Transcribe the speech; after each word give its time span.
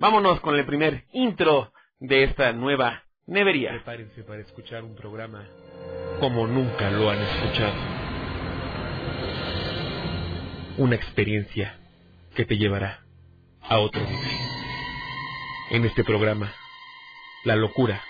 Vámonos 0.00 0.40
con 0.40 0.56
el 0.56 0.64
primer 0.64 1.04
intro 1.12 1.74
de 1.98 2.24
esta 2.24 2.54
nueva 2.54 3.04
nevería. 3.26 3.72
Prepárense 3.72 4.22
para 4.22 4.40
escuchar 4.40 4.82
un 4.82 4.96
programa 4.96 5.46
como 6.18 6.46
nunca 6.46 6.90
lo 6.90 7.10
han 7.10 7.18
escuchado. 7.20 7.74
Una 10.78 10.96
experiencia 10.96 11.78
que 12.34 12.46
te 12.46 12.56
llevará 12.56 13.00
a 13.60 13.78
otro 13.78 14.00
nivel. 14.00 14.38
En 15.70 15.84
este 15.84 16.02
programa, 16.02 16.50
la 17.44 17.56
locura 17.56 18.00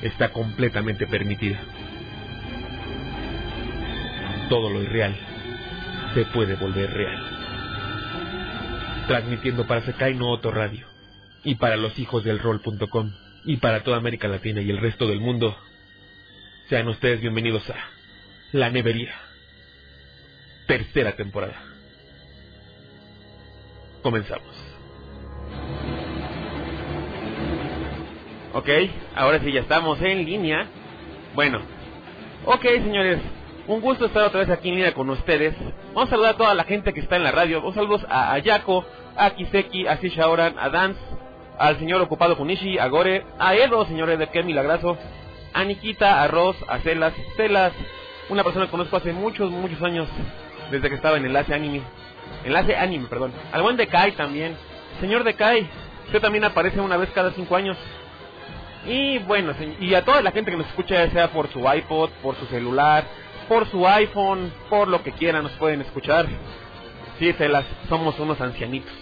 está 0.00 0.32
completamente 0.32 1.06
permitida. 1.06 1.60
Todo 4.48 4.70
lo 4.70 4.82
irreal 4.82 5.14
se 6.14 6.24
puede 6.24 6.56
volver 6.56 6.90
real. 6.94 7.22
Transmitiendo 9.06 9.66
para 9.66 9.82
Sekai 9.82 10.14
no 10.14 10.30
Otro 10.30 10.50
Radio 10.50 10.95
y 11.46 11.54
para 11.54 11.76
los 11.76 11.96
hijos 12.00 12.24
del 12.24 12.40
rol.com 12.40 13.12
y 13.44 13.58
para 13.58 13.84
toda 13.84 13.98
América 13.98 14.26
Latina 14.26 14.60
y 14.60 14.68
el 14.68 14.78
resto 14.78 15.06
del 15.06 15.20
mundo. 15.20 15.56
Sean 16.68 16.88
ustedes 16.88 17.20
bienvenidos 17.20 17.70
a 17.70 17.76
La 18.50 18.68
Nevería, 18.68 19.14
tercera 20.66 21.12
temporada. 21.12 21.54
Comenzamos. 24.02 24.52
Ok, 28.52 28.68
ahora 29.14 29.38
sí 29.38 29.52
ya 29.52 29.60
estamos 29.60 30.02
en 30.02 30.24
línea. 30.24 30.66
Bueno, 31.36 31.60
ok 32.44 32.62
señores, 32.62 33.20
un 33.68 33.80
gusto 33.80 34.06
estar 34.06 34.24
otra 34.24 34.40
vez 34.40 34.50
aquí 34.50 34.70
en 34.70 34.74
línea 34.74 34.94
con 34.94 35.08
ustedes. 35.10 35.54
Vamos 35.94 36.08
a 36.08 36.10
saludar 36.10 36.34
a 36.34 36.38
toda 36.38 36.54
la 36.54 36.64
gente 36.64 36.92
que 36.92 37.00
está 37.00 37.14
en 37.14 37.22
la 37.22 37.30
radio. 37.30 37.64
Un 37.64 37.72
saludos 37.72 38.04
a 38.08 38.32
Ayako, 38.32 38.84
a 39.14 39.30
Kiseki, 39.30 39.86
a 39.86 39.98
Sishaoran, 39.98 40.56
a 40.58 40.70
Dance, 40.70 40.98
al 41.58 41.78
señor 41.78 42.00
ocupado 42.02 42.36
Kunishi, 42.36 42.78
a 42.78 42.88
Gore, 42.88 43.24
a 43.38 43.54
Edo, 43.54 43.86
señores 43.86 44.18
de 44.18 44.28
qué 44.28 44.42
milagroso, 44.42 44.96
a 45.52 45.64
Nikita, 45.64 46.22
a 46.22 46.28
Ross, 46.28 46.56
a 46.68 46.78
Celas, 46.80 47.14
Celas, 47.36 47.72
una 48.28 48.44
persona 48.44 48.66
que 48.66 48.70
conozco 48.70 48.96
hace 48.96 49.12
muchos, 49.12 49.50
muchos 49.50 49.80
años, 49.82 50.08
desde 50.70 50.88
que 50.88 50.96
estaba 50.96 51.16
en 51.16 51.26
Enlace 51.26 51.54
Anime, 51.54 51.82
Enlace 52.44 52.76
Anime, 52.76 53.06
perdón, 53.08 53.32
al 53.52 53.62
buen 53.62 53.76
Kai 53.76 54.12
también, 54.12 54.56
señor 55.00 55.24
Kai, 55.34 55.68
usted 56.06 56.20
también 56.20 56.44
aparece 56.44 56.80
una 56.80 56.96
vez 56.96 57.10
cada 57.10 57.32
cinco 57.32 57.56
años, 57.56 57.76
y 58.86 59.18
bueno, 59.18 59.52
y 59.80 59.94
a 59.94 60.04
toda 60.04 60.22
la 60.22 60.30
gente 60.30 60.50
que 60.50 60.56
nos 60.56 60.66
escucha, 60.68 61.06
ya 61.06 61.10
sea 61.10 61.28
por 61.32 61.48
su 61.48 61.60
iPod, 61.60 62.10
por 62.22 62.36
su 62.36 62.46
celular, 62.46 63.04
por 63.48 63.68
su 63.68 63.86
iPhone, 63.86 64.52
por 64.68 64.88
lo 64.88 65.02
que 65.02 65.12
quieran, 65.12 65.42
nos 65.42 65.52
pueden 65.52 65.80
escuchar. 65.80 66.26
Sí, 67.18 67.32
Celas, 67.32 67.64
somos 67.88 68.18
unos 68.18 68.40
ancianitos. 68.40 68.92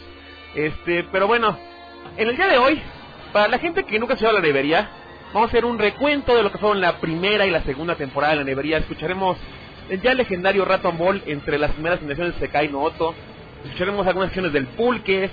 Este, 0.55 1.05
pero 1.11 1.27
bueno, 1.27 1.59
en 2.17 2.29
el 2.29 2.37
día 2.37 2.47
de 2.47 2.59
hoy, 2.59 2.81
para 3.33 3.49
la 3.49 3.59
gente 3.59 3.85
que 3.85 3.99
nunca 3.99 4.17
se 4.17 4.25
va 4.25 4.31
a 4.31 4.35
la 4.35 4.41
nevería, 4.41 4.89
vamos 5.33 5.49
a 5.49 5.51
hacer 5.51 5.65
un 5.65 5.79
recuento 5.79 6.37
de 6.37 6.43
lo 6.43 6.53
que 6.53 6.59
fueron 6.59 6.81
la 6.81 6.99
primera 6.99 7.47
y 7.47 7.51
la 7.51 7.63
segunda 7.63 7.97
temporada 7.97 8.35
de 8.35 8.39
la 8.41 8.45
nevería. 8.45 8.79
Escucharemos 8.79 9.37
el 9.91 10.01
ya 10.01 10.15
legendario 10.15 10.65
Raton 10.65 10.97
Ball 10.97 11.23
entre 11.27 11.59
las 11.59 11.73
primeras 11.73 11.99
generaciones 11.99 12.35
de 12.35 12.47
Sekai 12.47 12.69
no 12.69 12.83
Oto. 12.83 13.15
Escucharemos 13.65 14.07
algunas 14.07 14.29
acciones 14.29 14.53
del 14.53 14.67
Pulques. 14.67 15.31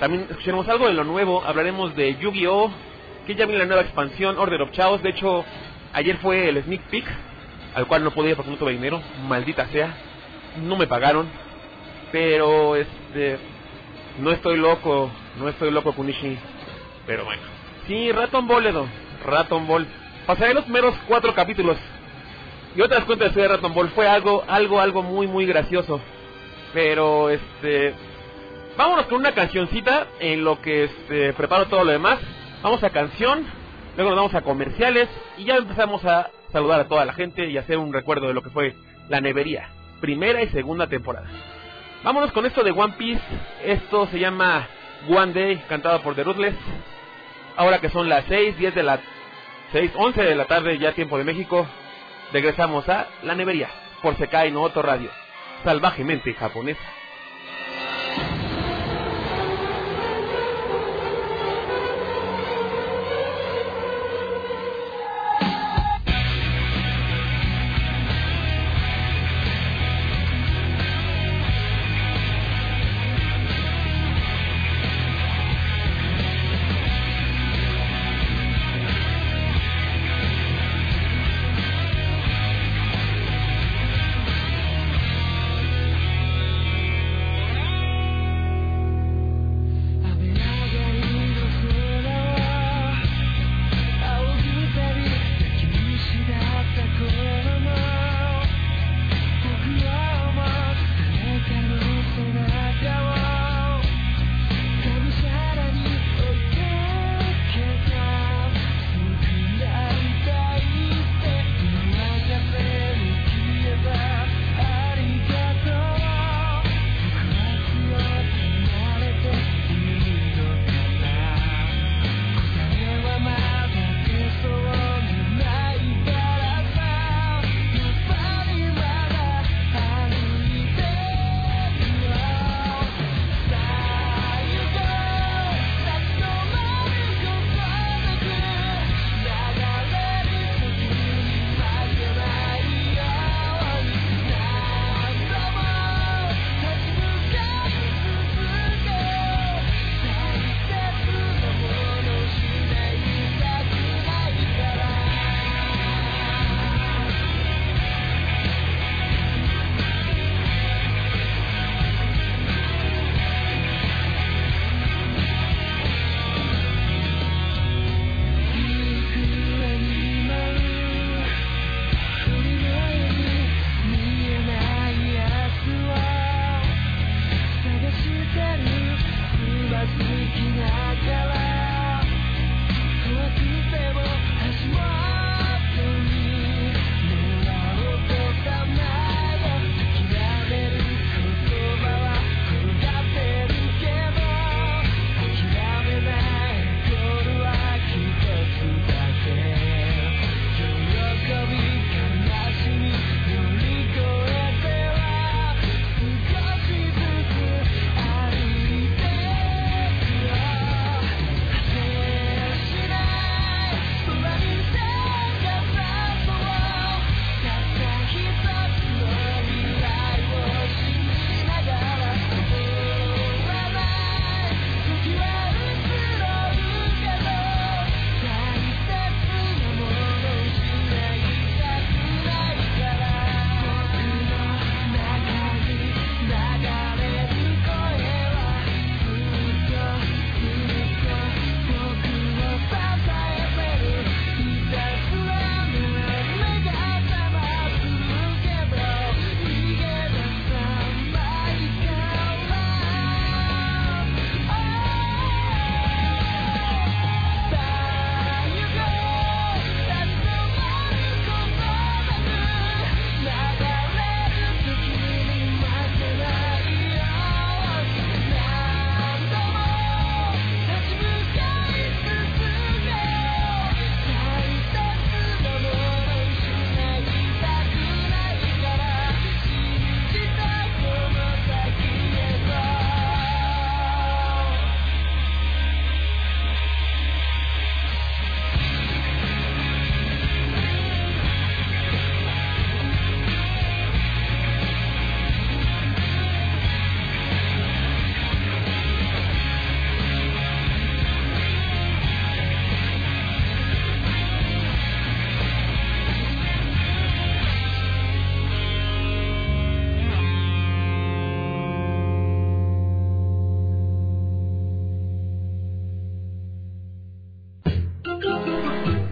También 0.00 0.26
escucharemos 0.30 0.66
algo 0.68 0.86
de 0.86 0.94
lo 0.94 1.04
nuevo. 1.04 1.44
Hablaremos 1.44 1.94
de 1.94 2.16
Yu-Gi-Oh! 2.16 2.70
Que 3.26 3.34
ya 3.34 3.46
viene 3.46 3.60
la 3.60 3.66
nueva 3.66 3.82
expansión, 3.82 4.38
Order 4.38 4.62
of 4.62 4.70
Chaos. 4.72 5.02
De 5.02 5.10
hecho, 5.10 5.44
ayer 5.92 6.16
fue 6.18 6.48
el 6.48 6.62
sneak 6.62 6.82
peek, 6.90 7.04
al 7.74 7.86
cual 7.86 8.04
no 8.04 8.10
podía 8.10 8.36
porque 8.36 8.50
no 8.50 8.56
tuve 8.56 8.72
dinero. 8.72 9.02
Maldita 9.28 9.66
sea. 9.68 9.94
No 10.62 10.76
me 10.76 10.86
pagaron. 10.86 11.26
Pero, 12.12 12.76
este... 12.76 13.38
No 14.20 14.30
estoy 14.30 14.56
loco 14.56 15.10
no 15.38 15.48
estoy 15.48 15.70
loco, 15.70 15.92
Kunishi. 15.92 16.38
Pero 17.06 17.24
bueno. 17.24 17.42
Sí, 17.86 18.12
Raton 18.12 18.46
Ball, 18.46 18.66
Edo. 18.66 18.86
Raton 19.24 19.66
Ball. 19.66 19.86
Pasaré 20.26 20.54
los 20.54 20.64
primeros 20.64 20.94
cuatro 21.06 21.34
capítulos. 21.34 21.76
Y 22.76 22.80
otras 22.80 23.04
cuentas 23.04 23.34
de 23.34 23.46
Raton 23.46 23.74
Ball. 23.74 23.90
Fue 23.90 24.08
algo, 24.08 24.44
algo, 24.48 24.80
algo 24.80 25.02
muy, 25.02 25.26
muy 25.26 25.46
gracioso. 25.46 26.00
Pero, 26.72 27.30
este... 27.30 27.94
Vámonos 28.76 29.06
con 29.06 29.18
una 29.18 29.32
cancioncita 29.32 30.08
en 30.18 30.42
lo 30.42 30.60
que 30.60 30.84
este, 30.84 31.32
preparo 31.34 31.66
todo 31.66 31.84
lo 31.84 31.92
demás. 31.92 32.18
Vamos 32.60 32.82
a 32.82 32.90
canción, 32.90 33.46
luego 33.94 34.10
nos 34.10 34.16
vamos 34.16 34.34
a 34.34 34.40
comerciales 34.40 35.08
y 35.38 35.44
ya 35.44 35.56
empezamos 35.56 36.04
a 36.04 36.30
saludar 36.50 36.80
a 36.80 36.88
toda 36.88 37.04
la 37.04 37.12
gente 37.12 37.48
y 37.48 37.56
hacer 37.56 37.78
un 37.78 37.92
recuerdo 37.92 38.26
de 38.26 38.34
lo 38.34 38.42
que 38.42 38.50
fue 38.50 38.74
la 39.08 39.20
nevería, 39.20 39.68
primera 40.00 40.42
y 40.42 40.48
segunda 40.48 40.88
temporada. 40.88 41.28
Vámonos 42.02 42.32
con 42.32 42.46
esto 42.46 42.64
de 42.64 42.72
One 42.72 42.94
Piece. 42.98 43.22
Esto 43.64 44.08
se 44.08 44.18
llama 44.18 44.66
One 45.08 45.32
Day, 45.32 45.64
cantado 45.68 46.00
por 46.02 46.14
The 46.14 46.24
Ruthless. 46.24 46.54
Ahora 47.56 47.80
que 47.80 47.90
son 47.90 48.08
las 48.08 48.24
6, 48.26 48.56
10 48.56 48.74
de 48.74 48.82
la 48.82 49.00
6, 49.72 49.92
11 49.94 50.22
de 50.22 50.34
la 50.34 50.46
tarde, 50.46 50.78
ya 50.78 50.92
tiempo 50.92 51.18
de 51.18 51.24
México, 51.24 51.66
regresamos 52.32 52.88
a 52.88 53.08
La 53.22 53.34
Nevería, 53.34 53.68
por 54.02 54.16
Sekai 54.16 54.50
no 54.50 54.62
Otro 54.62 54.82
Radio, 54.82 55.10
salvajemente 55.62 56.34
japonesa. 56.34 56.80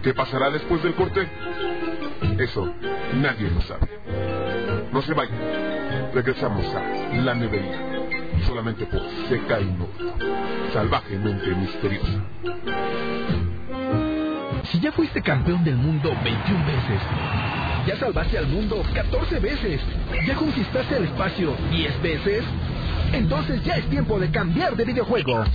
¿Qué 0.03 0.13
pasará 0.13 0.49
después 0.49 0.83
del 0.83 0.95
corte? 0.95 1.25
Eso 2.37 2.73
nadie 3.15 3.49
lo 3.49 3.61
sabe. 3.61 3.87
No 4.91 5.01
se 5.01 5.13
vayan. 5.13 5.37
Regresamos 6.13 6.65
a 6.75 7.15
La 7.23 7.33
Nevería. 7.33 7.79
Solamente 8.45 8.85
por 8.85 9.01
Seca 9.29 9.61
y 9.61 9.65
No. 9.65 9.87
Salvajemente 10.73 11.55
misteriosa. 11.55 12.21
Si 14.65 14.79
ya 14.81 14.91
fuiste 14.91 15.21
campeón 15.21 15.63
del 15.63 15.77
mundo 15.77 16.13
21 16.21 16.65
veces, 16.65 17.01
ya 17.87 17.95
salvaste 17.97 18.37
al 18.37 18.47
mundo 18.47 18.83
14 18.93 19.39
veces, 19.39 19.79
ya 20.25 20.35
conquistaste 20.35 20.97
el 20.97 21.05
espacio 21.05 21.55
10 21.71 22.01
veces, 22.01 22.43
entonces 23.13 23.63
ya 23.63 23.75
es 23.75 23.85
tiempo 23.89 24.19
de 24.19 24.29
cambiar 24.31 24.75
de 24.75 24.83
videojuego. 24.83 25.45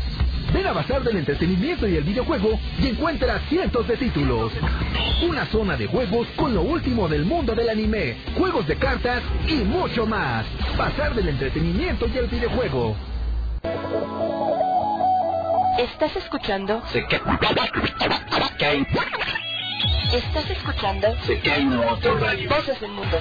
Ven 0.53 0.67
a 0.67 0.73
Bazar 0.73 1.03
del 1.03 1.19
Entretenimiento 1.19 1.87
y 1.87 1.97
el 1.97 2.05
Videojuego 2.05 2.59
y 2.81 2.89
encuentra 2.89 3.39
cientos 3.49 3.87
de 3.87 3.97
títulos. 3.97 4.53
Una 5.29 5.47
zona 5.47 5.77
de 5.77 5.87
juegos 5.87 6.27
con 6.37 6.55
lo 6.55 6.63
último 6.63 7.09
del 7.09 7.25
mundo 7.25 7.55
del 7.55 7.69
anime, 7.69 8.17
juegos 8.37 8.67
de 8.67 8.77
cartas 8.77 9.23
y 9.47 9.57
mucho 9.57 10.07
más. 10.07 10.47
Bazar 10.77 11.15
del 11.15 11.29
Entretenimiento 11.29 12.07
y 12.07 12.17
el 12.17 12.27
Videojuego. 12.27 12.97
¿Estás 15.79 16.17
escuchando? 16.17 16.83
Se 16.89 17.05
cae. 17.07 17.21
¿Estás 20.13 20.51
escuchando? 20.51 21.15
Se 21.27 21.39
cae 21.41 21.61
en 21.61 21.79
otro 21.79 22.19
radio. 22.19 22.49
Voces 22.49 22.81
del 22.81 22.91
mundo. 22.91 23.19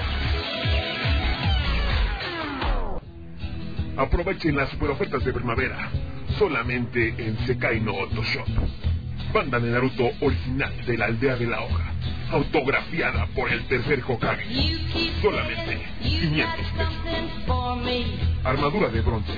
Aprovechen 3.96 4.56
las 4.56 4.70
super 4.70 4.90
ofertas 4.90 5.24
de 5.24 5.32
primavera. 5.32 5.90
Solamente 6.38 7.14
en 7.18 7.36
Sekai 7.46 7.80
no 7.80 7.90
Auto 7.98 8.22
Shop. 8.22 8.46
Banda 9.32 9.58
de 9.58 9.70
Naruto 9.70 10.10
original 10.20 10.72
de 10.86 10.96
la 10.96 11.06
aldea 11.06 11.36
de 11.36 11.46
la 11.46 11.62
hoja. 11.62 11.92
Autografiada 12.30 13.26
por 13.34 13.50
el 13.50 13.66
tercer 13.66 14.02
Hokage. 14.06 14.44
Solamente 15.20 15.82
500 16.00 16.66
pesos. 16.76 16.94
Armadura 18.44 18.88
de 18.88 19.00
bronce. 19.00 19.32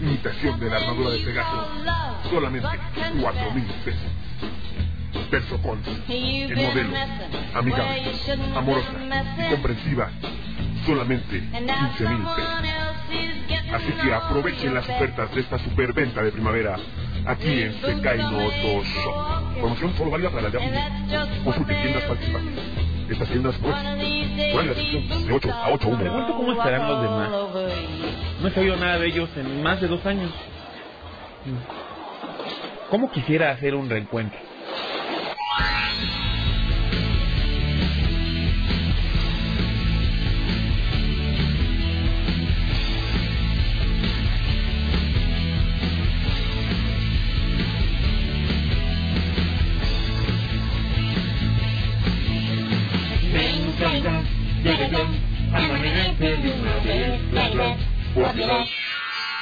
Imitación 0.00 0.60
de 0.60 0.68
la 0.68 0.76
armadura 0.76 1.10
de 1.10 1.18
Pegaso. 1.20 1.68
Solamente 2.28 2.68
4000 3.20 3.64
pesos. 3.84 5.30
Verso 5.30 5.62
con 5.62 5.80
el 6.08 6.56
modelo, 6.56 6.90
amigable, 7.54 8.12
amorosa 8.54 8.92
comprensiva. 9.50 10.10
Solamente 10.84 11.40
15 11.40 12.08
mil 12.08 12.26
pesos. 12.36 12.93
Así 13.74 13.90
que 13.90 14.14
aprovechen 14.14 14.72
las 14.72 14.88
ofertas 14.88 15.34
de 15.34 15.40
esta 15.40 15.58
superventa 15.58 16.22
de 16.22 16.30
primavera 16.30 16.76
aquí 17.26 17.62
en 17.62 17.72
Sekai 17.80 18.18
no 18.18 18.40
Auto 18.42 18.84
Shop. 18.84 19.58
Promoción 19.58 19.96
solo 19.96 20.12
válida 20.12 20.30
para 20.30 20.42
la 20.42 20.50
de 20.50 21.42
Consulte 21.42 21.74
tiendas 21.74 22.04
participantes. 22.04 22.64
Estas 23.10 23.28
tiendas, 23.28 23.56
pues, 23.60 23.74
ponen 23.74 24.66
la 24.66 24.72
atención 24.72 25.26
de 25.26 25.32
8 25.32 25.52
a 25.52 25.72
8 25.72 25.88
¿De 25.90 26.08
cuánto 26.08 26.34
cómo 26.36 26.52
estarán 26.52 26.88
los 26.88 27.02
demás? 27.02 27.30
No 28.40 28.48
he 28.48 28.50
sabido 28.52 28.76
nada 28.76 28.98
de 29.00 29.06
ellos 29.08 29.28
en 29.36 29.62
más 29.64 29.80
de 29.80 29.88
dos 29.88 30.06
años. 30.06 30.30
¿Cómo 32.90 33.10
quisiera 33.10 33.50
hacer 33.50 33.74
un 33.74 33.90
reencuentro? 33.90 34.38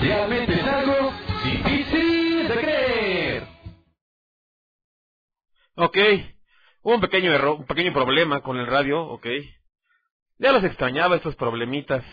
Realmente 0.00 0.54
es 0.54 0.64
algo 0.64 1.12
difícil 1.44 2.46
de 2.46 2.54
creer. 2.54 3.42
Ok. 5.74 5.98
Hubo 6.82 6.94
un 6.94 7.00
pequeño 7.00 7.32
error, 7.32 7.56
un 7.56 7.66
pequeño 7.66 7.92
problema 7.92 8.42
con 8.42 8.58
el 8.58 8.68
radio, 8.68 9.02
ok. 9.02 9.26
Ya 10.38 10.52
los 10.52 10.62
extrañaba 10.62 11.16
estos 11.16 11.34
problemitas. 11.34 12.04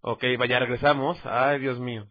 Ok, 0.00 0.24
vaya, 0.36 0.58
regresamos. 0.58 1.24
Ay, 1.24 1.60
Dios 1.60 1.78
mío. 1.78 2.08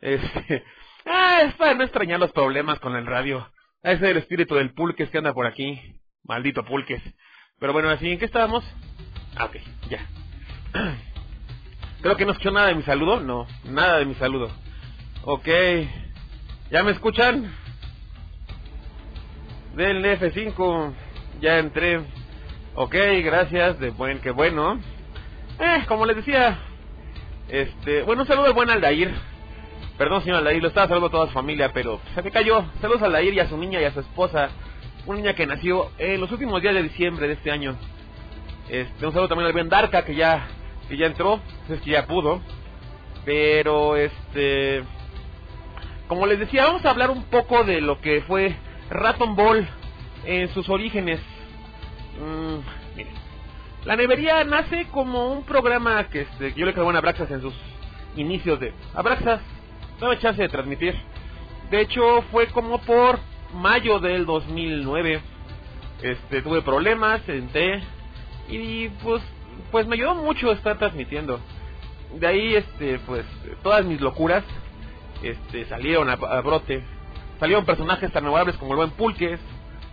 Este... 0.00 0.64
Ah, 1.06 1.44
es 1.46 1.54
para 1.54 1.72
no 1.72 1.82
extrañar 1.82 2.20
los 2.20 2.30
problemas 2.32 2.78
con 2.78 2.94
el 2.94 3.06
radio. 3.06 3.50
Ese 3.82 4.04
es 4.04 4.10
el 4.10 4.16
espíritu 4.18 4.56
del 4.56 4.74
pulques 4.74 5.08
que 5.10 5.18
anda 5.18 5.32
por 5.32 5.46
aquí. 5.46 5.80
Maldito 6.24 6.64
pulques. 6.64 7.02
Pero 7.58 7.72
bueno, 7.72 7.88
así, 7.88 8.10
¿en 8.10 8.18
qué 8.18 8.26
estábamos? 8.26 8.64
Ah, 9.36 9.46
ok, 9.46 9.56
ya. 9.88 10.00
Creo 12.02 12.16
que 12.16 12.24
no 12.24 12.32
escuchó 12.32 12.50
nada 12.50 12.68
de 12.68 12.74
mi 12.74 12.82
saludo. 12.82 13.20
No, 13.20 13.46
nada 13.64 13.98
de 13.98 14.04
mi 14.06 14.14
saludo. 14.14 14.50
Ok. 15.24 15.48
¿Ya 16.70 16.82
me 16.82 16.92
escuchan? 16.92 17.52
Del 19.74 20.04
F5. 20.04 20.92
Ya 21.40 21.58
entré. 21.58 22.00
Ok, 22.74 22.94
gracias. 23.22 23.78
De 23.80 23.90
buen, 23.90 24.20
que 24.20 24.30
bueno. 24.30 24.80
Eh, 25.58 25.84
como 25.88 26.06
les 26.06 26.16
decía. 26.16 26.58
Este, 27.48 28.02
bueno, 28.02 28.22
un 28.22 28.28
saludo 28.28 28.46
al 28.46 28.52
buen 28.54 28.70
Aldair. 28.70 29.14
Perdón, 30.00 30.22
señor 30.22 30.38
Aldair, 30.38 30.62
lo 30.62 30.68
estaba 30.68 30.88
saludando 30.88 31.08
a 31.08 31.10
toda 31.10 31.26
su 31.26 31.34
familia, 31.34 31.72
pero 31.74 32.00
se 32.14 32.22
me 32.22 32.30
cayó. 32.30 32.64
Saludos 32.80 33.02
a 33.02 33.04
Aldair 33.04 33.34
y 33.34 33.40
a 33.40 33.50
su 33.50 33.58
niña 33.58 33.82
y 33.82 33.84
a 33.84 33.92
su 33.92 34.00
esposa. 34.00 34.48
Una 35.04 35.18
niña 35.18 35.34
que 35.34 35.46
nació 35.46 35.90
en 35.98 36.22
los 36.22 36.32
últimos 36.32 36.62
días 36.62 36.72
de 36.72 36.84
diciembre 36.84 37.26
de 37.26 37.34
este 37.34 37.50
año. 37.50 37.76
Este, 38.70 39.04
un 39.04 39.12
saludo 39.12 39.28
también 39.28 39.48
al 39.48 39.52
buen 39.52 39.68
Darka, 39.68 40.06
que 40.06 40.14
ya, 40.14 40.48
que 40.88 40.96
ya 40.96 41.04
entró. 41.04 41.38
Es 41.68 41.82
que 41.82 41.90
ya 41.90 42.06
pudo. 42.06 42.40
Pero, 43.26 43.96
este... 43.96 44.84
Como 46.08 46.26
les 46.26 46.38
decía, 46.38 46.64
vamos 46.64 46.82
a 46.86 46.90
hablar 46.92 47.10
un 47.10 47.24
poco 47.24 47.64
de 47.64 47.82
lo 47.82 48.00
que 48.00 48.22
fue 48.22 48.56
Raton 48.88 49.36
Ball 49.36 49.68
en 50.24 50.48
sus 50.54 50.70
orígenes. 50.70 51.20
Mm, 52.18 52.96
miren. 52.96 53.12
La 53.84 53.96
nevería 53.96 54.44
nace 54.44 54.86
como 54.92 55.30
un 55.30 55.44
programa 55.44 56.04
que 56.04 56.22
este, 56.22 56.54
yo 56.54 56.64
le 56.64 56.72
creo 56.72 56.88
a 56.88 56.96
Abraxas 56.96 57.30
en 57.30 57.42
sus 57.42 57.54
inicios 58.16 58.58
de 58.60 58.72
Abraxas, 58.94 59.42
dame 60.00 60.18
chance 60.18 60.40
de 60.40 60.48
transmitir. 60.48 60.94
De 61.70 61.80
hecho, 61.80 62.22
fue 62.32 62.46
como 62.48 62.80
por 62.80 63.18
mayo 63.54 64.00
del 64.00 64.26
2009. 64.26 65.20
Este, 66.02 66.42
tuve 66.42 66.62
problemas, 66.62 67.20
senté 67.22 67.82
y 68.48 68.88
pues 69.02 69.22
pues 69.70 69.86
me 69.86 69.94
ayudó 69.94 70.14
mucho 70.14 70.50
estar 70.52 70.78
transmitiendo. 70.78 71.38
De 72.18 72.26
ahí 72.26 72.54
este 72.56 72.98
pues 73.06 73.24
todas 73.62 73.84
mis 73.84 74.00
locuras 74.00 74.42
este 75.22 75.66
salieron 75.66 76.08
a, 76.08 76.16
brote. 76.16 76.82
Salieron 77.38 77.64
personajes 77.64 78.10
tan 78.12 78.24
memorables 78.24 78.56
como 78.56 78.72
el 78.72 78.76
buen 78.78 78.90
Pulques, 78.90 79.40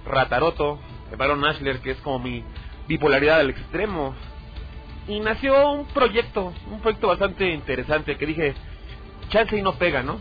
Rataroto, 0.06 0.80
el 1.12 1.18
Baron 1.18 1.46
Ashler, 1.46 1.80
que 1.80 1.92
es 1.92 1.98
como 2.00 2.20
mi 2.20 2.44
bipolaridad 2.88 3.40
al 3.40 3.50
extremo. 3.50 4.16
Y 5.08 5.20
nació 5.22 5.72
un 5.72 5.86
proyecto, 5.88 6.54
un 6.70 6.82
proyecto 6.82 7.08
bastante 7.08 7.50
interesante 7.52 8.18
que 8.18 8.26
dije, 8.26 8.54
chance 9.30 9.58
y 9.58 9.62
no 9.62 9.78
pega, 9.78 10.04
¿no? 10.04 10.20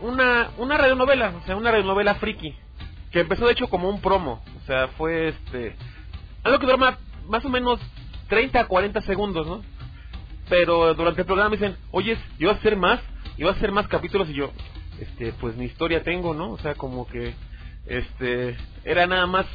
Una, 0.00 0.50
una 0.58 0.76
radionovela, 0.76 1.34
o 1.42 1.46
sea, 1.46 1.56
una 1.56 1.70
radionovela 1.70 2.14
friki, 2.16 2.54
que 3.10 3.20
empezó 3.20 3.46
de 3.46 3.52
hecho 3.52 3.68
como 3.68 3.88
un 3.88 4.00
promo, 4.00 4.42
o 4.62 4.66
sea, 4.66 4.88
fue 4.88 5.28
este, 5.28 5.74
algo 6.44 6.58
que 6.58 6.66
dura 6.66 6.98
más 7.28 7.44
o 7.44 7.48
menos 7.48 7.80
30 8.28 8.60
a 8.60 8.66
40 8.66 9.00
segundos, 9.02 9.46
¿no? 9.46 9.62
Pero 10.48 10.94
durante 10.94 11.22
el 11.22 11.26
programa 11.26 11.50
me 11.50 11.56
dicen, 11.56 11.76
oye, 11.90 12.16
yo 12.38 12.48
voy 12.48 12.56
a 12.56 12.58
hacer 12.58 12.76
más, 12.76 13.00
y 13.36 13.42
voy 13.42 13.52
a 13.52 13.56
hacer 13.56 13.72
más 13.72 13.88
capítulos, 13.88 14.28
y 14.30 14.34
yo, 14.34 14.50
este, 15.00 15.32
pues 15.32 15.56
mi 15.56 15.64
historia 15.64 16.02
tengo, 16.02 16.34
¿no? 16.34 16.50
O 16.50 16.58
sea, 16.58 16.74
como 16.74 17.06
que, 17.06 17.34
este, 17.86 18.56
era 18.84 19.06
nada 19.06 19.26
más 19.26 19.46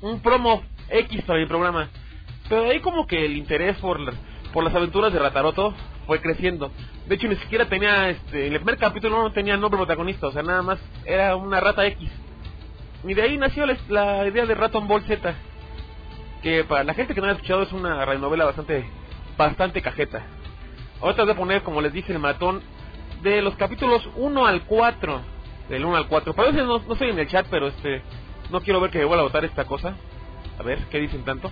un 0.00 0.20
promo 0.20 0.62
X 0.88 1.22
para 1.22 1.38
mi 1.38 1.46
programa. 1.46 1.88
Pero 2.48 2.70
ahí 2.70 2.80
como 2.80 3.06
que 3.06 3.24
el 3.24 3.36
interés 3.36 3.76
por, 3.78 3.98
por 4.52 4.64
las 4.64 4.74
aventuras 4.74 5.12
de 5.12 5.18
Rataroto 5.18 5.74
fue 6.06 6.20
creciendo. 6.20 6.70
De 7.06 7.14
hecho, 7.14 7.28
ni 7.28 7.36
siquiera 7.36 7.68
tenía, 7.68 8.10
este, 8.10 8.46
en 8.46 8.52
el 8.52 8.60
primer 8.60 8.78
capítulo 8.78 9.22
no 9.22 9.32
tenía 9.32 9.56
nombre 9.56 9.78
protagonista, 9.78 10.28
o 10.28 10.32
sea, 10.32 10.42
nada 10.42 10.62
más 10.62 10.78
era 11.04 11.36
una 11.36 11.60
rata 11.60 11.86
X. 11.86 12.10
Y 13.06 13.14
de 13.14 13.22
ahí 13.22 13.36
nació 13.36 13.66
la, 13.66 14.26
idea 14.26 14.46
de 14.46 14.54
Raton 14.54 14.88
Ball 14.88 15.02
Z, 15.02 15.34
que 16.42 16.64
para 16.64 16.84
la 16.84 16.94
gente 16.94 17.14
que 17.14 17.20
no 17.20 17.26
ha 17.26 17.32
escuchado 17.32 17.62
es 17.62 17.72
una 17.72 18.04
radionovela 18.04 18.46
bastante, 18.46 18.84
bastante 19.36 19.82
cajeta. 19.82 20.24
Ahorita 21.00 21.24
voy 21.24 21.32
a 21.32 21.36
poner, 21.36 21.62
como 21.62 21.82
les 21.82 21.92
dije, 21.92 22.12
el 22.12 22.18
matón 22.18 22.62
de 23.22 23.42
los 23.42 23.56
capítulos 23.56 24.08
1 24.16 24.46
al 24.46 24.62
4, 24.62 25.20
del 25.68 25.84
1 25.84 25.96
al 25.96 26.08
4. 26.08 26.34
Para 26.34 26.50
veces 26.50 26.66
no, 26.66 26.78
no 26.78 26.92
estoy 26.92 27.10
en 27.10 27.18
el 27.18 27.28
chat, 27.28 27.46
pero 27.50 27.68
este, 27.68 28.02
no 28.50 28.60
quiero 28.60 28.80
ver 28.80 28.90
que 28.90 28.98
me 28.98 29.04
vuelva 29.04 29.22
a 29.22 29.26
votar 29.26 29.44
esta 29.44 29.64
cosa. 29.64 29.96
A 30.58 30.62
ver, 30.62 30.78
¿qué 30.90 30.98
dicen 30.98 31.24
tanto? 31.24 31.50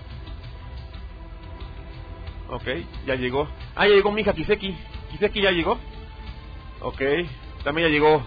Ok, 2.49 2.67
ya 3.05 3.15
llegó. 3.15 3.47
Ah, 3.75 3.87
ya 3.87 3.95
llegó 3.95 4.11
mi 4.11 4.21
hija 4.21 4.33
Kiseki. 4.33 4.77
Kiseki 5.11 5.41
ya 5.41 5.51
llegó. 5.51 5.79
Ok, 6.81 7.01
también 7.63 7.87
ya 7.87 7.93
llegó 7.93 8.23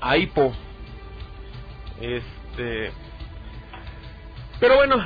Aipo. 0.00 0.52
Este. 2.00 2.92
Pero 4.58 4.76
bueno, 4.76 4.96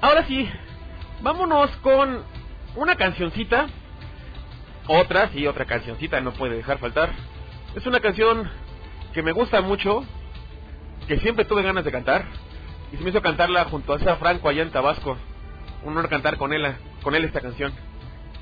ahora 0.00 0.26
sí, 0.26 0.48
vámonos 1.20 1.70
con 1.82 2.22
una 2.76 2.96
cancioncita. 2.96 3.66
Otra, 4.86 5.30
sí, 5.30 5.46
otra 5.46 5.64
cancioncita, 5.64 6.20
no 6.20 6.32
puede 6.32 6.56
dejar 6.56 6.78
faltar. 6.78 7.10
Es 7.74 7.86
una 7.86 8.00
canción 8.00 8.50
que 9.12 9.22
me 9.22 9.32
gusta 9.32 9.60
mucho, 9.60 10.04
que 11.08 11.18
siempre 11.20 11.44
tuve 11.44 11.62
ganas 11.62 11.84
de 11.84 11.92
cantar 11.92 12.26
y 12.92 12.96
se 12.96 13.02
me 13.02 13.10
hizo 13.10 13.22
cantarla 13.22 13.64
junto 13.64 13.92
a 13.92 13.98
César 13.98 14.18
Franco 14.18 14.48
allá 14.48 14.62
en 14.62 14.70
Tabasco. 14.70 15.16
Un 15.82 15.92
honor 15.92 16.08
cantar 16.08 16.36
con 16.36 16.52
él, 16.52 16.64
con 17.04 17.14
él 17.14 17.24
esta 17.24 17.40
canción. 17.40 17.72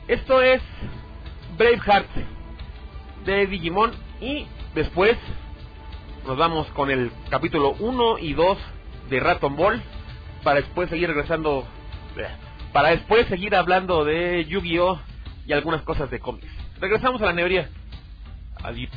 Esto 0.09 0.41
es 0.41 0.63
Braveheart 1.59 2.09
de 3.27 3.47
Digimon 3.47 3.93
y 4.21 4.47
después 4.75 5.19
nos 6.27 6.39
vamos 6.39 6.69
con 6.69 6.91
el 6.91 7.11
capítulo 7.29 7.75
1 7.81 8.19
y 8.21 8.33
2 8.33 8.59
de 9.11 9.21
Raton 9.21 9.57
Ball 9.57 9.83
para 10.45 10.61
después 10.61 10.89
seguir 10.89 11.09
regresando 11.09 11.67
para 12.73 12.91
después 12.91 13.27
seguir 13.27 13.55
hablando 13.55 14.05
de 14.05 14.47
Yu-Gi-Oh 14.49 14.99
y 15.47 15.53
algunas 15.53 15.83
cosas 15.83 16.11
de 16.11 16.21
cómics. 16.21 16.47
Regresamos 16.81 17.21
a 17.21 17.27
la 17.27 17.33
nevería. 17.33 17.69
Adiós. 18.63 18.91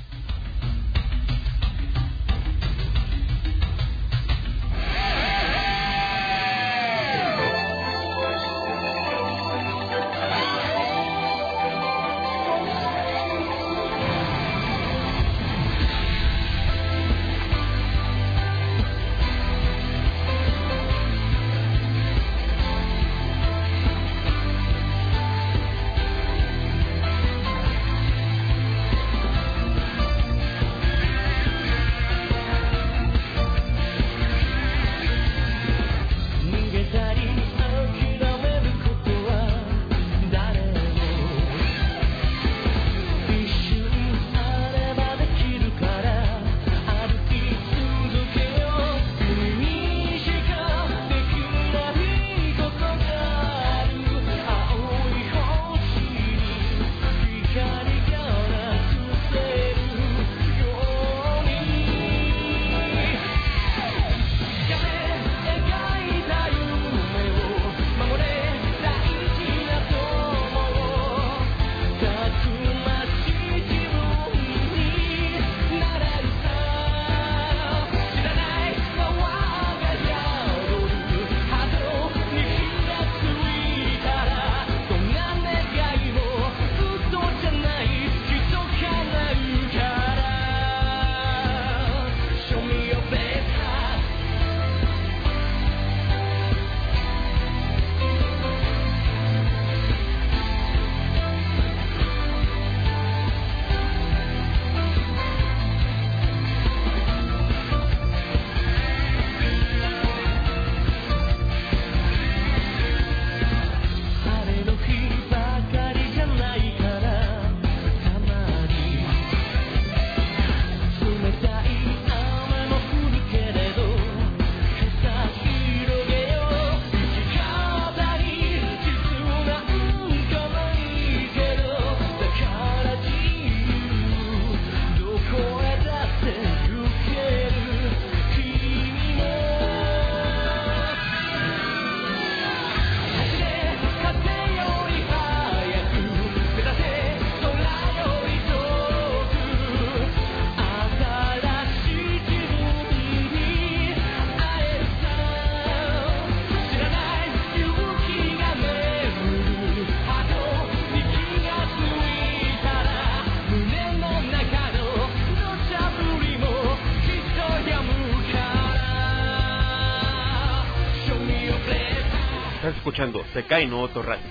Escuchando 172.96 173.26
Sekai 173.34 173.68
no 173.68 173.82
Oto 173.82 174.02
Radio, 174.02 174.24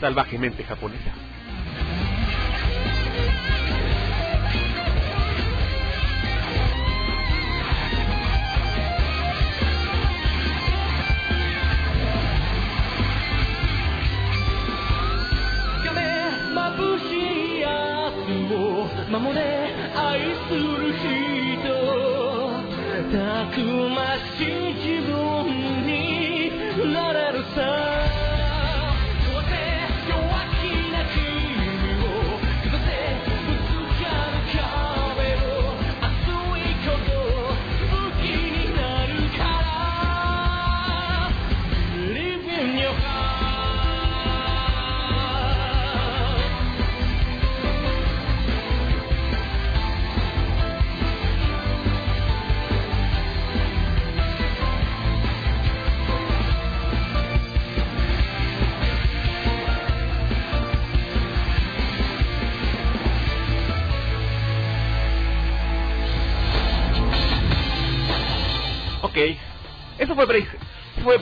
salvajemente 0.00 0.64
japonesa. 0.64 1.17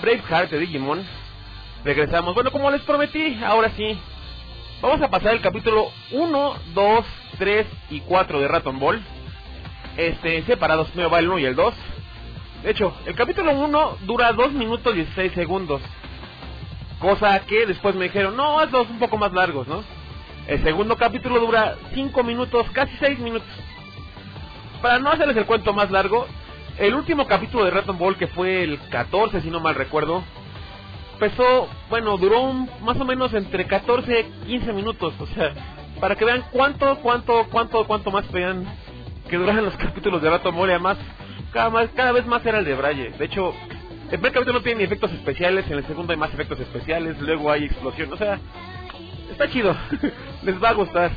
Braveheart 0.06 0.52
de 0.52 0.60
Digimon. 0.60 1.04
Regresamos. 1.84 2.32
Bueno, 2.32 2.52
como 2.52 2.70
les 2.70 2.80
prometí, 2.82 3.42
ahora 3.44 3.72
sí. 3.76 3.98
Vamos 4.80 5.02
a 5.02 5.10
pasar 5.10 5.34
el 5.34 5.40
capítulo 5.40 5.90
1, 6.12 6.54
2, 6.74 7.04
3 7.38 7.66
y 7.90 8.00
4 8.02 8.40
de 8.40 8.46
Raton 8.46 8.78
Ball. 8.78 9.02
Este, 9.96 10.44
separados, 10.44 10.94
me 10.94 11.06
va 11.06 11.18
el 11.18 11.28
1 11.28 11.40
y 11.40 11.44
el 11.46 11.56
2. 11.56 11.74
De 12.62 12.70
hecho, 12.70 12.94
el 13.04 13.16
capítulo 13.16 13.52
1 13.52 13.98
dura 14.02 14.32
2 14.32 14.52
minutos 14.52 14.94
16 14.94 15.32
segundos. 15.32 15.82
Cosa 17.00 17.40
que 17.40 17.66
después 17.66 17.96
me 17.96 18.04
dijeron, 18.04 18.36
no, 18.36 18.60
hazlos 18.60 18.88
un 18.88 19.00
poco 19.00 19.16
más 19.16 19.32
largos, 19.32 19.66
¿no? 19.66 19.82
El 20.46 20.62
segundo 20.62 20.96
capítulo 20.96 21.40
dura 21.40 21.74
5 21.94 22.22
minutos, 22.22 22.70
casi 22.70 22.96
6 23.00 23.18
minutos. 23.18 23.48
Para 24.80 25.00
no 25.00 25.10
hacerles 25.10 25.36
el 25.36 25.46
cuento 25.46 25.72
más 25.72 25.90
largo, 25.90 26.28
el 26.78 26.94
último 26.94 27.26
capítulo 27.26 27.64
de 27.64 27.70
Raton 27.70 27.98
Ball, 27.98 28.16
que 28.16 28.26
fue 28.28 28.62
el 28.62 28.78
14, 28.90 29.40
si 29.40 29.50
no 29.50 29.60
mal 29.60 29.74
recuerdo, 29.74 30.22
empezó, 31.14 31.68
bueno, 31.88 32.16
duró 32.18 32.42
un, 32.42 32.70
más 32.82 33.00
o 33.00 33.04
menos 33.04 33.32
entre 33.34 33.66
14 33.66 34.20
y 34.20 34.46
15 34.46 34.72
minutos. 34.72 35.14
O 35.18 35.26
sea, 35.28 35.52
para 36.00 36.16
que 36.16 36.24
vean 36.24 36.44
cuánto, 36.52 36.98
cuánto, 36.98 37.46
cuánto, 37.50 37.86
cuánto 37.86 38.10
más 38.10 38.30
vean 38.30 38.66
que 39.28 39.36
duraban 39.36 39.64
los 39.64 39.76
capítulos 39.78 40.20
de 40.22 40.30
Raton 40.30 40.54
Ball. 40.54 40.68
Y 40.68 40.72
además, 40.72 40.98
cada, 41.52 41.70
más, 41.70 41.88
cada 41.94 42.12
vez 42.12 42.26
más 42.26 42.44
era 42.44 42.58
el 42.58 42.64
de 42.64 42.74
Braille. 42.74 43.10
De 43.10 43.24
hecho, 43.24 43.54
el 44.04 44.18
primer 44.18 44.32
capítulo 44.32 44.58
no 44.58 44.62
tiene 44.62 44.78
ni 44.78 44.84
efectos 44.84 45.12
especiales, 45.12 45.66
en 45.70 45.78
el 45.78 45.86
segundo 45.86 46.12
hay 46.12 46.18
más 46.18 46.32
efectos 46.32 46.60
especiales, 46.60 47.20
luego 47.20 47.50
hay 47.50 47.64
explosión. 47.64 48.12
O 48.12 48.16
sea, 48.16 48.38
está 49.30 49.48
chido. 49.50 49.74
Les 50.42 50.62
va 50.62 50.70
a 50.70 50.74
gustar. 50.74 51.10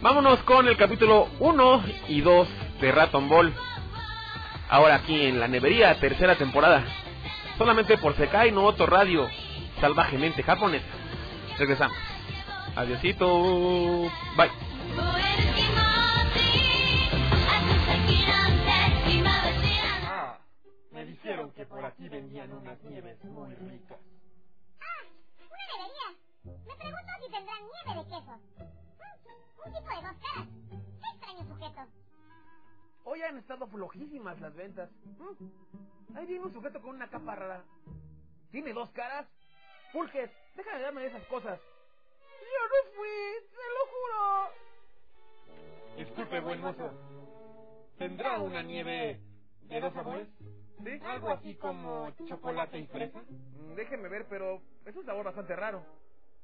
Vámonos 0.00 0.40
con 0.40 0.66
el 0.66 0.76
capítulo 0.76 1.28
1 1.38 1.84
y 2.08 2.20
2 2.22 2.48
de 2.80 2.90
Raton 2.90 3.28
Ball. 3.28 3.54
Ahora 4.72 4.94
aquí 4.94 5.26
en 5.26 5.38
la 5.38 5.48
nevería, 5.48 6.00
tercera 6.00 6.34
temporada. 6.34 6.82
Solamente 7.58 7.98
por 7.98 8.16
Sekai 8.16 8.52
no 8.52 8.64
Otro 8.64 8.86
Radio, 8.86 9.28
salvajemente 9.78 10.42
japonés. 10.42 10.82
Regresamos. 11.58 11.94
Adiosito. 12.74 14.10
Bye. 14.34 14.50
Ah, 20.08 20.38
me 20.90 21.04
dijeron 21.04 21.50
que 21.50 21.66
por 21.66 21.84
aquí 21.84 22.08
vendían 22.08 22.50
unas 22.54 22.82
nieves 22.82 23.22
muy 23.24 23.54
ricas. 23.54 23.98
Ah, 24.80 25.04
una 25.50 25.66
nevería. 25.68 26.64
Me 26.66 26.74
pregunto 26.76 27.12
si 27.22 27.30
tendrán 27.30 27.58
nieve 27.60 28.00
de 28.00 28.08
queso. 28.08 28.40
Mm, 28.56 29.66
un 29.66 29.74
tipo 29.74 29.90
de 29.90 30.02
dos 30.02 30.16
caras. 30.24 30.48
Qué 30.70 31.08
extraño 31.12 31.54
sujeto. 31.54 32.01
Hoy 33.04 33.22
han 33.22 33.38
estado 33.38 33.66
flojísimas 33.68 34.40
las 34.40 34.54
ventas. 34.54 34.90
¿Mm? 35.18 36.16
Ahí 36.16 36.26
viene 36.26 36.44
un 36.46 36.52
sujeto 36.52 36.80
con 36.80 36.96
una 36.96 37.08
capa 37.10 37.34
rara. 37.34 37.64
¿Tiene 38.50 38.72
dos 38.72 38.90
caras? 38.92 39.26
Pulques, 39.92 40.30
déjame 40.56 40.80
darme 40.82 41.02
de 41.02 41.08
esas 41.08 41.26
cosas. 41.26 41.60
Yo 41.60 42.68
no 42.68 42.92
fui, 42.96 43.48
te 43.50 43.56
lo 43.74 43.86
juro. 43.92 44.50
Disculpe, 45.96 46.40
buen 46.40 46.60
mozo. 46.60 46.90
¿Tendrá 47.98 48.40
una 48.40 48.62
nieve 48.62 49.20
de 49.62 49.80
dos 49.80 49.92
sabores? 49.94 50.28
¿Sí? 50.84 51.00
Algo 51.04 51.30
así 51.30 51.54
como 51.56 52.10
chocolate 52.28 52.78
y 52.78 52.86
fresa. 52.88 53.20
Mm, 53.20 53.74
Déjeme 53.74 54.08
ver, 54.08 54.26
pero 54.28 54.60
es 54.84 54.96
un 54.96 55.04
sabor 55.06 55.24
bastante 55.26 55.54
raro. 55.56 55.84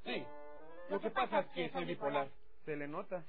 Sí. 0.04 0.24
Lo 0.90 1.00
que 1.00 1.10
pasa 1.10 1.40
es 1.40 1.46
que 1.48 1.70
soy 1.70 1.84
bipolar. 1.84 2.28
Se 2.64 2.76
le 2.76 2.88
nota. 2.88 3.24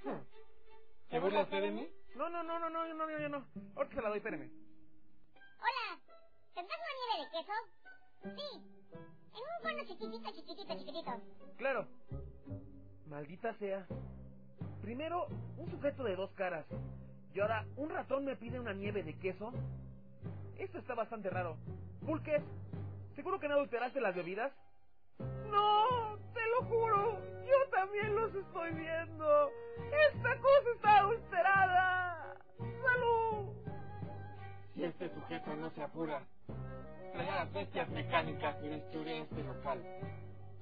¿Se 1.10 1.20
burla 1.20 1.42
usted 1.44 1.62
de 1.62 1.72
mí? 1.72 1.90
No, 2.16 2.30
no, 2.30 2.44
no, 2.44 2.60
no, 2.60 2.70
no, 2.70 2.94
no, 2.94 3.08
no, 3.08 3.30
no. 3.30 3.46
Ahorita 3.76 3.96
se 3.96 4.02
la 4.02 4.10
doy, 4.10 4.18
espéreme. 4.18 4.50
Hola, 5.60 6.00
¿tendrás 6.54 6.80
una 6.80 6.94
nieve 7.00 7.24
de 7.24 7.32
queso? 7.32 7.54
Sí, 8.36 8.50
en 9.34 9.42
un 9.42 9.62
cono 9.62 9.84
chiquitito, 9.86 10.32
chiquitito, 10.32 10.78
chiquitito. 10.78 11.12
Claro. 11.58 11.88
Maldita 13.08 13.54
sea. 13.56 13.88
Primero, 14.82 15.28
un 15.58 15.70
sujeto 15.72 16.04
de 16.04 16.16
dos 16.16 16.32
caras. 16.32 16.66
Y 17.34 17.40
ahora, 17.40 17.66
un 17.76 17.90
ratón 17.90 18.26
me 18.26 18.36
pide 18.36 18.60
una 18.60 18.74
nieve 18.74 19.04
de 19.04 19.18
queso. 19.18 19.52
Esto 20.58 20.80
está 20.80 20.96
bastante 20.96 21.30
raro. 21.30 21.58
Pulques, 22.06 22.42
¿seguro 23.16 23.40
que 23.40 23.48
no 23.48 23.56
adulteraste 23.56 24.02
las 24.02 24.16
bebidas? 24.16 24.52
No, 25.20 26.18
te 26.34 26.42
lo 26.48 26.64
juro. 26.66 27.20
Yo 27.46 27.70
también 27.72 28.16
los 28.16 28.34
estoy 28.34 28.72
viendo. 28.74 29.52
Esta 30.14 30.38
cosa 30.38 30.70
está 30.76 30.98
adulterada. 31.00 32.36
¡Salud! 32.58 33.54
Si 34.74 34.84
este 34.84 35.10
sujeto 35.14 35.56
no 35.56 35.70
se 35.72 35.84
apura, 35.84 36.22
traerá 37.14 37.36
las 37.44 37.54
bestias 37.54 37.90
mecánicas 37.90 38.56
y 38.64 38.68
destruiré 38.70 39.20
este 39.22 39.44
local. 39.44 39.84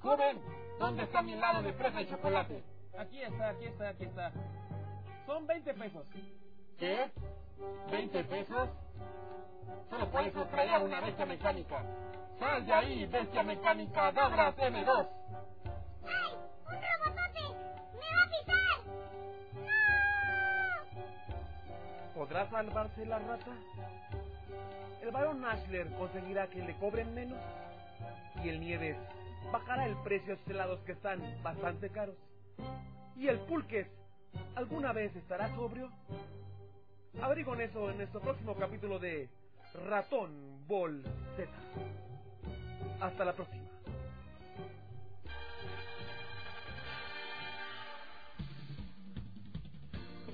¡Joven! 0.00 0.40
¿Dónde 0.78 1.02
está 1.04 1.22
mi 1.22 1.34
helado 1.34 1.62
de 1.62 1.72
fresa 1.72 2.02
y 2.02 2.08
chocolate? 2.08 2.62
Aquí 2.98 3.22
está, 3.22 3.50
aquí 3.50 3.64
está, 3.66 3.88
aquí 3.90 4.04
está. 4.04 4.32
Son 5.26 5.46
20 5.46 5.74
pesos. 5.74 6.06
¿Qué? 6.78 7.10
¿20 7.90 8.24
pesos? 8.26 8.68
Solo 9.90 10.10
por 10.10 10.22
eso 10.22 10.44
traía 10.46 10.78
una 10.78 11.00
bestia 11.00 11.26
mecánica. 11.26 11.82
¡Sal 12.38 12.64
de 12.66 12.72
ahí, 12.72 13.06
bestia 13.06 13.42
mecánica 13.42 14.12
Dabras 14.12 14.56
M2! 14.56 15.08
¡Ay! 16.06 16.34
¡Un 16.66 16.74
robotote! 16.74 17.42
¡Me 17.94 18.08
va 18.14 18.22
a 18.22 18.30
pisar! 18.30 18.78
¡No! 20.94 22.14
¿Podrá 22.14 22.48
salvarse 22.48 23.06
la 23.06 23.18
rata? 23.18 23.50
El 25.02 25.10
barón 25.10 25.44
Ashler 25.44 25.88
conseguirá 25.96 26.46
que 26.46 26.62
le 26.62 26.76
cobren 26.76 27.12
menos 27.12 27.38
y 28.44 28.50
el 28.50 28.60
Nieves 28.60 28.96
bajará 29.50 29.86
el 29.86 29.96
precio 30.04 30.34
a 30.34 30.36
sus 30.36 30.48
helados 30.48 30.78
que 30.80 30.92
están 30.92 31.42
bastante 31.42 31.90
caros. 31.90 32.16
¿Y 33.16 33.26
el 33.26 33.40
Pulques 33.40 33.88
alguna 34.54 34.92
vez 34.92 35.16
estará 35.16 35.48
sobrio? 35.56 35.90
Averigüen 37.20 37.60
eso 37.60 37.90
en 37.90 37.96
nuestro 37.96 38.20
próximo 38.20 38.54
capítulo 38.56 38.98
de 38.98 39.28
Ratón 39.88 40.66
Ball 40.68 41.02
Z. 41.36 41.50
Hasta 43.00 43.24
la 43.24 43.32
próxima. 43.32 43.64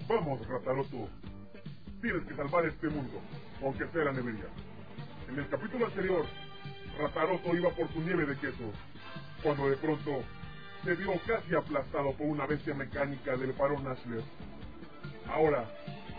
Vamos, 0.09 0.47
Rataroto. 0.47 1.09
Tienes 2.03 2.27
que 2.27 2.35
salvar 2.35 2.67
este 2.67 2.89
mundo, 2.89 3.21
aunque 3.63 3.87
sea 3.89 4.05
la 4.05 4.13
nevería. 4.13 4.47
En 5.29 5.39
el 5.39 5.49
capítulo 5.49 5.87
anterior, 5.87 6.27
Rataroto 6.99 7.57
iba 7.57 7.71
por 7.71 7.89
su 7.93 8.01
nieve 8.03 8.27
de 8.27 8.37
queso, 8.37 8.71
cuando 9.43 9.71
de 9.71 9.77
pronto 9.79 10.23
se 10.85 10.95
vio 10.95 11.13
casi 11.27 11.55
aplastado 11.55 12.13
por 12.13 12.27
una 12.27 12.47
bestia 12.47 12.75
mecánica 12.75 13.37
del 13.39 13.53
barón 13.53 13.87
Ashler. 13.87 14.23
Ahora, 15.27 15.65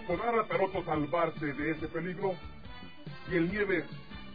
¿podrá 0.07 0.31
Rataroto 0.31 0.83
salvarse 0.83 1.53
de 1.53 1.71
ese 1.71 1.87
peligro? 1.87 2.33
¿Y 3.31 3.37
el 3.37 3.51
nieve 3.51 3.85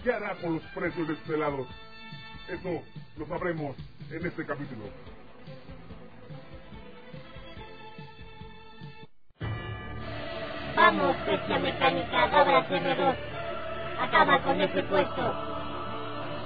qué 0.02 0.12
hará 0.12 0.34
con 0.36 0.54
los 0.54 0.62
precios 0.74 1.06
de 1.08 1.16
sus 1.16 1.30
helados? 1.30 1.66
Eso 2.48 2.82
lo 3.16 3.26
sabremos 3.26 3.76
en 4.10 4.26
este 4.26 4.44
capítulo. 4.44 4.84
Vamos, 10.76 11.16
bestia 11.26 11.58
mecánica, 11.58 12.28
Dobra 12.28 12.68
CR2. 12.68 13.14
Acaba 14.00 14.42
con 14.42 14.60
ese 14.60 14.82
puesto. 14.84 15.22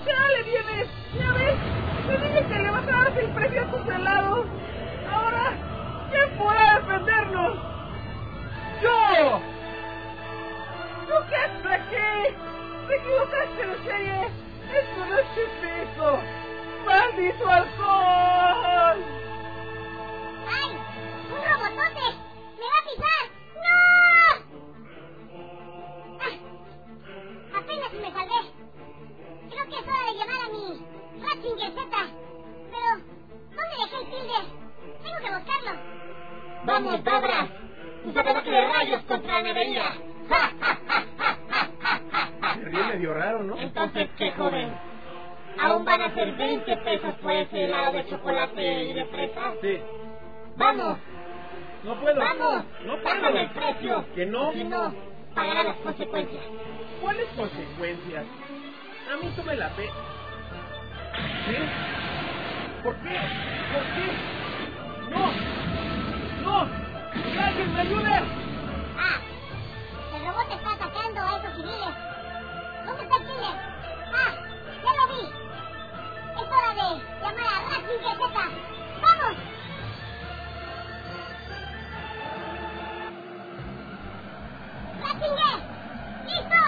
¡Chale, 0.05 0.43
vienes! 0.43 0.89
¿Ya 1.19 1.33
ves? 1.33 1.55
Te 2.09 2.19
dije 2.19 2.47
que 2.49 2.59
le 2.59 2.71
vas 2.71 2.89
a 2.89 2.91
dar 2.91 3.19
el 3.19 3.31
precio 3.31 3.63
a 3.63 3.71
tus 3.71 3.95
helados. 3.95 4.47
Ahora, 5.11 5.53
¿quién 6.11 6.39
podrá 6.39 6.81
defendernos? 6.81 7.59
¡Yo! 8.83 9.41
¿Tú 11.07 11.15
qué 11.29 11.37
haces 11.37 11.67
aquí? 11.67 12.37
¡Te 12.89 12.97
equivocaste 12.97 13.67
de 13.67 13.77
serie! 13.85 14.19
¡Esto 14.73 15.01
no 15.09 15.19
existe 15.19 15.83
eso! 15.83 16.09
¡Maldito 16.85 17.49
alcohol! 17.49 18.99
¡Ay! 20.49 20.71
¡Un 21.31 21.41
robotote! 21.45 22.07
¡Me 22.59 22.67
va 22.67 22.79
a 22.79 22.87
pisar! 22.91 23.25
¡No! 23.65 23.79
Ah, 26.21 26.35
apenas 27.59 27.93
me 27.93 28.09
salvé. 28.13 28.41
Creo 29.51 29.65
que 29.69 29.77
es 29.77 29.87
hora 29.89 30.05
de 30.05 30.15
llamar 30.19 30.41
a 30.45 30.49
mi 30.51 30.65
Ratzinger 31.23 31.71
Z. 31.73 31.81
Pero, 32.71 32.91
¿dónde 33.51 33.75
dejé 33.81 33.97
el 33.97 34.07
tilde? 34.11 34.39
Tengo 35.03 35.19
que 35.19 35.31
buscarlo. 35.35 35.73
¡Vamos, 36.65 37.05
Dobra! 37.05 37.39
¡Un 38.05 38.19
ataque 38.19 38.51
de 38.51 38.61
rayos 38.73 39.03
contra 39.05 39.33
la 39.35 39.43
nevería! 39.43 39.85
Se 42.55 42.61
ríe 42.65 42.85
medio 42.85 43.15
raro, 43.15 43.43
¿no? 43.43 43.57
Entonces, 43.59 44.09
¿qué 44.17 44.31
joven? 44.33 44.73
¿Aún 45.61 45.85
van 45.85 46.01
a 46.03 46.15
ser 46.15 46.33
20 46.33 46.77
pesos 46.79 47.15
por 47.23 47.33
ese 47.33 47.65
helado 47.65 47.93
de 47.93 48.07
chocolate 48.09 48.85
y 48.85 48.93
de 48.93 49.05
fresa? 49.07 49.53
Sí. 49.61 49.79
¡Vamos! 50.57 50.99
No 51.85 51.95
puedo. 52.01 52.19
¡Vamos! 52.19 52.65
No 52.87 52.97
¡Bájale 53.03 53.21
puedo. 53.31 53.39
el 53.39 53.51
precio! 53.51 54.05
Que 54.15 54.27
no. 54.27 54.53
Si 54.53 54.65
no, 54.65 54.95
pagará 55.35 55.63
las 55.65 55.77
consecuencias. 55.77 56.43
¿Cuáles 57.01 57.27
consecuencias? 57.37 58.25
A 59.13 59.17
mí 59.23 59.33
tome 59.37 59.57
la 59.57 59.69
fe. 59.71 59.89
¿Sí? 61.47 61.57
¿Por 62.83 62.95
qué? 62.97 63.11
¿Por 63.73 63.83
qué? 63.95 65.11
¡No! 65.11 65.31
¡No! 66.43 66.84
¡Que 67.15 67.41
alguien 67.41 68.03
me! 68.03 68.17
Ah, 68.99 69.19
el 70.15 70.27
robot 70.27 70.51
está 70.51 70.73
atacando 70.73 71.21
a 71.21 71.37
esos 71.39 71.53
civiles. 71.57 71.95
¿Dónde 72.87 73.03
está 73.03 73.17
el 73.17 73.23
killer? 73.23 73.57
Ah, 74.13 74.33
ya 74.83 74.93
lo 74.95 75.05
vi. 75.15 75.23
Es 76.35 76.49
hora 76.49 76.71
de 76.75 76.87
llamar 77.21 77.47
a 77.47 77.63
Ratzinger 77.71 78.17
Z. 78.17 78.25
¡Vamos! 79.03 79.35
¡Ratzinger! 85.03 85.57
¡Listo! 86.27 86.63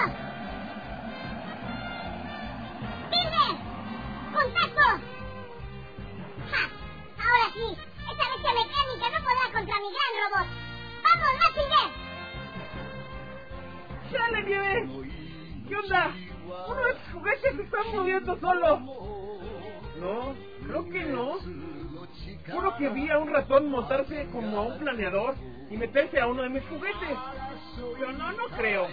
¡Tilde! 3.10 3.46
¡Contacto! 4.32 4.86
¡Ja! 6.50 6.62
Ahora 7.18 7.46
sí, 7.52 7.66
esta 8.16 8.30
bestia 8.32 8.52
mecánica 8.52 9.06
no 9.10 9.24
podrá 9.24 9.44
contra 9.52 9.76
mi 9.80 9.88
gran 9.92 10.12
robot. 10.22 10.48
¡Vamos, 11.04 11.30
Ratzinger! 11.42 11.88
¡Chale, 14.10 14.40
nieve! 14.42 14.76
¿Qué 15.68 15.74
onda? 15.76 16.02
Uno 16.68 16.80
de 16.84 16.94
tus 16.94 17.12
juguetes 17.12 17.56
se 17.56 17.62
está 17.62 17.78
moviendo 17.92 18.40
solo. 18.40 18.78
No, 20.00 20.34
creo 20.66 20.88
que 20.88 21.04
no. 21.04 21.38
Juro 22.50 22.76
que 22.76 22.88
vi 22.90 23.10
a 23.10 23.18
un 23.18 23.28
ratón 23.32 23.70
montarse 23.70 24.28
como 24.32 24.58
a 24.58 24.62
un 24.62 24.78
planeador 24.78 25.34
y 25.70 25.76
meterse 25.76 26.20
a 26.20 26.26
uno 26.26 26.42
de 26.42 26.48
mis 26.50 26.62
juguetes. 26.68 27.18
Pero 27.98 28.12
no, 28.12 28.32
no 28.32 28.46
creo. 28.56 28.88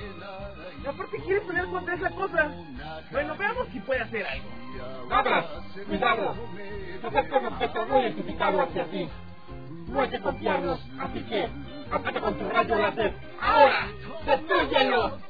Y 0.84 0.88
aparte 0.88 1.18
quieres 1.18 1.44
pelear 1.44 1.68
contra 1.68 1.96
esa 1.96 2.10
cosa. 2.12 2.52
Bueno, 3.12 3.36
veamos 3.38 3.68
si 3.70 3.80
puede 3.82 4.02
hacer 4.02 4.26
algo. 4.26 4.50
¡Abra! 5.10 5.46
¡Cuidado! 5.88 6.36
Acerca 7.04 7.38
un 7.38 7.46
objeto 7.48 7.86
no 7.86 8.02
identificado 8.02 8.62
hacia 8.62 8.86
ti. 8.86 9.10
No 9.88 10.02
hay 10.02 10.10
que 10.10 10.20
confiarnos, 10.20 10.80
así 11.00 11.22
que 11.24 11.50
ataca 11.92 12.22
con 12.22 12.38
tu 12.40 12.50
rayo 12.50 12.76
láser. 12.76 13.14
¡Ahora! 13.40 13.88
¡Destrúyelo! 14.26 15.06
¡Un 15.06 15.22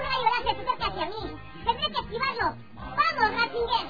rayo 0.00 0.28
láser 0.36 0.56
se 0.56 0.62
acerca 0.62 0.86
hacia 0.86 1.06
mí! 1.06 1.36
¡Tendré 1.64 1.86
que 1.86 2.00
esquivarlo! 2.00 2.56
¡Vamos, 2.74 3.30
Ratzinger! 3.36 3.86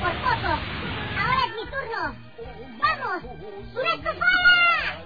¡Por 0.00 0.12
poco! 0.12 0.52
¡Ahora 1.18 1.40
es 1.46 1.52
mi 1.56 1.64
turno! 1.70 2.29
¡Vamos! 3.00 3.22
¡Nuestro 3.72 4.12
fuera! 4.12 5.00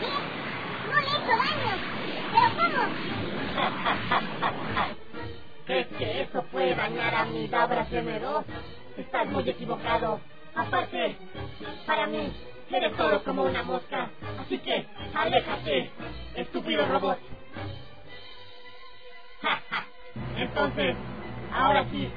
Bien, 0.00 0.22
no 0.88 1.00
le 1.00 1.06
he 1.06 1.10
hecho 1.10 1.34
daño. 1.36 1.74
¿Pero 2.32 2.48
cómo? 2.56 2.82
¿Crees 5.66 5.86
que 5.98 6.22
eso 6.22 6.42
puede 6.44 6.74
dañar 6.74 7.14
a 7.14 7.24
mi 7.26 7.48
Dabra 7.48 7.86
CM2? 7.86 8.44
Estás 8.96 9.26
muy 9.26 9.48
equivocado. 9.48 10.20
Aparte, 10.54 11.16
para 11.86 12.06
mí, 12.06 12.32
eres 12.70 12.96
todo 12.96 13.22
como 13.24 13.44
una 13.44 13.62
mosca. 13.62 14.10
Así 14.40 14.58
que, 14.58 14.86
aléjate, 15.14 15.90
estúpido 16.34 16.86
robot. 16.86 17.18
Entonces, 20.36 20.96
ahora 21.52 21.86
sí, 21.90 22.10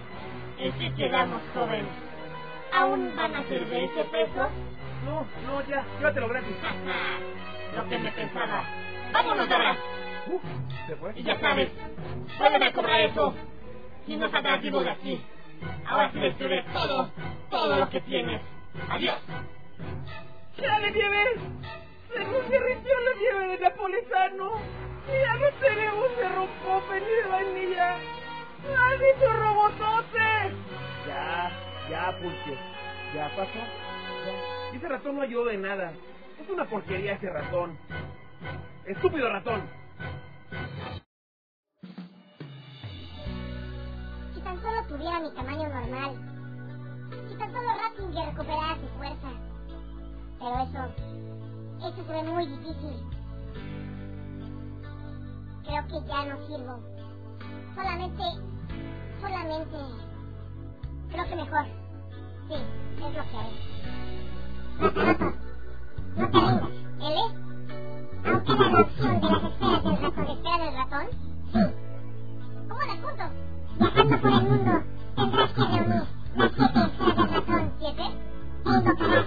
¿en 0.60 0.72
qué 0.74 0.94
quedamos, 0.96 1.42
joven? 1.54 2.13
¿Aún 2.74 3.16
van 3.16 3.36
a 3.36 3.44
ser 3.48 3.66
20 3.66 4.04
pesos? 4.06 4.50
No, 5.06 5.28
no, 5.46 5.62
ya, 5.68 5.86
llévatelo 5.98 6.28
gratis. 6.28 6.56
Lo 7.76 7.90
que 7.90 8.00
me 8.00 8.12
pensaba. 8.12 8.64
¡Vámonos, 9.12 9.50
Dabra! 9.50 9.78
Uf, 10.28 10.42
se 10.88 10.96
fue. 10.96 11.12
Y 11.16 11.24
ya 11.24 11.40
sabes, 11.40 11.70
vuelven 12.38 12.64
a 12.64 12.72
cobrar 12.72 13.02
eso. 13.02 13.36
Si 14.06 14.16
no 14.16 14.30
saldrás 14.30 14.62
vivo 14.62 14.82
de 14.84 14.90
aquí. 14.90 15.22
Ahora 15.86 16.12
sí 16.12 16.20
destruiré 16.20 16.64
todo, 16.74 17.10
todo 17.50 17.76
lo 17.78 17.90
que 17.90 18.02
tienes. 18.02 18.42
Adiós. 18.90 19.18
¡Chale, 20.58 20.92
nieve! 20.92 21.36
Se 22.12 22.20
nos 22.20 22.50
derritió 22.50 23.00
la 23.00 23.20
nieve 23.20 23.48
de 23.48 23.64
napolitano. 23.64 24.52
Y 25.08 25.22
ya 25.22 25.34
no 25.36 25.50
tenemos 25.60 26.18
de 26.18 26.30
rompope 26.30 27.02
ni 27.02 27.08
de 27.08 27.24
vainilla. 27.30 27.98
¡Maldito 28.70 29.34
robotote! 29.34 30.56
Ya, 31.08 31.52
ya, 31.90 32.18
Pulque. 32.20 32.58
Ya 33.14 33.30
pasó. 33.36 33.54
Ya. 33.54 34.78
Ese 34.78 34.88
ratón 34.88 35.16
no 35.16 35.22
ayudó 35.22 35.46
de 35.46 35.58
nada. 35.58 35.94
Es 36.42 36.50
una 36.50 36.66
porquería 36.66 37.14
ese 37.14 37.30
ratón. 37.30 37.78
¡Estúpido 38.86 39.30
ratón! 39.30 39.62
Si 44.34 44.42
tan 44.42 44.62
solo 44.62 44.88
tuviera 44.88 45.20
mi 45.20 45.32
tamaño 45.34 45.70
normal. 45.70 46.16
Si 47.30 47.38
tan 47.38 47.52
solo 47.54 47.68
Ratzinger 47.70 48.26
recuperara 48.26 48.76
su 48.76 48.88
fuerza. 48.98 49.30
Pero 50.40 50.60
eso... 50.64 51.14
Eso 51.88 52.06
se 52.06 52.14
ve 52.14 52.24
muy 52.24 52.46
difícil. 52.48 53.04
Creo 55.66 55.88
que 55.88 56.08
ya 56.08 56.26
no 56.26 56.48
sirvo. 56.48 56.80
Solamente... 57.76 58.24
Solamente... 59.22 60.13
Creo 61.14 61.26
que 61.28 61.36
mejor. 61.36 61.66
Sí, 62.50 62.56
es 62.56 63.16
lo 63.16 63.24
que 63.24 63.38
haré. 63.38 63.54
No 64.80 64.92
te 64.92 65.00
rindas, 66.40 66.70
¿L? 67.00 67.20
¿Aún 68.26 68.42
queda 68.44 68.70
la 68.70 68.82
opción 68.82 69.22
de 69.22 69.30
las 69.30 69.44
esferas 69.44 69.84
del 69.84 69.98
ratón 70.02 70.26
de 70.26 70.32
espera 70.34 70.58
del 70.66 70.76
ratón? 70.76 71.06
Sí. 71.54 71.62
¿Cómo 72.68 72.82
las 72.82 73.00
junto? 73.02 73.24
Viajando 73.80 74.22
por 74.22 74.32
el 74.32 74.42
mundo, 74.44 74.84
tendrás 75.16 75.54
que 75.54 75.62
reunir 75.62 76.04
las 76.36 76.52
siete 76.56 76.80
esferas 76.80 77.18
del 77.18 77.30
ratón. 77.34 77.72
¿Siete? 77.80 78.04
E 78.66 78.70
invocarás 78.70 79.26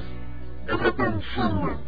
al 0.69 0.79
ratón 0.81 1.21
Shenlock. 1.21 1.86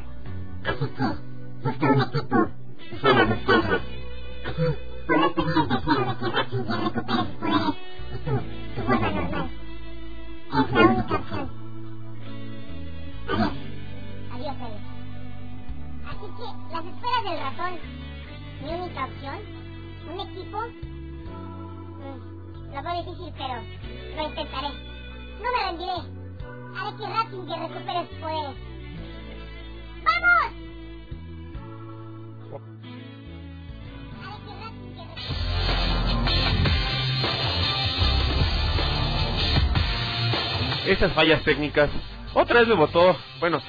Esas 40.98 41.12
fallas 41.12 41.42
técnicas. 41.42 41.90
Otra 42.34 42.60
vez 42.60 42.68
me 42.68 42.74
votó. 42.74 43.16
Bueno, 43.38 43.60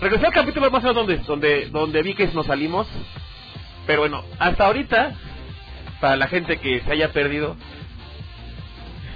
regresé 0.00 0.26
al 0.26 0.32
capítulo 0.32 0.70
más 0.70 0.84
o 0.84 0.92
donde, 0.92 1.16
donde, 1.18 1.66
donde 1.70 2.02
vi 2.02 2.14
que 2.14 2.26
nos 2.28 2.46
salimos. 2.46 2.86
Pero 3.86 4.02
bueno, 4.02 4.22
hasta 4.38 4.66
ahorita, 4.66 5.14
para 6.00 6.16
la 6.16 6.28
gente 6.28 6.58
que 6.58 6.80
se 6.80 6.92
haya 6.92 7.10
perdido, 7.12 7.56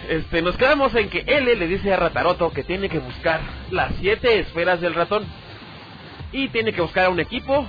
este, 0.09 0.40
nos 0.40 0.57
quedamos 0.57 0.94
en 0.94 1.11
que 1.11 1.24
L 1.26 1.54
le 1.57 1.66
dice 1.66 1.92
a 1.92 1.96
Rataroto 1.96 2.50
que 2.50 2.64
tiene 2.64 2.88
que 2.88 2.98
buscar 2.98 3.40
las 3.70 3.92
siete 4.00 4.40
esferas 4.40 4.81
del 4.81 4.94
ratón. 4.94 5.26
Y 6.33 6.48
tiene 6.48 6.72
que 6.72 6.81
buscar 6.81 7.07
a 7.07 7.11
un 7.11 7.20
equipo 7.20 7.66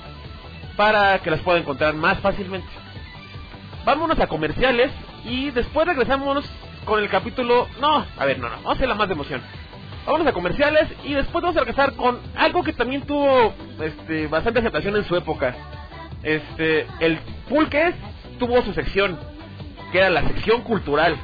para 0.77 1.19
que 1.19 1.31
las 1.31 1.41
pueda 1.41 1.59
encontrar 1.59 1.93
más 1.93 2.19
fácilmente. 2.19 2.67
Vámonos 3.85 4.19
a 4.19 4.27
comerciales 4.27 4.91
y 5.25 5.51
después 5.51 5.85
regresamos 5.85 6.45
con 6.85 7.01
el 7.01 7.09
capítulo... 7.09 7.67
No, 7.79 8.05
a 8.17 8.25
ver, 8.25 8.39
no, 8.39 8.49
no, 8.49 8.55
vamos 8.57 8.71
a 8.71 8.75
hacer 8.75 8.87
la 8.87 8.95
más 8.95 9.07
de 9.07 9.13
emoción. 9.13 9.41
Vámonos 10.09 10.25
a 10.25 10.33
comerciales 10.33 10.87
y 11.03 11.13
después 11.13 11.43
vamos 11.43 11.55
a 11.55 11.59
regresar 11.59 11.93
con 11.93 12.19
algo 12.35 12.63
que 12.63 12.73
también 12.73 13.03
tuvo 13.03 13.53
este, 13.79 14.25
bastante 14.25 14.59
aceptación 14.59 14.95
en 14.95 15.05
su 15.05 15.15
época. 15.15 15.55
Este, 16.23 16.87
el 16.99 17.19
Pulques 17.47 17.93
tuvo 18.39 18.59
su 18.63 18.73
sección, 18.73 19.19
que 19.91 19.99
era 19.99 20.09
la 20.09 20.23
sección 20.23 20.63
cultural. 20.63 21.15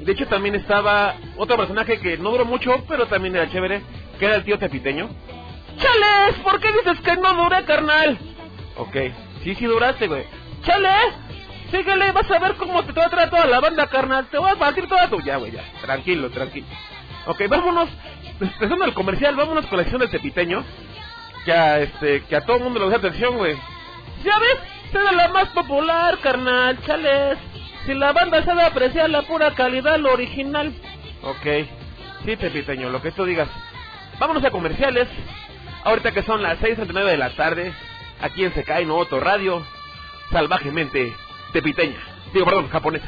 De 0.00 0.10
hecho 0.10 0.26
también 0.26 0.54
estaba 0.54 1.16
otro 1.36 1.58
personaje 1.58 2.00
que 2.00 2.16
no 2.16 2.30
duró 2.30 2.46
mucho, 2.46 2.82
pero 2.88 3.04
también 3.08 3.36
era 3.36 3.50
chévere, 3.50 3.82
que 4.18 4.24
era 4.24 4.36
el 4.36 4.44
tío 4.44 4.58
Tepiteño. 4.58 5.10
¡Chales! 5.76 6.36
¿Por 6.42 6.60
qué 6.60 6.68
dices 6.72 6.98
que 7.02 7.16
no 7.16 7.34
duré, 7.34 7.62
carnal? 7.66 8.18
Ok, 8.78 8.96
sí, 9.42 9.54
sí 9.54 9.66
duraste, 9.66 10.06
güey. 10.06 10.24
¡Chale! 10.62 10.88
Síguele, 11.70 12.10
vas 12.12 12.30
a 12.30 12.38
ver 12.38 12.54
cómo 12.54 12.82
te 12.84 12.92
va 12.92 13.04
a 13.04 13.10
traer 13.10 13.28
toda 13.28 13.44
la 13.44 13.60
banda, 13.60 13.86
carnal. 13.86 14.28
Te 14.30 14.38
voy 14.38 14.50
a 14.50 14.56
partir 14.56 14.88
toda 14.88 15.10
tu... 15.10 15.20
Ya, 15.20 15.36
güey, 15.36 15.52
ya. 15.52 15.62
Tranquilo, 15.82 16.30
tranquilo. 16.30 16.66
Ok, 17.26 17.42
vámonos. 17.48 17.88
Empezando 18.40 18.84
el 18.84 18.94
comercial, 18.94 19.36
vámonos 19.36 19.66
con 19.66 19.78
la 19.78 19.84
sección 19.84 20.00
del 20.00 20.10
Tepiteño. 20.10 20.64
Que 21.44 21.52
a, 21.52 21.80
este, 21.80 22.24
que 22.24 22.36
a 22.36 22.40
todo 22.42 22.58
mundo 22.58 22.78
le 22.78 22.86
gusta 22.86 22.98
atención, 22.98 23.36
güey. 23.36 23.56
¿Ya 24.24 24.38
ves? 24.38 24.58
Será 24.92 25.12
la 25.12 25.28
más 25.28 25.48
popular, 25.48 26.18
carnal, 26.20 26.78
chales. 26.86 27.38
Si 27.84 27.94
la 27.94 28.12
banda 28.12 28.44
sabe 28.44 28.62
apreciar 28.62 29.10
la 29.10 29.22
pura 29.22 29.54
calidad, 29.54 29.98
lo 29.98 30.12
original. 30.12 30.72
Ok. 31.22 31.66
Sí, 32.24 32.36
Tepiteño, 32.36 32.88
lo 32.88 33.02
que 33.02 33.12
tú 33.12 33.24
digas. 33.24 33.48
Vámonos 34.18 34.44
a 34.44 34.50
comerciales. 34.50 35.08
Ahorita 35.84 36.12
que 36.12 36.22
son 36.22 36.42
las 36.42 36.58
6.39 36.60 37.04
de 37.04 37.16
la 37.18 37.30
tarde, 37.36 37.74
aquí 38.22 38.42
en 38.42 38.54
Sekai 38.54 38.86
No 38.86 38.96
Otro 38.96 39.20
Radio, 39.20 39.62
salvajemente 40.30 41.14
tepiteña. 41.52 41.98
Digo, 42.32 42.46
perdón, 42.46 42.70
japonesa. 42.70 43.06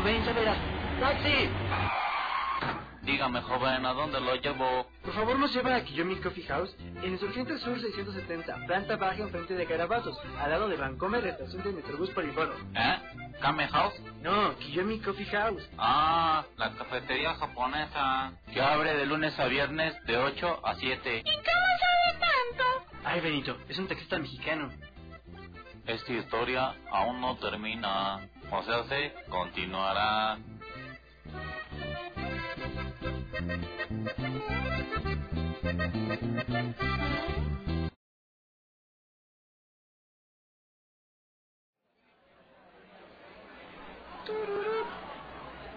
No, 0.00 0.04
ven, 0.04 0.24
ya 0.24 0.32
verás. 0.32 0.58
¡Taxi! 0.98 1.50
Dígame, 3.02 3.40
joven, 3.42 3.84
¿a 3.84 3.92
dónde 3.92 4.20
lo 4.20 4.34
llevo? 4.36 4.86
Por 5.02 5.12
favor, 5.14 5.38
nos 5.38 5.52
lleva 5.52 5.74
a 5.74 5.82
Kiyomi 5.82 6.16
Coffee 6.16 6.44
House 6.44 6.74
en 6.78 7.12
Insurgente 7.12 7.58
Sur 7.58 7.80
670, 7.80 8.66
planta 8.66 8.96
baja 8.96 9.22
enfrente 9.22 9.54
de 9.54 9.66
Carabatos, 9.66 10.18
al 10.38 10.50
lado 10.50 10.68
de 10.68 10.76
Vancomer, 10.76 11.26
estación 11.26 11.62
de 11.62 11.72
Metrobús 11.72 12.10
Poliforo. 12.10 12.54
¿Eh? 12.74 12.98
¿Kame 13.40 13.68
House? 13.68 13.94
No, 14.22 14.56
Kiyomi 14.56 15.00
Coffee 15.00 15.26
House. 15.26 15.68
Ah, 15.78 16.44
la 16.56 16.72
cafetería 16.72 17.34
japonesa. 17.34 18.32
Que 18.52 18.60
abre 18.60 18.94
de 18.94 19.06
lunes 19.06 19.38
a 19.38 19.46
viernes 19.46 19.94
de 20.04 20.16
8 20.16 20.60
a 20.64 20.74
7. 20.76 21.18
¿Y 21.18 21.22
cómo 21.22 21.40
sabe 21.42 22.20
tanto? 22.20 22.98
Ay, 23.04 23.20
Benito, 23.20 23.56
es 23.68 23.78
un 23.78 23.88
taxista 23.88 24.18
mexicano. 24.18 24.70
Esta 25.86 26.12
historia 26.12 26.74
aún 26.90 27.20
no 27.20 27.36
termina. 27.36 28.20
O 28.52 28.62
sea, 28.62 28.82
se 28.84 29.12
continuará. 29.28 30.36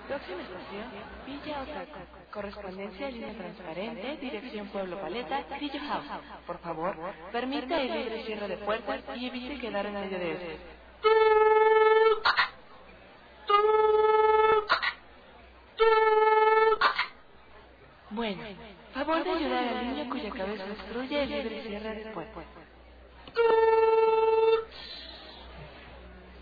Próxima 0.07 0.41
estación, 0.41 0.85
Villa 1.25 1.61
Otaku. 1.61 1.99
Correspondencia 2.31 3.09
línea 3.09 3.33
transparente, 3.33 4.17
dirección 4.17 4.67
Pueblo 4.67 4.99
Paleta, 4.99 5.43
Villa 5.59 5.79
House. 5.79 6.05
Por 6.47 6.57
favor, 6.59 6.97
permita 7.31 7.81
el 7.81 8.25
cierre 8.25 8.47
de 8.47 8.57
puertas 8.57 8.99
y 9.15 9.27
evite 9.27 9.59
quedar 9.59 9.85
en 9.85 9.93
medio 9.93 10.19
de 10.19 10.31
estos. 10.33 11.42
Bueno, 18.23 18.41
favor 18.93 19.21
de 19.21 19.31
ayudar 19.31 19.67
al 19.67 19.85
niño 19.85 20.09
cuya 20.09 20.29
cabeza 20.29 20.63
obstruye 20.63 21.23
el 21.23 21.29
libre 21.29 21.61
cierre 21.63 21.95
de 21.95 22.11
puertas. 22.11 22.45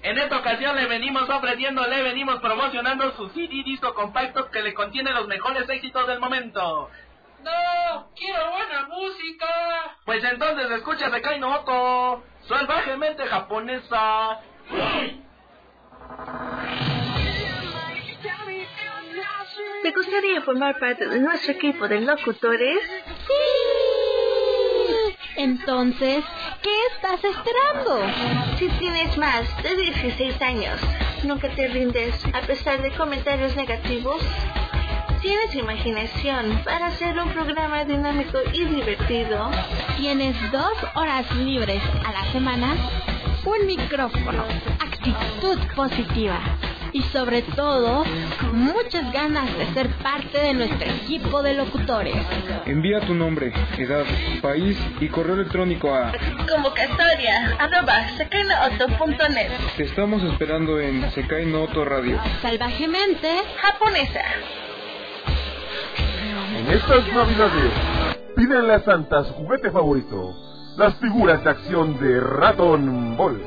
En 0.04 0.20
esta 0.20 0.38
ocasión 0.38 0.76
le 0.76 0.86
venimos 0.86 1.28
ofreciendo, 1.28 1.88
le 1.88 2.04
venimos 2.04 2.40
promocionando 2.40 3.12
su 3.14 3.30
CD 3.30 3.64
disco 3.64 3.96
compacto 3.96 4.52
que 4.52 4.62
le 4.62 4.76
contiene 4.76 5.10
los 5.12 5.28
mejores 5.28 5.68
éxitos 5.68 6.06
del 6.06 6.20
momento. 6.20 6.92
¡No! 7.44 8.12
¡Quiero 8.16 8.52
buena 8.52 8.88
música! 8.88 9.98
Pues 10.06 10.24
entonces 10.24 10.70
escucha 10.70 11.10
Sekai 11.10 11.40
no 11.40 11.62
Oto, 11.62 12.24
salvajemente 12.48 13.26
japonesa. 13.26 14.40
¿Te 19.82 19.92
gustaría 19.94 20.42
formar 20.42 20.78
parte 20.78 21.08
de 21.08 21.20
nuestro 21.20 21.54
equipo 21.54 21.88
de 21.88 22.02
locutores? 22.02 22.78
¡Sí! 23.28 23.34
Entonces, 25.38 26.24
¿qué 26.62 26.70
estás 26.94 27.24
esperando? 27.24 28.00
Si 28.60 28.70
tienes 28.78 29.18
más 29.18 29.64
de 29.64 29.76
16 29.76 30.40
años, 30.44 30.80
nunca 31.24 31.50
te 31.50 31.68
rindes 31.68 32.14
a 32.32 32.42
pesar 32.42 32.84
de 32.84 32.92
comentarios 32.92 33.56
negativos. 33.56 34.22
¿Tienes 35.24 35.56
imaginación 35.56 36.62
para 36.64 36.88
hacer 36.88 37.18
un 37.20 37.34
programa 37.34 37.84
dinámico 37.84 38.38
y 38.54 38.66
divertido? 38.66 39.50
Tienes 39.98 40.36
dos 40.52 40.74
horas 40.94 41.26
libres 41.38 41.82
a 42.06 42.12
la 42.12 42.32
semana, 42.32 42.76
un 43.46 43.66
micrófono, 43.66 44.46
actitud 44.80 45.58
positiva 45.76 46.40
y 46.94 47.02
sobre 47.04 47.42
todo 47.42 48.04
muchas 48.54 49.12
ganas 49.12 49.58
de 49.58 49.66
ser 49.74 49.90
parte 49.98 50.40
de 50.40 50.54
nuestro 50.54 50.90
equipo 50.90 51.42
de 51.42 51.54
locutores. 51.54 52.16
Envía 52.66 53.00
tu 53.02 53.14
nombre, 53.14 53.54
edad, 53.78 54.06
país 54.42 54.78
y 55.00 55.08
correo 55.08 55.36
electrónico 55.36 55.94
a 55.94 56.12
convocatoria 56.50 57.56
arroba 57.60 58.10
secainoauto.net. 58.18 59.52
Te 59.78 59.84
estamos 59.84 60.24
esperando 60.24 60.80
en 60.80 61.10
Sekai 61.12 61.46
no 61.46 61.64
Oto 61.64 61.86
Radio. 61.86 62.20
Salvajemente 62.42 63.28
japonesa. 63.62 64.22
En 66.58 66.70
estas 66.70 67.08
navidades, 67.14 67.72
pídenle 68.36 68.74
a 68.74 68.80
Santa 68.82 69.24
su 69.24 69.34
juguete 69.34 69.72
favorito, 69.72 70.36
las 70.78 70.96
figuras 70.96 71.44
de 71.44 71.50
acción 71.50 72.00
de 72.00 72.20
Raton 72.20 73.18
Ball. 73.18 73.42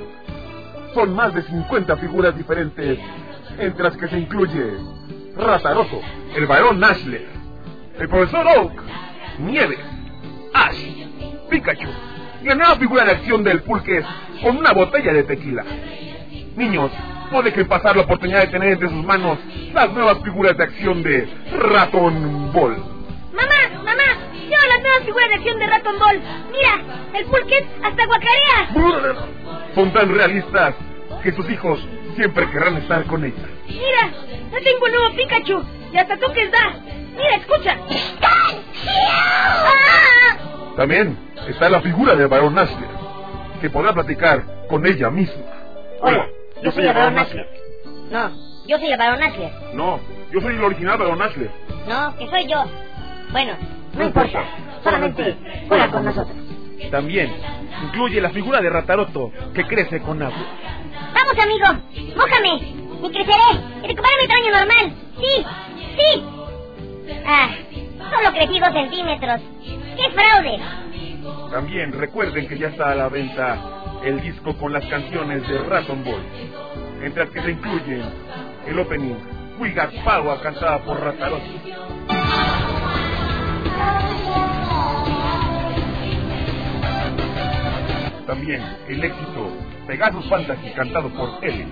Son 0.95 1.15
más 1.15 1.35
de 1.35 1.43
50 1.43 1.97
figuras 1.97 2.37
diferentes, 2.37 2.99
entre 3.59 3.85
las 3.85 3.97
que 3.97 4.09
se 4.09 4.19
incluye 4.19 4.73
Rataroto, 5.37 6.01
el 6.37 6.47
varón 6.47 6.81
Nashler, 6.81 7.27
el 7.99 8.09
profesor 8.09 8.47
Oak, 8.47 8.83
Nieves, 9.39 9.81
Ash, 10.53 10.77
Pikachu 11.51 11.89
y 12.43 12.47
la 12.47 12.55
nueva 12.55 12.77
figura 12.77 13.05
de 13.05 13.13
acción 13.13 13.43
del 13.43 13.63
Pulques 13.63 14.05
con 14.43 14.57
una 14.59 14.73
botella 14.73 15.13
de 15.13 15.25
tequila. 15.25 15.65
Niños, 16.57 16.91
no 17.33 17.43
dejen 17.43 17.67
pasar 17.67 17.97
la 17.97 18.03
oportunidad 18.03 18.41
de 18.41 18.47
tener 18.49 18.69
entre 18.75 18.89
sus 18.89 19.05
manos 19.05 19.39
las 19.73 19.93
nuevas 19.93 20.19
figuras 20.23 20.57
de 20.57 20.65
acción 20.65 21.03
de 21.03 21.29
Raton 21.59 22.53
Ball. 22.53 22.77
¡Mamá! 23.33 23.83
¡Mamá! 23.83 24.03
¡Lleva 24.35 24.67
las 24.69 24.83
nuevas 24.83 25.05
figuras 25.05 25.29
de 25.31 25.35
acción 25.35 25.59
de 25.59 25.67
Raton 25.67 25.99
Ball! 25.99 26.21
¡Mira! 26.53 27.19
¡El 27.19 27.25
pulque 27.27 27.67
hasta 27.83 28.07
guacarea! 28.07 28.69
Son 29.75 29.93
tan 29.93 30.15
realistas 30.15 30.75
que 31.23 31.33
sus 31.33 31.51
hijos 31.51 31.81
siempre 32.15 32.49
querrán 32.51 32.77
estar 32.77 33.05
con 33.05 33.25
ellas. 33.25 33.39
¡Mira! 33.69 34.11
¡Ya 34.53 34.59
tengo 34.61 34.85
un 34.85 34.91
nuevo 34.91 35.15
Pikachu! 35.17 35.65
¡Y 35.93 35.99
hasta 35.99 36.17
toques 36.17 36.51
da! 36.51 36.75
¡Mira, 37.17 37.37
escucha! 37.37 37.77
También 40.77 41.17
está 41.49 41.69
la 41.69 41.81
figura 41.81 42.15
del 42.17 42.29
varón 42.29 42.55
Nashler. 42.55 42.89
que 43.61 43.71
podrá 43.71 43.93
platicar 43.93 44.45
con 44.69 44.85
ella 44.87 45.11
misma. 45.11 45.43
Hola, 46.01 46.27
yo 46.63 46.73
soy 46.73 46.87
el 46.87 46.93
Barón 46.93 47.19
Ashler. 47.19 47.49
No, 48.11 48.31
yo 48.67 48.79
soy 48.79 48.91
el 48.91 48.99
Barón 48.99 49.23
Ashler. 49.23 49.53
No, 49.73 50.01
yo 50.33 50.41
soy 50.41 50.55
el 50.57 50.65
original 50.65 50.99
Barón 50.99 51.23
Ashler. 51.23 51.51
No, 51.89 52.17
que 52.19 52.27
soy 52.29 52.47
yo. 52.47 52.65
Bueno, 53.31 53.55
no 53.95 54.05
importa. 54.05 54.45
Solamente 54.83 55.37
juega 55.69 55.89
con 55.91 56.05
nosotros. 56.05 56.37
También 56.91 57.33
incluye 57.85 58.21
la 58.21 58.31
figura 58.31 58.61
de 58.61 58.69
Rataroto 58.69 59.31
que 59.55 59.65
crece 59.65 60.01
con 60.01 60.23
agua. 60.23 60.45
Vamos, 61.15 61.39
amigo. 61.43 62.15
Mójame. 62.17 62.75
Y 63.03 63.11
creceré. 63.11 63.61
Y 63.83 63.87
recuperaré 63.89 64.23
mi 64.23 64.29
tamaño 64.29 64.51
normal. 64.59 64.93
Sí, 65.21 65.47
sí. 65.97 66.25
Ah, 67.27 67.51
solo 68.11 68.33
crecí 68.33 68.59
dos 68.59 68.73
centímetros. 68.73 69.41
¡Qué 69.97 70.11
fraude! 70.11 70.59
También 71.51 71.93
recuerden 71.93 72.49
que 72.49 72.59
ya 72.59 72.69
está 72.69 72.91
a 72.91 72.95
la 72.95 73.09
venta 73.09 73.59
el 74.05 74.21
disco 74.21 74.57
con 74.57 74.73
las 74.73 74.85
canciones 74.87 75.47
de 75.49 75.59
Raton 75.59 76.05
Ball, 76.05 76.23
entre 77.03 77.25
las 77.25 77.33
que 77.33 77.43
se 77.43 77.51
incluyen 77.53 78.03
el 78.67 78.79
opening 78.79 79.15
We 79.59 79.71
Got 79.73 79.93
Power 80.05 80.41
cantada 80.41 80.79
por 80.81 81.01
Rataroto. 81.01 81.45
También 88.27 88.63
el 88.89 89.05
éxito 89.05 89.53
Pegasus 89.87 90.29
Fantasy 90.29 90.71
cantado 90.71 91.09
por 91.11 91.45
L. 91.45 91.67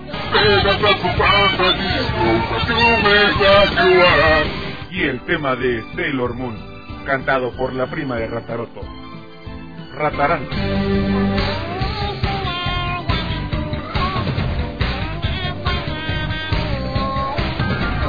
Y 4.91 5.03
el 5.03 5.19
tema 5.21 5.55
de 5.55 5.83
Sailor 5.95 6.35
Moon 6.35 6.55
cantado 7.05 7.51
por 7.57 7.73
la 7.73 7.87
prima 7.87 8.17
de 8.17 8.27
Rataroto. 8.27 8.81
Ratarán. 9.95 10.47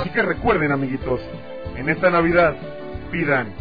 Así 0.00 0.10
que 0.10 0.22
recuerden, 0.22 0.72
amiguitos, 0.72 1.20
en 1.76 1.88
esta 1.88 2.10
Navidad 2.10 2.54
pidan 3.10 3.52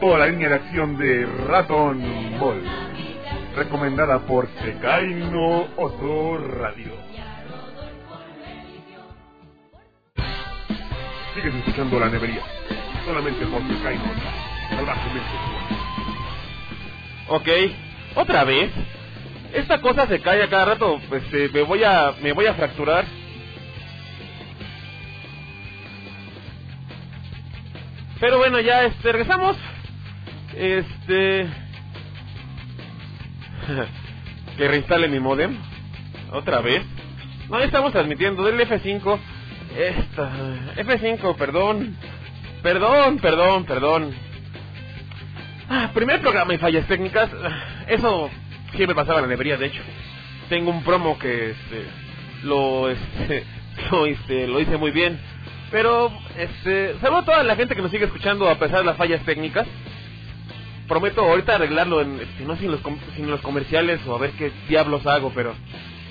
toda 0.00 0.18
la 0.18 0.26
línea 0.26 0.48
de 0.48 0.54
acción 0.56 0.96
de 0.98 1.26
Raton 1.46 2.02
Ball, 2.40 2.60
recomendada 3.54 4.20
por 4.20 4.48
Secaino 4.62 5.68
Oto 5.76 6.38
Radio. 6.38 6.92
Sigues 11.34 11.54
escuchando 11.54 11.98
la 11.98 12.08
nevería, 12.08 12.42
solamente 13.04 13.46
por 13.46 13.62
Secaino, 13.62 14.04
salvajemente. 14.70 15.30
Ok, 17.28 17.48
otra 18.16 18.44
vez. 18.44 18.70
Esta 19.54 19.82
cosa 19.82 20.06
se 20.06 20.20
cae 20.20 20.42
a 20.42 20.48
cada 20.48 20.64
rato, 20.64 20.98
pues 21.10 21.22
eh, 21.32 21.50
me 21.52 21.62
voy 21.62 21.84
a 21.84 22.14
me 22.22 22.32
voy 22.32 22.46
a 22.46 22.54
fracturar. 22.54 23.04
Pero 28.18 28.38
bueno, 28.38 28.60
ya 28.60 28.84
este 28.84 29.12
regresamos. 29.12 29.56
Este 30.54 31.61
que 34.56 34.68
reinstale 34.68 35.08
mi 35.08 35.20
modem 35.20 35.56
otra 36.32 36.60
vez. 36.60 36.82
No, 37.48 37.58
estamos 37.58 37.92
transmitiendo 37.92 38.44
del 38.44 38.60
F5. 38.60 39.18
Esta 39.76 40.32
F5, 40.76 41.36
perdón. 41.36 41.96
Perdón, 42.62 43.18
perdón, 43.18 43.64
perdón. 43.64 44.14
Ah, 45.68 45.90
primer 45.94 46.20
programa 46.20 46.54
y 46.54 46.58
fallas 46.58 46.86
técnicas. 46.86 47.30
Eso 47.88 48.30
siempre 48.74 48.94
pasaba 48.94 49.20
la 49.20 49.26
nevería, 49.26 49.56
de 49.56 49.66
hecho. 49.66 49.82
Tengo 50.48 50.70
un 50.70 50.84
promo 50.84 51.18
que 51.18 51.50
este, 51.50 51.86
lo, 52.42 52.88
este, 52.90 53.44
lo, 53.90 54.06
este, 54.06 54.46
lo 54.46 54.60
hice 54.60 54.76
muy 54.76 54.90
bien. 54.90 55.18
Pero, 55.70 56.12
este, 56.36 56.98
saludo 57.00 57.20
a 57.20 57.24
toda 57.24 57.42
la 57.42 57.56
gente 57.56 57.74
que 57.74 57.82
nos 57.82 57.90
sigue 57.90 58.04
escuchando 58.04 58.48
a 58.48 58.58
pesar 58.58 58.80
de 58.80 58.84
las 58.84 58.96
fallas 58.96 59.24
técnicas. 59.24 59.66
Prometo 60.92 61.22
ahorita 61.22 61.54
arreglarlo 61.54 62.02
en, 62.02 62.20
no 62.46 62.54
sé, 62.56 62.66
en 62.66 62.72
los, 62.72 62.80
com- 62.82 62.98
si 63.16 63.22
en 63.22 63.30
los 63.30 63.40
comerciales 63.40 63.98
o 64.06 64.14
a 64.14 64.18
ver 64.18 64.32
qué 64.32 64.52
diablos 64.68 65.06
hago, 65.06 65.32
pero, 65.34 65.54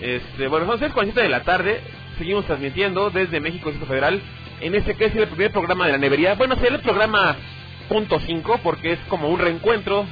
este, 0.01 0.47
bueno, 0.47 0.65
son 0.65 0.79
6.47 0.79 1.13
de 1.13 1.29
la 1.29 1.43
tarde. 1.43 1.81
Seguimos 2.17 2.45
transmitiendo 2.47 3.11
desde 3.11 3.39
México, 3.39 3.69
Distrito 3.69 3.85
Federal, 3.87 4.19
en 4.59 4.73
este 4.73 4.95
que 4.95 5.05
es 5.05 5.15
el 5.15 5.27
primer 5.27 5.51
programa 5.51 5.85
de 5.85 5.91
la 5.91 5.97
nevería. 5.99 6.33
Bueno, 6.33 6.55
será 6.55 6.77
el 6.77 6.81
programa 6.81 7.35
punto 7.89 8.19
5 8.25 8.59
porque 8.63 8.93
es 8.93 8.99
como 9.07 9.29
un 9.29 9.39
reencuentro, 9.39 10.07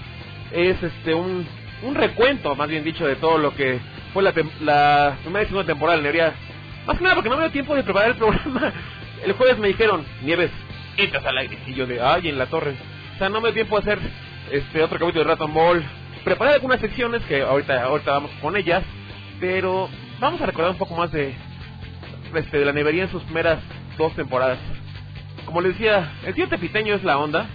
es 0.51 0.81
este 0.83 1.15
un, 1.15 1.47
un 1.81 1.95
recuento, 1.95 2.55
más 2.55 2.67
bien 2.69 2.83
dicho, 2.83 3.07
de 3.07 3.15
todo 3.15 3.39
lo 3.39 3.55
que 3.55 3.79
fue 4.13 4.21
la, 4.21 4.33
la 4.61 5.17
primera 5.23 5.41
y 5.43 5.47
segunda 5.47 5.65
temporada 5.65 5.97
de 5.97 6.03
la 6.03 6.09
nevería. 6.11 6.33
Más 6.85 6.95
que 6.95 7.03
nada 7.03 7.15
porque 7.15 7.29
no 7.31 7.37
me 7.37 7.41
dio 7.41 7.51
tiempo 7.51 7.73
de 7.73 7.81
preparar 7.81 8.09
el 8.11 8.17
programa. 8.17 8.71
El 9.25 9.33
jueves 9.33 9.57
me 9.57 9.69
dijeron, 9.69 10.05
Nieves, 10.21 10.51
entras 10.95 11.25
al 11.25 11.39
aire. 11.39 11.57
Y 11.65 11.73
yo 11.73 11.87
de, 11.87 11.99
ay, 11.99 12.29
en 12.29 12.37
la 12.37 12.45
torre. 12.45 12.75
O 13.15 13.17
sea, 13.17 13.29
no 13.29 13.41
me 13.41 13.47
dio 13.49 13.55
tiempo 13.65 13.79
de 13.81 13.91
hacer 13.93 14.28
este 14.51 14.83
otro 14.83 14.99
capítulo 14.99 15.23
de 15.23 15.29
Raton 15.29 15.53
Ball. 15.53 15.83
Preparé 16.23 16.53
algunas 16.53 16.79
secciones 16.79 17.21
que 17.23 17.41
ahorita, 17.41 17.83
ahorita 17.83 18.11
vamos 18.11 18.31
con 18.41 18.55
ellas. 18.55 18.83
Pero 19.39 19.89
vamos 20.19 20.41
a 20.41 20.45
recordar 20.45 20.71
un 20.71 20.77
poco 20.77 20.95
más 20.95 21.11
de, 21.11 21.33
este, 22.35 22.59
de 22.59 22.65
la 22.65 22.73
nevería 22.73 23.03
en 23.03 23.11
sus 23.11 23.23
primeras 23.23 23.59
dos 23.97 24.13
temporadas. 24.15 24.59
Como 25.45 25.61
les 25.61 25.73
decía, 25.73 26.11
el 26.25 26.33
tío 26.33 26.49
Tepiteño 26.49 26.95
es 26.95 27.03
la 27.03 27.17
onda. 27.17 27.47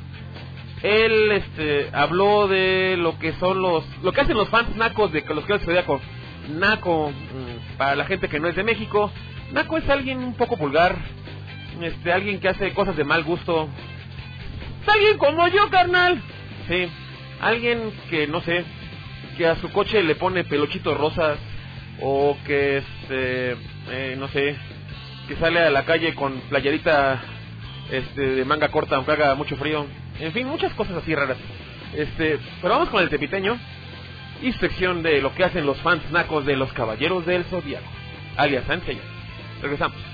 Él 0.82 1.32
este, 1.32 1.90
habló 1.92 2.48
de 2.48 2.96
lo 2.98 3.18
que 3.18 3.32
son 3.34 3.60
los. 3.60 3.84
lo 4.02 4.12
que 4.12 4.20
hacen 4.20 4.36
los 4.36 4.48
fans 4.48 4.76
nacos 4.76 5.12
de 5.12 5.22
los 5.22 5.44
que 5.44 5.58
Zodíaco. 5.58 6.00
Naco, 6.48 7.10
mm, 7.10 7.78
para 7.78 7.96
la 7.96 8.04
gente 8.04 8.28
que 8.28 8.38
no 8.38 8.48
es 8.48 8.56
de 8.56 8.64
México, 8.64 9.10
Naco 9.52 9.78
es 9.78 9.88
alguien 9.88 10.18
un 10.18 10.34
poco 10.34 10.56
vulgar. 10.56 10.96
Este, 11.80 12.12
alguien 12.12 12.38
que 12.38 12.48
hace 12.48 12.72
cosas 12.72 12.96
de 12.96 13.04
mal 13.04 13.24
gusto. 13.24 13.68
Es 14.82 14.88
alguien 14.88 15.18
como 15.18 15.48
yo, 15.48 15.70
carnal. 15.70 16.22
Sí, 16.68 16.88
alguien 17.40 17.92
que 18.10 18.26
no 18.26 18.40
sé, 18.40 18.64
que 19.36 19.46
a 19.46 19.56
su 19.56 19.70
coche 19.70 20.02
le 20.02 20.14
pone 20.14 20.44
pelochitos 20.44 20.96
rosas. 20.96 21.38
O 22.00 22.36
que, 22.44 22.78
este, 22.78 23.52
eh, 23.88 24.16
no 24.18 24.26
sé, 24.28 24.56
que 25.28 25.36
sale 25.36 25.60
a 25.60 25.70
la 25.70 25.84
calle 25.84 26.14
con 26.14 26.40
playerita 26.48 27.22
este, 27.90 28.20
de 28.20 28.44
manga 28.44 28.68
corta 28.68 28.96
aunque 28.96 29.12
haga 29.12 29.34
mucho 29.34 29.56
frío. 29.56 29.86
En 30.18 30.32
fin, 30.32 30.46
muchas 30.46 30.72
cosas 30.74 30.96
así 30.96 31.14
raras. 31.14 31.38
Este, 31.94 32.38
pero 32.60 32.74
vamos 32.74 32.88
con 32.88 33.02
el 33.02 33.08
tepiteño 33.08 33.56
y 34.42 34.52
sección 34.54 35.02
de 35.02 35.22
lo 35.22 35.34
que 35.34 35.44
hacen 35.44 35.64
los 35.64 35.78
fans 35.78 36.02
nacos 36.10 36.44
de 36.44 36.56
los 36.56 36.72
caballeros 36.72 37.24
del 37.26 37.44
zodiaco, 37.44 37.86
alias 38.36 38.64
Sansei. 38.66 38.98
Regresamos. 39.62 40.13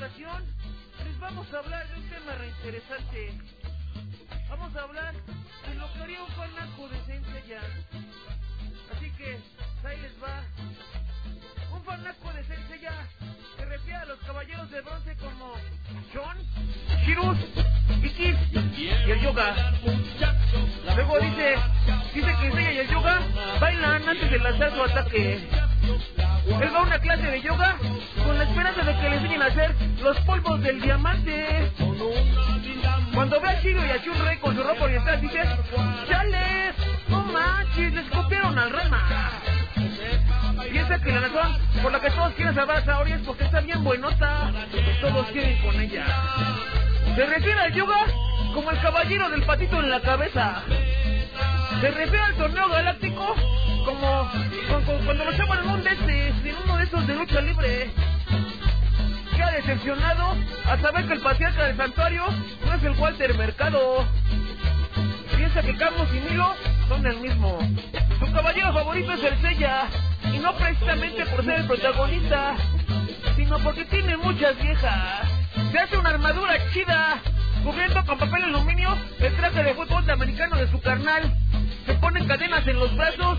Les 0.00 1.18
vamos 1.18 1.52
a 1.52 1.58
hablar 1.58 1.88
de 1.88 1.94
un 1.96 2.08
tema 2.08 2.32
reinteresante. 2.38 3.32
Vamos 4.48 4.76
a 4.76 4.82
hablar 4.82 5.12
de 5.12 5.74
lo 5.74 5.92
que 5.92 5.98
haría 5.98 6.22
un 6.22 6.30
fanaco 6.30 6.88
de 6.88 7.00
Saint 7.04 7.26
Seiya. 7.26 7.60
Así 8.94 9.10
que 9.10 9.38
ahí 9.88 10.00
les 10.00 10.22
va. 10.22 10.44
Un 11.72 11.82
fanaco 11.82 12.32
de 12.32 12.44
Saint 12.44 12.68
Seiya 12.68 12.92
se 13.56 13.64
refiere 13.64 13.96
a 13.96 14.04
los 14.04 14.20
caballeros 14.20 14.70
de 14.70 14.80
bronce 14.82 15.16
como 15.16 15.54
John, 16.14 16.36
Shirus, 17.04 17.38
Ikis 18.00 18.36
y 18.78 19.10
el 19.10 19.20
Yoga. 19.20 19.72
Luego 20.94 21.18
dice, 21.18 21.56
dice 22.14 22.36
que 22.40 22.52
Seiya 22.52 22.72
y 22.72 22.78
el 22.78 22.88
Yoga 22.88 23.20
bailan 23.60 24.08
antes 24.08 24.30
de 24.30 24.38
lanzar 24.38 24.72
su 24.72 24.82
ataque. 24.82 25.48
Él 26.46 26.74
va 26.74 26.78
a 26.78 26.82
una 26.82 26.98
clase 26.98 27.26
de 27.26 27.42
yoga 27.42 27.76
con 28.24 28.38
la 28.38 28.44
esperanza 28.44 28.82
de 28.82 28.96
que 28.98 29.10
le 29.10 29.16
enseñen 29.16 29.42
a 29.42 29.46
hacer 29.46 29.74
los 30.02 30.18
polvos 30.20 30.60
del 30.62 30.80
diamante. 30.80 31.72
Cuando 33.14 33.40
ve 33.40 33.48
a 33.48 33.60
Shiro 33.60 33.84
y 33.84 33.90
a 33.90 34.02
Chun-Rei 34.02 34.38
con 34.38 34.54
su 34.54 34.62
ropa 34.62 34.84
oriental, 34.84 35.20
dice, 35.20 35.42
¡Chales! 36.08 36.74
¡No 37.08 37.22
manches! 37.24 37.92
¡Les 37.92 38.04
copiaron 38.10 38.58
al 38.58 38.70
Rema! 38.70 39.30
Piensa 40.70 40.98
que 40.98 41.12
la 41.12 41.20
razón 41.20 41.58
por 41.82 41.92
la 41.92 42.00
que 42.00 42.10
todos 42.10 42.34
quieren 42.34 42.54
salvar 42.54 42.76
a 42.78 42.84
Saori 42.84 43.12
es 43.12 43.20
porque 43.22 43.44
está 43.44 43.60
bien 43.60 43.82
buenota. 43.82 44.52
Todos 45.00 45.26
quieren 45.28 45.58
con 45.62 45.80
ella. 45.80 46.04
Se 47.16 47.26
refiere 47.26 47.60
al 47.60 47.72
yoga 47.72 48.06
como 48.54 48.70
el 48.70 48.80
caballero 48.80 49.30
del 49.30 49.42
patito 49.42 49.80
en 49.80 49.90
la 49.90 50.00
cabeza. 50.00 50.62
Se 51.80 51.90
refiere 51.90 52.24
al 52.24 52.34
torneo 52.34 52.68
galáctico 52.68 53.34
como, 53.84 54.30
cuando 55.04 55.24
lo 55.24 55.30
llaman 55.32 55.58
en 55.60 55.70
un 55.70 55.84
de 55.84 55.96
en 56.88 56.98
uno 56.98 57.06
de 57.06 57.14
lucha 57.14 57.40
libre. 57.40 57.90
Queda 59.34 59.50
decepcionado 59.52 60.36
al 60.66 60.80
saber 60.80 61.06
que 61.06 61.14
el 61.14 61.20
patriarca 61.20 61.64
del 61.64 61.76
santuario 61.76 62.24
no 62.66 62.74
es 62.74 62.82
el 62.82 62.92
Walter 62.92 63.36
Mercado. 63.36 64.06
Piensa 65.36 65.62
que 65.62 65.76
Carlos 65.76 66.08
y 66.12 66.20
Milo 66.28 66.54
son 66.88 67.06
el 67.06 67.20
mismo. 67.20 67.58
Su 68.18 68.32
caballero 68.32 68.72
favorito 68.72 69.12
es 69.12 69.22
el 69.22 69.40
Sella, 69.40 69.86
y 70.32 70.38
no 70.38 70.54
precisamente 70.56 71.26
por 71.26 71.44
ser 71.44 71.60
el 71.60 71.66
protagonista, 71.66 72.54
sino 73.36 73.58
porque 73.58 73.84
tiene 73.84 74.16
muchas 74.16 74.60
viejas. 74.60 75.28
Se 75.70 75.78
hace 75.78 75.96
una 75.96 76.10
armadura 76.10 76.56
chida, 76.72 77.18
cubriendo 77.64 78.04
con 78.04 78.18
papel 78.18 78.44
aluminio 78.44 78.96
el 79.20 79.36
traje 79.36 79.62
de 79.62 79.74
fútbol 79.74 80.10
americano 80.10 80.56
de 80.56 80.70
su 80.70 80.80
carnal. 80.80 81.32
Se 81.86 81.94
ponen 81.94 82.26
cadenas 82.26 82.66
en 82.66 82.78
los 82.78 82.94
brazos 82.96 83.38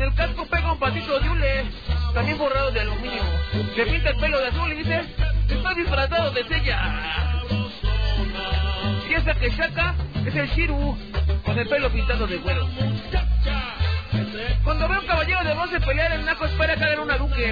en 0.00 0.08
el 0.08 0.14
casco 0.14 0.46
pega 0.46 0.72
un 0.72 0.78
patito 0.78 1.20
de 1.20 1.28
hule, 1.28 1.64
también 2.14 2.38
borrado 2.38 2.70
de 2.70 2.80
aluminio. 2.80 3.22
Se 3.74 3.84
pinta 3.84 4.08
el 4.08 4.16
pelo 4.16 4.40
de 4.40 4.46
azul 4.46 4.72
y 4.72 4.76
dice, 4.76 5.04
estoy 5.46 5.74
disfrazado 5.74 6.30
de 6.30 6.44
sella. 6.44 7.42
Piensa 9.06 9.34
que 9.34 9.50
Shaka 9.50 9.94
es 10.24 10.34
el 10.34 10.48
Shiru, 10.48 10.96
con 11.44 11.58
el 11.58 11.68
pelo 11.68 11.90
pintado 11.90 12.26
de 12.26 12.38
güero. 12.38 12.66
Cuando 14.64 14.88
ve 14.88 14.94
a 14.94 15.00
un 15.00 15.06
caballero 15.06 15.44
de 15.44 15.54
bronce 15.54 15.80
pelear 15.80 16.12
en 16.12 16.24
Naco 16.24 16.46
espera 16.46 16.76
caer 16.76 17.00
una 17.00 17.18
duque. 17.18 17.50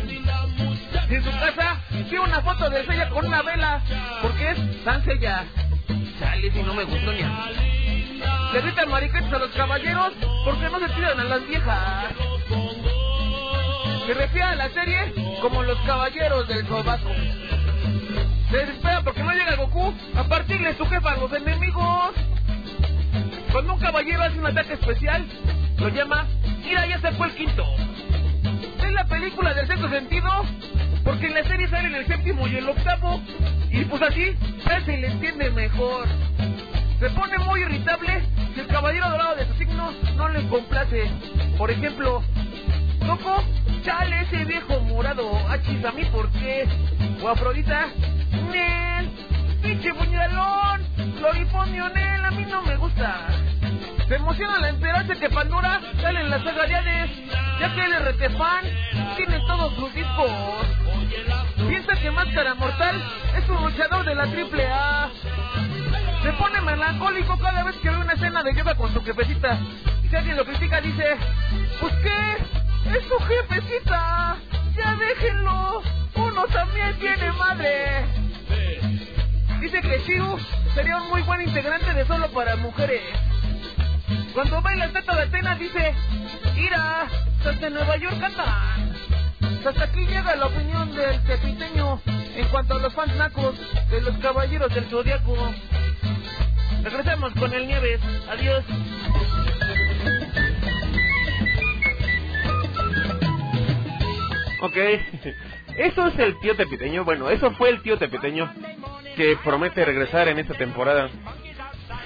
En 1.11 1.25
su 1.25 1.31
casa 1.31 1.77
ve 2.11 2.19
una 2.19 2.41
foto 2.41 2.71
de 2.71 2.87
Sella 2.87 3.11
con 3.11 3.27
una 3.27 3.43
vela, 3.43 3.83
porque 4.23 4.53
es 4.53 4.59
San 4.85 5.05
Sella. 5.05 5.45
Chale, 6.19 6.51
si 6.51 6.63
no 6.63 6.73
me 6.73 6.85
gustó 6.85 7.13
ni 7.13 7.23
a 7.23 7.29
mí. 7.29 7.69
Le 8.53 8.61
gritan 8.63 8.89
mariquetes 8.89 9.33
a 9.33 9.39
los 9.39 9.51
caballeros 9.51 10.15
porque 10.45 10.71
no 10.71 10.79
se 10.79 10.89
tiran 10.95 11.21
a 11.21 11.25
las 11.25 11.47
viejas. 11.47 12.15
Se 14.07 14.15
refiere 14.15 14.47
a 14.47 14.55
la 14.55 14.69
serie 14.71 15.15
como 15.41 15.63
los 15.63 15.79
caballeros 15.81 16.49
del 16.49 16.67
sobaco. 16.67 17.11
Se 18.51 18.57
desespera 18.57 19.03
porque 19.03 19.23
no 19.23 19.33
llega 19.33 19.57
Goku 19.57 19.95
a 20.17 20.25
partirle 20.25 20.75
su 20.77 20.87
jefa 20.87 21.13
a 21.13 21.17
los 21.17 21.33
enemigos. 21.33 22.15
Cuando 23.53 23.75
un 23.75 23.81
caballero 23.81 24.23
hace 24.23 24.39
un 24.39 24.47
ataque 24.47 24.75
especial, 24.75 25.27
lo 25.79 25.89
llama 25.89 26.27
Mira, 26.69 26.87
ya 26.87 27.01
se 27.01 27.13
fue 27.13 27.29
el 27.29 27.35
quinto. 27.35 27.65
Es 28.83 28.93
la 28.93 29.05
película 29.07 29.55
del 29.55 29.67
sexto 29.67 29.89
sentido, 29.89 30.29
porque 31.03 31.27
en 31.27 31.35
la 31.35 31.45
serie 31.45 31.69
sale 31.69 31.89
en 31.89 31.95
el 31.95 32.07
séptimo 32.07 32.47
y 32.47 32.57
el 32.57 32.69
octavo, 32.69 33.23
y 33.71 33.85
pues 33.87 34.03
así 34.03 34.37
se 34.85 34.97
le 34.97 35.07
entiende 35.07 35.51
mejor. 35.51 36.07
Se 37.01 37.09
pone 37.11 37.39
muy 37.39 37.61
irritable 37.61 38.23
si 38.55 38.61
el 38.61 38.67
caballero 38.67 39.09
dorado 39.09 39.37
de 39.37 39.47
su 39.47 39.55
no 40.17 40.29
le 40.29 40.47
complace. 40.49 41.11
Por 41.57 41.71
ejemplo, 41.71 42.23
Loco, 43.07 43.43
chale 43.83 44.21
ese 44.23 44.45
viejo 44.45 44.81
morado, 44.81 45.31
achis 45.49 45.83
a 45.85 45.93
mí 45.93 46.05
por 46.07 46.31
qué. 46.33 46.69
O 47.23 47.29
Afrodita, 47.29 47.89
Nel, 48.51 49.11
pinche 49.63 49.95
puñalón, 49.95 50.85
Floriponio 51.19 51.89
Nel, 51.89 52.25
a 52.25 52.31
mí 52.31 52.45
no 52.51 52.63
me 52.63 52.77
gusta. 52.77 53.29
Se 54.07 54.17
emociona 54.17 54.57
al 54.57 54.65
enterarse 54.67 55.19
que 55.19 55.31
Pandora 55.31 55.81
sale 56.01 56.21
en 56.21 56.31
las 56.31 56.43
sagarianes, 56.43 57.11
ya 57.61 57.75
que 57.75 57.85
él 57.85 57.93
es 57.93 58.05
retefan, 58.05 58.65
tiene 59.17 59.41
todos 59.47 59.75
sus 59.75 59.95
discos. 59.95 60.31
Piensa 61.69 61.95
que 61.97 62.11
Máscara 62.11 62.55
Mortal 62.55 63.03
es 63.37 63.49
un 63.49 63.65
luchador 63.65 64.05
de 64.05 64.15
la 64.15 64.27
triple 64.27 64.67
A. 64.67 65.11
Se 66.23 66.33
pone 66.33 66.61
melancólico 66.61 67.39
cada 67.39 67.63
vez 67.65 67.77
que 67.77 67.91
ve 67.91 67.97
una 67.97 68.13
escena 68.13 68.43
de 68.43 68.55
yoga 68.55 68.75
con 68.75 68.93
su 68.93 69.03
jefecita. 69.03 69.59
Si 70.09 70.17
alguien 70.17 70.37
lo 70.37 70.45
critica, 70.45 70.81
dice, 70.81 71.17
pues 71.81 71.95
qué, 72.03 72.97
es 72.97 73.05
su 73.07 73.19
jefecita, 73.19 74.37
ya 74.75 74.95
déjenlo, 74.95 75.83
uno 76.15 76.47
también 76.47 76.99
tiene 76.99 77.31
madre. 77.33 78.07
Dice 79.61 79.81
que 79.81 79.99
Shiru 80.07 80.39
sería 80.75 80.97
un 80.97 81.09
muy 81.09 81.23
buen 81.23 81.43
integrante 81.43 81.93
de 81.93 82.07
solo 82.07 82.29
para 82.31 82.57
mujeres. 82.57 83.03
Cuando 84.33 84.63
baila 84.63 84.87
el 84.87 84.93
teto 84.93 85.15
de 85.15 85.23
Atenas 85.23 85.59
dice, 85.59 85.95
¡Ira! 86.57 87.07
Desde 87.45 87.71
Nueva 87.71 87.97
York 87.97 88.21
cantan. 88.21 88.95
Hasta 89.69 89.85
aquí 89.85 90.07
llega 90.07 90.35
la 90.35 90.47
opinión 90.47 90.95
del 90.95 91.23
tepiteño 91.25 92.01
en 92.07 92.49
cuanto 92.49 92.77
a 92.77 92.79
los 92.79 92.95
fans 92.95 93.15
nacos 93.17 93.55
de 93.91 94.01
los 94.01 94.17
caballeros 94.17 94.75
del 94.75 94.87
zodiaco. 94.87 95.37
Regresemos 96.83 97.35
con 97.35 97.53
el 97.53 97.67
Nieves. 97.67 98.01
Adiós. 98.31 98.65
Ok, 104.63 104.77
eso 105.77 106.07
es 106.07 106.19
el 106.19 106.41
tío 106.41 106.57
tepiteño. 106.57 107.05
Bueno, 107.05 107.29
eso 107.29 107.51
fue 107.53 107.69
el 107.69 107.83
tío 107.83 107.99
tepiteño 107.99 108.51
que 109.17 109.37
promete 109.45 109.85
regresar 109.85 110.29
en 110.29 110.39
esta 110.39 110.55
temporada. 110.55 111.11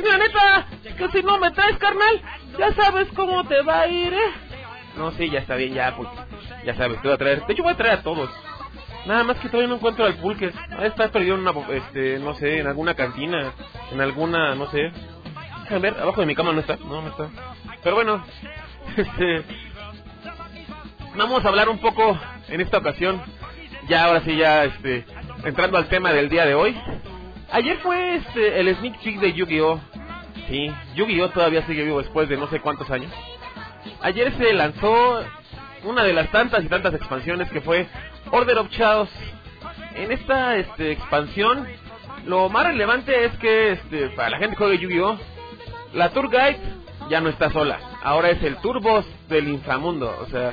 La 0.01 0.19
neta, 0.19 0.67
que 0.99 1.09
si 1.11 1.23
no 1.23 1.39
me 1.39 1.53
traes, 1.53 1.79
carnal, 1.79 2.21
ya 2.59 2.75
sabes 2.75 3.07
cómo 3.15 3.47
te 3.47 3.63
va 3.63 3.83
a 3.83 3.87
ir, 3.87 4.13
¿eh? 4.13 4.52
No, 4.97 5.11
sí, 5.13 5.31
ya 5.31 5.41
está 5.41 5.57
bien, 5.57 5.75
ya, 5.75 5.97
pues, 5.97 6.09
ya 6.65 6.75
sabes, 6.75 7.01
te 7.01 7.09
voy 7.09 7.15
a 7.15 7.19
traer. 7.19 7.47
De 7.47 7.53
hecho, 7.53 7.63
voy 7.63 7.73
a 7.73 7.77
traer 7.77 7.99
a 7.99 8.03
todos. 8.03 8.31
Nada 9.07 9.25
más 9.25 9.37
que 9.39 9.49
todavía 9.49 9.69
no 9.69 9.77
encuentro 9.77 10.05
al 10.05 10.15
pulque. 10.15 10.53
Ahí 10.79 10.87
está 10.87 11.09
perdido 11.09 11.35
en 11.35 11.41
una, 11.41 11.53
este, 11.73 12.19
no 12.19 12.35
sé, 12.35 12.61
en 12.61 12.67
alguna 12.67 12.95
cantina, 12.95 13.53
en 13.91 14.01
alguna, 14.01 14.55
no 14.55 14.71
sé. 14.71 14.93
A 15.71 15.79
ver, 15.79 15.97
abajo 15.99 16.21
de 16.21 16.27
mi 16.27 16.35
cama 16.35 16.53
no 16.53 16.61
está, 16.61 16.77
no, 16.77 17.03
no 17.03 17.09
está. 17.09 17.29
Pero 17.83 17.97
bueno, 17.97 18.25
este, 18.97 19.45
vamos 21.17 21.45
a 21.45 21.49
hablar 21.49 21.69
un 21.69 21.79
poco 21.79 22.19
en 22.49 22.61
esta 22.61 22.79
ocasión. 22.79 23.21
Ya, 23.89 24.05
ahora 24.05 24.21
sí, 24.21 24.37
ya, 24.37 24.65
este, 24.65 25.05
entrando 25.45 25.79
al 25.79 25.89
tema 25.89 26.13
del 26.13 26.29
día 26.29 26.47
de 26.47 26.55
hoy. 26.55 26.77
Ayer 27.51 27.79
fue 27.79 28.17
este, 28.17 28.61
el 28.61 28.75
sneak 28.77 29.03
peek 29.03 29.21
de 29.21 29.33
Yu-Gi-Oh! 29.33 29.81
Sí, 30.49 30.73
Yu-Gi-Oh! 30.95 31.31
todavía 31.31 31.67
sigue 31.67 31.85
vivo 31.85 32.01
después 32.01 32.29
de 32.29 32.37
no 32.37 32.49
sé 32.49 32.61
cuántos 32.61 32.89
años. 32.91 33.13
Ayer 34.01 34.33
se 34.37 34.53
lanzó 34.53 35.25
una 35.85 36.05
de 36.05 36.13
las 36.13 36.31
tantas 36.31 36.65
y 36.65 36.69
tantas 36.69 36.95
expansiones 36.95 37.51
que 37.51 37.61
fue 37.61 37.87
Order 38.31 38.59
of 38.59 38.71
Chaos. 38.71 39.09
En 39.95 40.11
esta 40.11 40.57
este, 40.57 40.93
expansión, 40.93 41.67
lo 42.27 42.49
más 42.49 42.67
relevante 42.67 43.25
es 43.25 43.33
que 43.39 43.73
este, 43.73 44.09
para 44.11 44.31
la 44.31 44.39
gente 44.39 44.57
que 44.57 44.65
juega 44.65 44.81
Yu-Gi-Oh! 44.81 45.19
La 45.95 46.11
Tour 46.11 46.31
Guide 46.31 46.59
ya 47.11 47.21
no 47.21 47.29
está 47.29 47.51
sola. 47.51 47.79
Ahora 48.03 48.31
es 48.31 48.43
el 48.43 48.57
Tour 48.57 48.81
del 49.29 49.49
inframundo. 49.49 50.17
O 50.21 50.27
sea, 50.27 50.53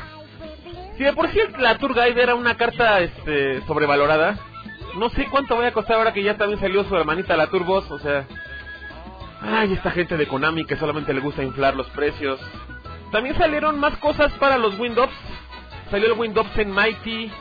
si 0.98 1.04
de 1.04 1.14
por 1.14 1.30
sí 1.30 1.40
la 1.60 1.78
Tour 1.78 1.94
Guide 1.94 2.22
era 2.22 2.36
una 2.36 2.58
carta 2.58 3.00
este, 3.00 3.62
sobrevalorada, 3.66 4.38
no 4.98 5.10
sé 5.10 5.28
cuánto 5.32 5.56
voy 5.56 5.66
a 5.66 5.74
costar 5.74 5.98
ahora 5.98 6.14
que 6.14 6.24
ya 6.24 6.38
también 6.38 6.60
salió 6.60 6.84
su 6.84 6.96
hermanita 6.96 7.38
la 7.38 7.48
Turbos, 7.48 7.90
o 7.92 8.00
sea... 8.00 8.26
Ay, 9.42 9.72
esta 9.72 9.92
gente 9.92 10.18
de 10.18 10.28
Konami 10.28 10.66
que 10.66 10.76
solamente 10.76 11.14
le 11.14 11.22
gusta 11.22 11.44
inflar 11.44 11.74
los 11.74 11.88
precios. 11.92 12.42
También 13.12 13.38
salieron 13.38 13.80
más 13.80 13.98
cosas 13.98 14.32
para 14.34 14.58
los 14.58 14.78
Windows. 14.80 15.10
Salió 15.90 16.14
el 16.14 16.20
Windows 16.20 16.48
en 16.58 16.72
Mighty, 16.72 17.32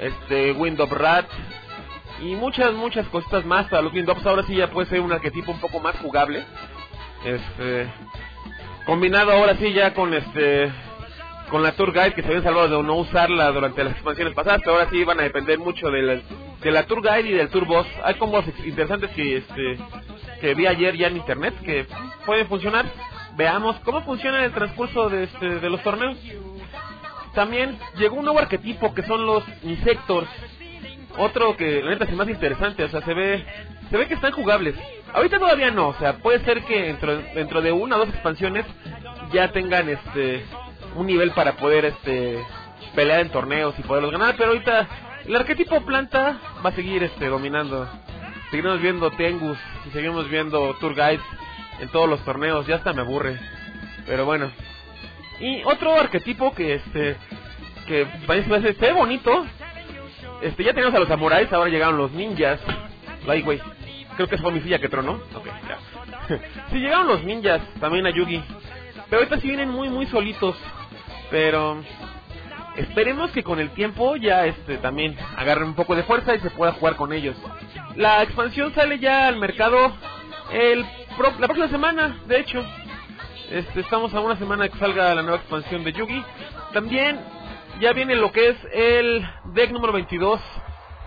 este 0.00 0.52
Windows 0.52 0.90
Rat 0.90 1.26
y 2.20 2.34
muchas 2.34 2.72
muchas 2.74 3.06
cositas 3.08 3.44
más 3.44 3.68
para 3.68 3.82
los 3.82 3.92
Windows. 3.92 4.24
Ahora 4.26 4.42
sí 4.42 4.56
ya 4.56 4.70
puede 4.70 4.88
ser 4.88 5.00
un 5.00 5.12
arquetipo 5.12 5.52
un 5.52 5.60
poco 5.60 5.80
más 5.80 5.96
jugable. 5.98 6.44
Este 7.24 7.88
combinado 8.84 9.32
ahora 9.32 9.56
sí 9.56 9.72
ya 9.72 9.94
con 9.94 10.12
este 10.12 10.70
con 11.50 11.62
la 11.62 11.72
Tour 11.72 11.92
Guide 11.92 12.12
que 12.12 12.22
se 12.22 12.28
habían 12.28 12.42
salvado 12.42 12.68
de 12.68 12.82
no 12.82 12.96
usarla 12.96 13.50
durante 13.52 13.82
las 13.82 13.94
expansiones 13.94 14.34
pasadas, 14.34 14.60
pero 14.60 14.76
ahora 14.76 14.90
sí 14.90 15.02
van 15.04 15.20
a 15.20 15.22
depender 15.22 15.58
mucho 15.58 15.90
de 15.90 16.02
la, 16.02 16.20
de 16.60 16.70
la 16.70 16.84
Tour 16.84 17.00
Guide 17.02 17.28
y 17.28 17.32
del 17.32 17.48
Tour 17.48 17.64
Boss. 17.64 17.86
Hay 18.04 18.14
combos 18.14 18.44
interesantes 18.64 19.10
que 19.12 19.38
este 19.38 19.78
que 20.40 20.54
vi 20.54 20.66
ayer 20.66 20.96
ya 20.96 21.08
en 21.08 21.16
internet 21.16 21.54
que 21.64 21.86
pueden 22.26 22.46
funcionar. 22.46 22.84
Veamos 23.38 23.76
cómo 23.84 24.02
funciona 24.02 24.44
el 24.44 24.52
transcurso 24.52 25.08
de, 25.08 25.22
este, 25.22 25.60
de 25.60 25.70
los 25.70 25.80
torneos. 25.84 26.18
También 27.34 27.78
llegó 27.96 28.16
un 28.16 28.24
nuevo 28.24 28.40
arquetipo 28.40 28.92
que 28.92 29.04
son 29.04 29.24
los 29.24 29.44
Insectors. 29.62 30.28
Otro 31.16 31.56
que 31.56 31.80
la 31.80 31.90
neta 31.90 32.04
es 32.04 32.12
más 32.14 32.28
interesante, 32.28 32.82
o 32.82 32.88
sea, 32.88 33.00
se 33.02 33.14
ve 33.14 33.46
se 33.90 33.96
ve 33.96 34.08
que 34.08 34.14
están 34.14 34.32
jugables. 34.32 34.74
Ahorita 35.14 35.38
todavía 35.38 35.70
no, 35.70 35.88
o 35.88 35.94
sea, 35.94 36.18
puede 36.18 36.44
ser 36.44 36.64
que 36.64 36.82
dentro, 36.82 37.16
dentro 37.16 37.62
de 37.62 37.70
una 37.70 37.96
o 37.96 38.00
dos 38.00 38.08
expansiones 38.08 38.66
ya 39.32 39.52
tengan 39.52 39.88
este 39.88 40.44
un 40.96 41.06
nivel 41.06 41.30
para 41.30 41.52
poder 41.52 41.84
este 41.84 42.44
pelear 42.96 43.20
en 43.20 43.30
torneos 43.30 43.78
y 43.78 43.82
poderlos 43.82 44.10
ganar, 44.10 44.34
pero 44.36 44.50
ahorita 44.50 44.88
el 45.26 45.36
arquetipo 45.36 45.80
planta 45.82 46.38
va 46.64 46.70
a 46.70 46.74
seguir 46.74 47.04
este 47.04 47.28
dominando. 47.28 47.88
Seguiremos 48.50 48.80
viendo 48.80 49.10
Tengus 49.12 49.58
y 49.86 49.90
seguimos 49.90 50.28
viendo 50.28 50.74
Tour 50.80 50.96
Guides 50.96 51.37
en 51.80 51.88
todos 51.88 52.08
los 52.08 52.24
torneos, 52.24 52.66
ya 52.66 52.76
hasta 52.76 52.92
me 52.92 53.02
aburre. 53.02 53.38
Pero 54.06 54.24
bueno. 54.24 54.50
Y 55.40 55.62
otro 55.64 55.94
arquetipo 55.94 56.54
que 56.54 56.74
este 56.74 57.16
que 57.86 58.06
parece 58.26 58.74
ser 58.74 58.94
bonito. 58.94 59.46
Este 60.42 60.62
ya 60.62 60.72
tenemos 60.72 60.94
a 60.94 61.00
los 61.00 61.08
samuráis, 61.08 61.52
ahora 61.52 61.70
llegaron 61.70 61.96
los 61.96 62.12
ninjas. 62.12 62.60
Güey. 63.24 63.60
Creo 64.16 64.28
que 64.28 64.38
fue 64.38 64.52
mi 64.52 64.60
silla 64.60 64.78
que 64.78 64.88
tronó. 64.88 65.12
Ok, 65.34 65.46
ya. 65.46 66.38
sí 66.70 66.78
llegaron 66.78 67.08
los 67.08 67.24
ninjas 67.24 67.60
también 67.80 68.06
a 68.06 68.10
Yugi. 68.10 68.42
Pero 69.08 69.22
ahorita 69.22 69.40
sí 69.40 69.48
vienen 69.48 69.70
muy 69.70 69.88
muy 69.88 70.06
solitos. 70.06 70.56
Pero 71.30 71.82
esperemos 72.76 73.30
que 73.32 73.42
con 73.42 73.58
el 73.58 73.70
tiempo 73.70 74.16
ya 74.16 74.46
este 74.46 74.78
también 74.78 75.16
agarren 75.36 75.68
un 75.68 75.74
poco 75.74 75.94
de 75.96 76.02
fuerza 76.04 76.34
y 76.34 76.40
se 76.40 76.50
pueda 76.50 76.72
jugar 76.72 76.96
con 76.96 77.12
ellos. 77.12 77.36
La 77.96 78.22
expansión 78.22 78.74
sale 78.74 78.98
ya 78.98 79.28
al 79.28 79.36
mercado 79.36 79.92
el 80.52 80.84
la 81.18 81.48
próxima 81.48 81.68
semana, 81.68 82.16
de 82.26 82.40
hecho. 82.40 82.64
Este, 83.50 83.80
estamos 83.80 84.14
a 84.14 84.20
una 84.20 84.36
semana 84.36 84.68
que 84.68 84.78
salga 84.78 85.14
la 85.14 85.22
nueva 85.22 85.38
expansión 85.38 85.82
de 85.82 85.92
Yugi. 85.92 86.24
También 86.72 87.18
ya 87.80 87.92
viene 87.92 88.14
lo 88.14 88.30
que 88.30 88.50
es 88.50 88.56
el 88.72 89.26
deck 89.54 89.72
número 89.72 89.92
22 89.92 90.40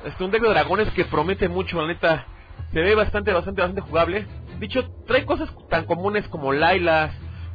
Este, 0.06 0.24
un 0.24 0.32
deck 0.32 0.42
de 0.42 0.50
dragones 0.50 0.92
que 0.94 1.06
promete 1.06 1.48
mucho, 1.48 1.80
la 1.82 1.88
neta. 1.88 2.26
Se 2.74 2.82
ve 2.82 2.94
bastante, 2.94 3.32
bastante, 3.32 3.62
bastante 3.62 3.82
jugable. 3.82 4.28
Dicho, 4.60 4.90
trae 5.08 5.26
cosas 5.26 5.50
tan 5.70 5.86
comunes 5.86 6.28
como 6.28 6.52
Laila, 6.52 7.12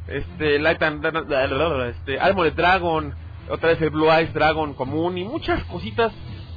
este, 0.07 0.57
Light 0.57 0.81
and, 0.81 1.05
este, 1.89 2.19
Armored 2.19 2.53
Dragon, 2.53 3.13
otra 3.49 3.69
vez 3.69 3.81
el 3.81 3.91
Blue 3.91 4.11
Eyes 4.11 4.33
Dragon 4.33 4.73
común 4.73 5.17
y 5.17 5.23
muchas 5.23 5.63
cositas 5.65 6.11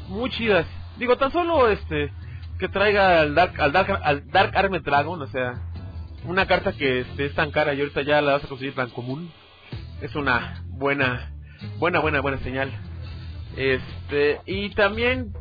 muy 0.08 0.30
chidas. 0.30 0.66
Digo, 0.96 1.16
tan 1.16 1.30
solo 1.30 1.68
este 1.68 2.10
que 2.58 2.68
traiga 2.68 3.20
al 3.20 3.34
Dark, 3.34 3.60
al 3.60 3.72
Dark, 3.72 4.00
al 4.02 4.30
Dark 4.30 4.56
Armored 4.56 4.82
Dragon, 4.82 5.20
o 5.20 5.26
sea, 5.26 5.54
una 6.24 6.46
carta 6.46 6.72
que 6.72 7.00
este, 7.00 7.26
es 7.26 7.34
tan 7.34 7.50
cara 7.50 7.74
y 7.74 7.80
ahorita 7.80 8.02
ya 8.02 8.20
la 8.20 8.32
vas 8.32 8.44
a 8.44 8.48
conseguir 8.48 8.74
tan 8.74 8.90
común. 8.90 9.32
Es 10.00 10.14
una 10.14 10.62
buena, 10.68 11.32
buena, 11.78 12.00
buena, 12.00 12.20
buena 12.20 12.38
señal. 12.38 12.70
Este, 13.56 14.40
y 14.46 14.70
también, 14.70 15.32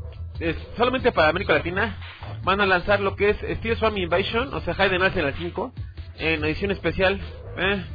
solamente 0.77 1.11
para 1.11 1.29
América 1.29 1.53
Latina, 1.53 1.97
van 2.43 2.61
a 2.61 2.65
lanzar 2.65 2.99
lo 2.99 3.15
que 3.15 3.29
es 3.29 3.37
Steel 3.57 3.77
Swami 3.77 4.03
Invasion, 4.03 4.53
o 4.53 4.61
sea, 4.61 4.75
Hayden 4.77 5.01
en 5.01 5.25
la 5.25 5.33
5, 5.33 5.73
en 6.17 6.43
edición 6.43 6.71
especial. 6.71 7.19
Eh, 7.57 7.85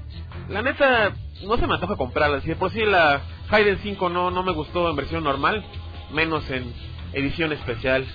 la 0.49 0.63
neta, 0.63 1.13
no 1.47 1.57
se 1.57 1.67
me 1.67 1.75
antoja 1.75 1.97
comprarla. 1.97 2.41
Si 2.41 2.55
por 2.55 2.71
sí 2.71 2.85
la 2.85 3.23
Hayden 3.51 3.79
5 3.79 4.09
no, 4.09 4.31
no 4.31 4.43
me 4.43 4.53
gustó 4.53 4.89
en 4.91 4.97
versión 4.97 5.25
normal, 5.25 5.65
menos 6.13 6.49
en 6.51 6.73
edición 7.13 7.53
especial. 7.53 8.07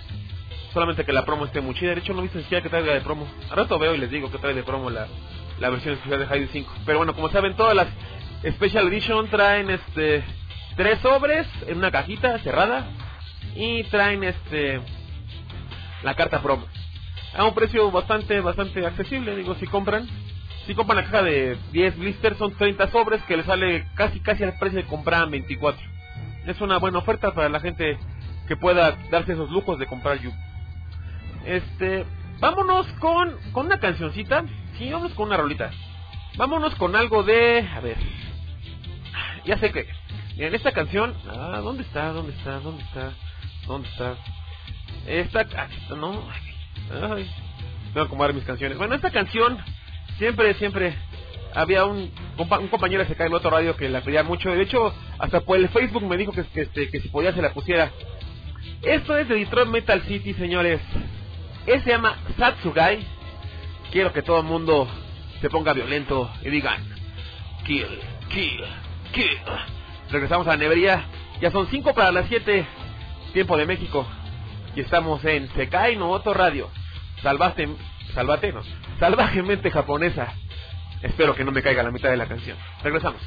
Solamente 0.73 1.03
que 1.03 1.13
la 1.13 1.25
promo 1.25 1.45
esté 1.45 1.61
muy 1.61 1.75
chida. 1.75 1.93
De 1.93 1.99
hecho, 1.99 2.13
no 2.13 2.21
viste 2.21 2.41
siquiera 2.41 2.61
que 2.61 2.69
traiga 2.69 2.93
de 2.93 3.01
promo. 3.01 3.27
A 3.49 3.55
rato 3.55 3.79
veo 3.79 3.95
y 3.95 3.97
les 3.97 4.11
digo 4.11 4.31
que 4.31 4.37
trae 4.37 4.53
de 4.53 4.63
promo 4.63 4.89
la, 4.89 5.07
la 5.59 5.69
versión 5.69 5.95
especial 5.95 6.19
de 6.19 6.33
Hayden 6.33 6.49
5. 6.51 6.73
Pero 6.85 6.99
bueno, 6.99 7.15
como 7.15 7.29
saben, 7.29 7.55
todas 7.55 7.75
las 7.75 7.87
Special 8.41 8.87
Edition 8.87 9.27
traen 9.29 9.69
este 9.69 10.23
tres 10.77 10.99
sobres 10.99 11.45
en 11.67 11.77
una 11.77 11.91
cajita 11.91 12.39
cerrada 12.39 12.87
y 13.53 13.83
traen 13.85 14.23
este 14.23 14.79
la 16.03 16.15
carta 16.15 16.41
promo 16.41 16.65
a 17.35 17.43
un 17.43 17.53
precio 17.53 17.91
bastante 17.91 18.39
bastante 18.39 18.85
accesible 18.85 19.35
digo 19.35 19.55
si 19.55 19.67
compran 19.67 20.07
si 20.65 20.73
compran 20.73 20.97
la 20.97 21.03
caja 21.03 21.21
de 21.21 21.57
10 21.73 21.97
blisters 21.97 22.37
son 22.37 22.55
30 22.55 22.91
sobres 22.91 23.21
que 23.23 23.35
le 23.35 23.43
sale 23.43 23.85
casi 23.95 24.21
casi 24.21 24.45
al 24.45 24.57
precio 24.57 24.79
de 24.79 24.87
comprar 24.87 25.29
24 25.29 25.81
es 26.47 26.61
una 26.61 26.77
buena 26.77 26.99
oferta 26.99 27.33
para 27.33 27.49
la 27.49 27.59
gente 27.59 27.97
que 28.47 28.55
pueda 28.55 28.97
darse 29.11 29.33
esos 29.33 29.51
lujos 29.51 29.79
de 29.79 29.85
comprar 29.85 30.21
Yu 30.21 30.31
este 31.45 32.05
vámonos 32.39 32.87
con 32.99 33.37
con 33.51 33.67
una 33.67 33.79
cancioncita. 33.79 34.43
Sí 34.77 34.91
vamos 34.91 35.13
con 35.13 35.27
una 35.27 35.37
rolita. 35.37 35.71
Vámonos 36.37 36.75
con 36.75 36.95
algo 36.95 37.23
de 37.23 37.67
a 37.75 37.79
ver. 37.79 37.97
Ya 39.45 39.57
sé 39.57 39.71
que 39.71 39.87
en 40.37 40.55
esta 40.55 40.71
canción 40.71 41.13
ah 41.29 41.59
dónde 41.61 41.83
está 41.83 42.11
dónde 42.11 42.33
está 42.33 42.59
dónde 42.59 42.83
está 42.83 43.13
dónde 43.67 43.89
está 43.89 44.15
esta 45.05 45.45
no 45.95 46.23
ay, 46.91 47.29
tengo 47.93 48.05
acomodar 48.05 48.33
mis 48.33 48.45
canciones. 48.45 48.77
Bueno 48.77 48.95
esta 48.95 49.11
canción 49.11 49.57
siempre 50.17 50.53
siempre 50.55 50.95
había 51.53 51.85
un, 51.85 52.11
un 52.37 52.67
compañero 52.67 53.03
de 53.03 53.25
en 53.25 53.33
otro 53.33 53.49
radio 53.49 53.75
que 53.75 53.89
la 53.89 54.01
pedía 54.01 54.23
mucho. 54.23 54.51
De 54.51 54.61
hecho 54.61 54.93
hasta 55.17 55.41
por 55.41 55.57
el 55.57 55.67
Facebook 55.69 56.03
me 56.03 56.17
dijo 56.17 56.31
que, 56.31 56.43
que, 56.45 56.61
este, 56.61 56.89
que 56.89 57.01
si 57.01 57.09
podía 57.09 57.33
se 57.33 57.41
la 57.41 57.53
pusiera. 57.53 57.91
Esto 58.81 59.17
es 59.17 59.27
de 59.27 59.35
Detroit 59.35 59.69
Metal 59.69 60.01
City 60.03 60.33
señores 60.35 60.79
él 61.69 61.83
se 61.83 61.91
llama 61.91 62.17
Satsugai. 62.37 63.05
Quiero 63.91 64.13
que 64.13 64.21
todo 64.21 64.39
el 64.39 64.45
mundo 64.45 64.87
se 65.41 65.49
ponga 65.49 65.73
violento 65.73 66.29
y 66.43 66.49
digan 66.49 66.83
kill 67.65 67.87
kill 68.29 68.63
kill 69.11 69.39
regresamos 70.11 70.47
a 70.47 70.51
la 70.51 70.57
nevería. 70.57 71.05
Ya 71.41 71.51
son 71.51 71.67
5 71.67 71.93
para 71.93 72.11
las 72.11 72.27
7 72.27 72.65
tiempo 73.33 73.57
de 73.57 73.65
México. 73.65 74.05
Y 74.75 74.81
estamos 74.81 75.23
en 75.25 75.49
Sekai 75.53 75.95
no 75.95 76.09
Otro 76.09 76.33
Radio. 76.33 76.69
Salvaste 77.21 77.69
salvate 78.13 78.51
no. 78.51 78.61
Salvajemente 78.99 79.71
japonesa. 79.71 80.33
Espero 81.01 81.35
que 81.35 81.43
no 81.43 81.51
me 81.51 81.61
caiga 81.61 81.83
la 81.83 81.91
mitad 81.91 82.09
de 82.09 82.17
la 82.17 82.27
canción. 82.27 82.57
Regresamos 82.83 83.21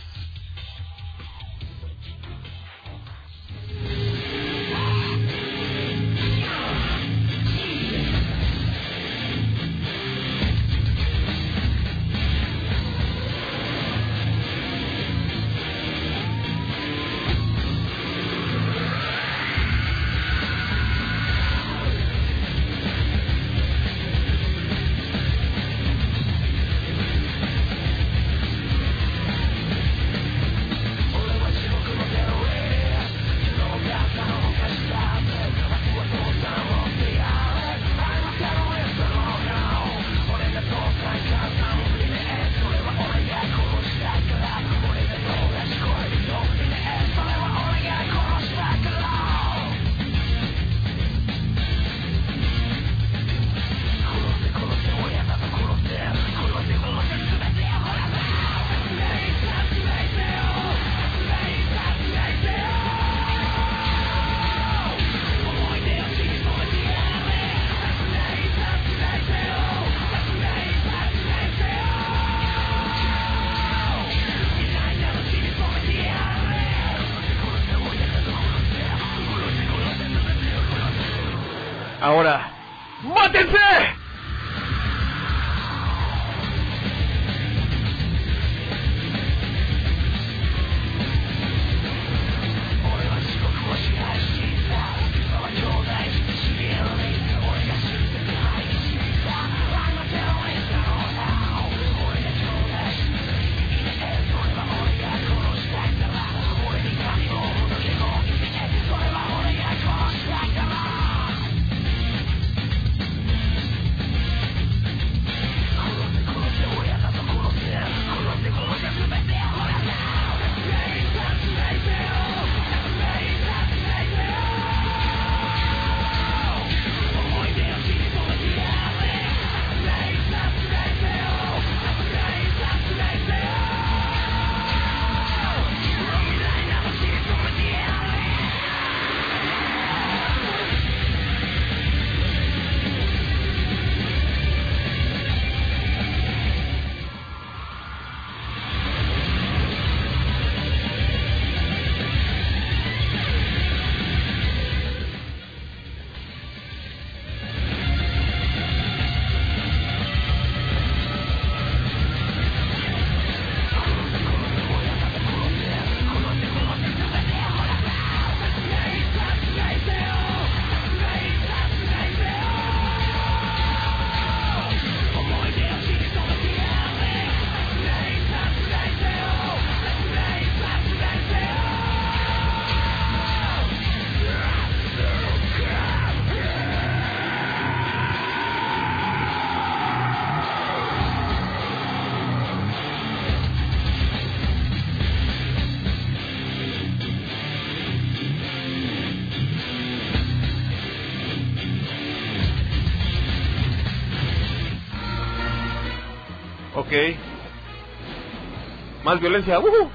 Más 209.04 209.20
violencia. 209.20 209.58
¡Ujú! 209.58 209.90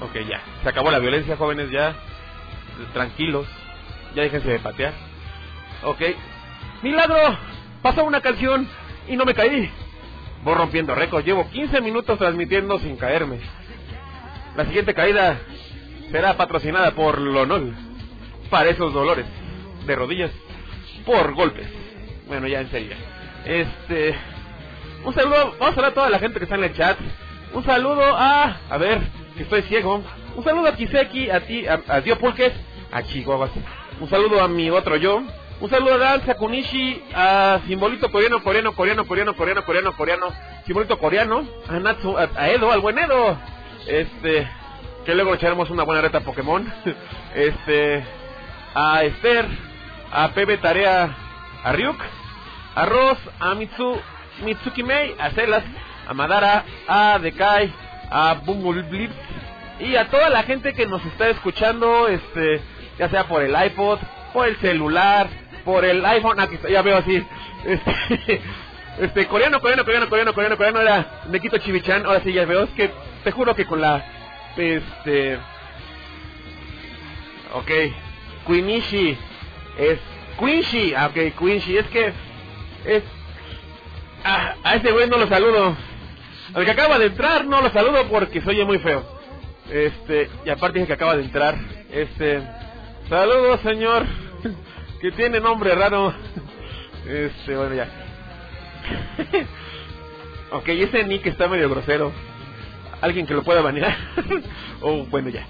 Ok, 0.00 0.14
ya. 0.28 0.40
Se 0.62 0.68
acabó 0.68 0.90
la 0.90 0.98
violencia, 0.98 1.36
jóvenes, 1.36 1.70
ya. 1.70 1.94
Tranquilos. 2.92 3.46
Ya 4.14 4.22
déjense 4.22 4.48
de 4.48 4.58
patear. 4.58 4.92
Ok. 5.82 6.00
¡Milagro! 6.82 7.36
Pasó 7.82 8.04
una 8.04 8.20
canción 8.20 8.68
y 9.08 9.16
no 9.16 9.24
me 9.24 9.34
caí. 9.34 9.70
Voy 10.44 10.54
rompiendo 10.54 10.94
récords. 10.94 11.26
Llevo 11.26 11.48
15 11.50 11.80
minutos 11.80 12.18
transmitiendo 12.18 12.78
sin 12.78 12.96
caerme. 12.96 13.40
La 14.56 14.64
siguiente 14.64 14.94
caída 14.94 15.38
será 16.10 16.36
patrocinada 16.36 16.92
por 16.92 17.20
Lonol. 17.20 17.74
Para 18.50 18.70
esos 18.70 18.92
dolores 18.92 19.26
de 19.86 19.96
rodillas 19.96 20.30
por 21.04 21.34
golpes. 21.34 21.68
Bueno, 22.26 22.46
ya 22.46 22.60
en 22.60 22.70
serio. 22.70 22.96
Este. 23.44 24.14
Un 25.04 25.14
saludo. 25.14 25.54
Vamos 25.58 25.62
a 25.62 25.68
hablar 25.68 25.90
a 25.90 25.94
toda 25.94 26.10
la 26.10 26.18
gente 26.18 26.38
que 26.38 26.44
está 26.44 26.56
en 26.56 26.64
el 26.64 26.74
chat. 26.74 26.98
Un 27.52 27.64
saludo 27.64 28.02
a. 28.04 28.56
A 28.68 28.78
ver, 28.78 29.00
que 29.36 29.44
estoy 29.44 29.62
ciego. 29.62 30.02
Un 30.36 30.44
saludo 30.44 30.68
a 30.68 30.76
Kiseki, 30.76 31.30
a 31.30 31.40
ti, 31.40 31.66
a, 31.66 31.80
a 31.88 32.00
Dio 32.00 32.18
Pulques, 32.18 32.52
a 32.92 33.02
Chihuahua. 33.02 33.48
Un 34.00 34.08
saludo 34.08 34.40
a 34.42 34.48
mi 34.48 34.70
otro 34.70 34.96
yo. 34.96 35.22
Un 35.60 35.70
saludo 35.70 35.94
a 35.94 35.98
Dan 35.98 36.24
Sakunishi, 36.24 37.02
a 37.14 37.60
Simbolito 37.66 38.12
coreano, 38.12 38.42
coreano, 38.44 38.74
coreano, 38.74 39.04
coreano, 39.04 39.34
coreano, 39.34 39.64
coreano, 39.64 39.96
coreano, 39.96 40.26
Simbolito 40.64 40.98
coreano, 40.98 41.44
a 41.68 41.80
Natsu, 41.80 42.16
a, 42.16 42.28
a 42.36 42.48
Edo, 42.50 42.70
al 42.70 42.80
buen 42.80 42.96
Edo. 42.96 43.36
Este, 43.88 44.48
que 45.04 45.14
luego 45.14 45.34
echaremos 45.34 45.70
una 45.70 45.82
buena 45.82 46.02
reta 46.02 46.20
Pokémon. 46.20 46.72
Este, 47.34 48.04
a 48.74 49.04
Esther, 49.04 49.46
a 50.10 50.28
Pepe 50.28 50.58
Tarea, 50.58 51.14
a 51.62 51.72
Ryuk, 51.72 52.00
a 52.74 52.86
Ross, 52.86 53.18
a 53.38 53.54
Mitsu, 53.54 54.00
Mitsuki 54.42 54.82
Mei, 54.82 55.14
a 55.18 55.30
Celas, 55.30 55.64
a 56.06 56.14
Madara, 56.14 56.64
a 56.86 57.18
Dekai, 57.18 57.72
a 58.10 58.34
Bumblebee 58.44 59.10
y 59.80 59.96
a 59.96 60.08
toda 60.08 60.30
la 60.30 60.42
gente 60.42 60.72
que 60.72 60.86
nos 60.86 61.04
está 61.06 61.28
escuchando, 61.28 62.08
este, 62.08 62.60
ya 62.98 63.08
sea 63.08 63.24
por 63.24 63.42
el 63.42 63.54
iPod, 63.66 63.98
por 64.32 64.48
el 64.48 64.56
celular, 64.56 65.28
por 65.64 65.84
el 65.84 66.04
iPhone, 66.04 66.40
aquí 66.40 66.58
ya 66.68 66.82
veo 66.82 66.96
así, 66.96 67.24
este, 67.64 68.40
este, 69.00 69.26
coreano, 69.26 69.60
coreano, 69.60 69.84
coreano, 69.84 70.08
coreano, 70.08 70.32
coreano, 70.34 70.56
coreano, 70.56 70.80
era 70.80 71.22
Nekito 71.28 71.58
Chivichan, 71.58 72.06
ahora 72.06 72.20
sí 72.20 72.32
ya 72.32 72.44
veo, 72.44 72.64
es 72.64 72.70
que 72.70 72.90
te 73.22 73.30
juro 73.30 73.54
que 73.54 73.66
con 73.66 73.80
la, 73.80 74.04
este, 74.56 75.38
ok, 77.52 77.70
Quinishi, 78.46 79.16
es 79.78 79.98
Quincy, 80.38 80.94
ah, 80.94 81.06
ok, 81.06 81.38
Quincy, 81.38 81.78
es 81.78 81.86
que, 81.88 82.12
es, 82.84 83.02
a, 84.24 84.54
a 84.62 84.74
ese 84.76 84.92
güey 84.92 85.08
no 85.08 85.16
lo 85.18 85.28
saludo, 85.28 85.76
al 86.54 86.64
que 86.64 86.70
acaba 86.70 86.98
de 86.98 87.06
entrar 87.06 87.44
no 87.46 87.60
lo 87.62 87.70
saludo 87.70 88.08
porque 88.08 88.40
se 88.40 88.50
oye 88.50 88.64
muy 88.64 88.78
feo, 88.78 89.04
este, 89.70 90.28
y 90.44 90.50
aparte 90.50 90.78
dice 90.78 90.88
que 90.88 90.94
acaba 90.94 91.16
de 91.16 91.24
entrar, 91.24 91.56
este, 91.90 92.42
saludos 93.08 93.60
señor, 93.62 94.06
que 95.00 95.12
tiene 95.12 95.40
nombre 95.40 95.74
raro, 95.74 96.12
este, 97.06 97.56
bueno 97.56 97.74
ya, 97.74 97.88
ok, 100.52 100.68
ese 100.68 101.04
nick 101.04 101.26
está 101.26 101.48
medio 101.48 101.68
grosero, 101.68 102.12
alguien 103.00 103.26
que 103.26 103.34
lo 103.34 103.42
pueda 103.42 103.60
banear, 103.62 103.96
o 104.80 105.04
bueno 105.04 105.28
ya, 105.28 105.46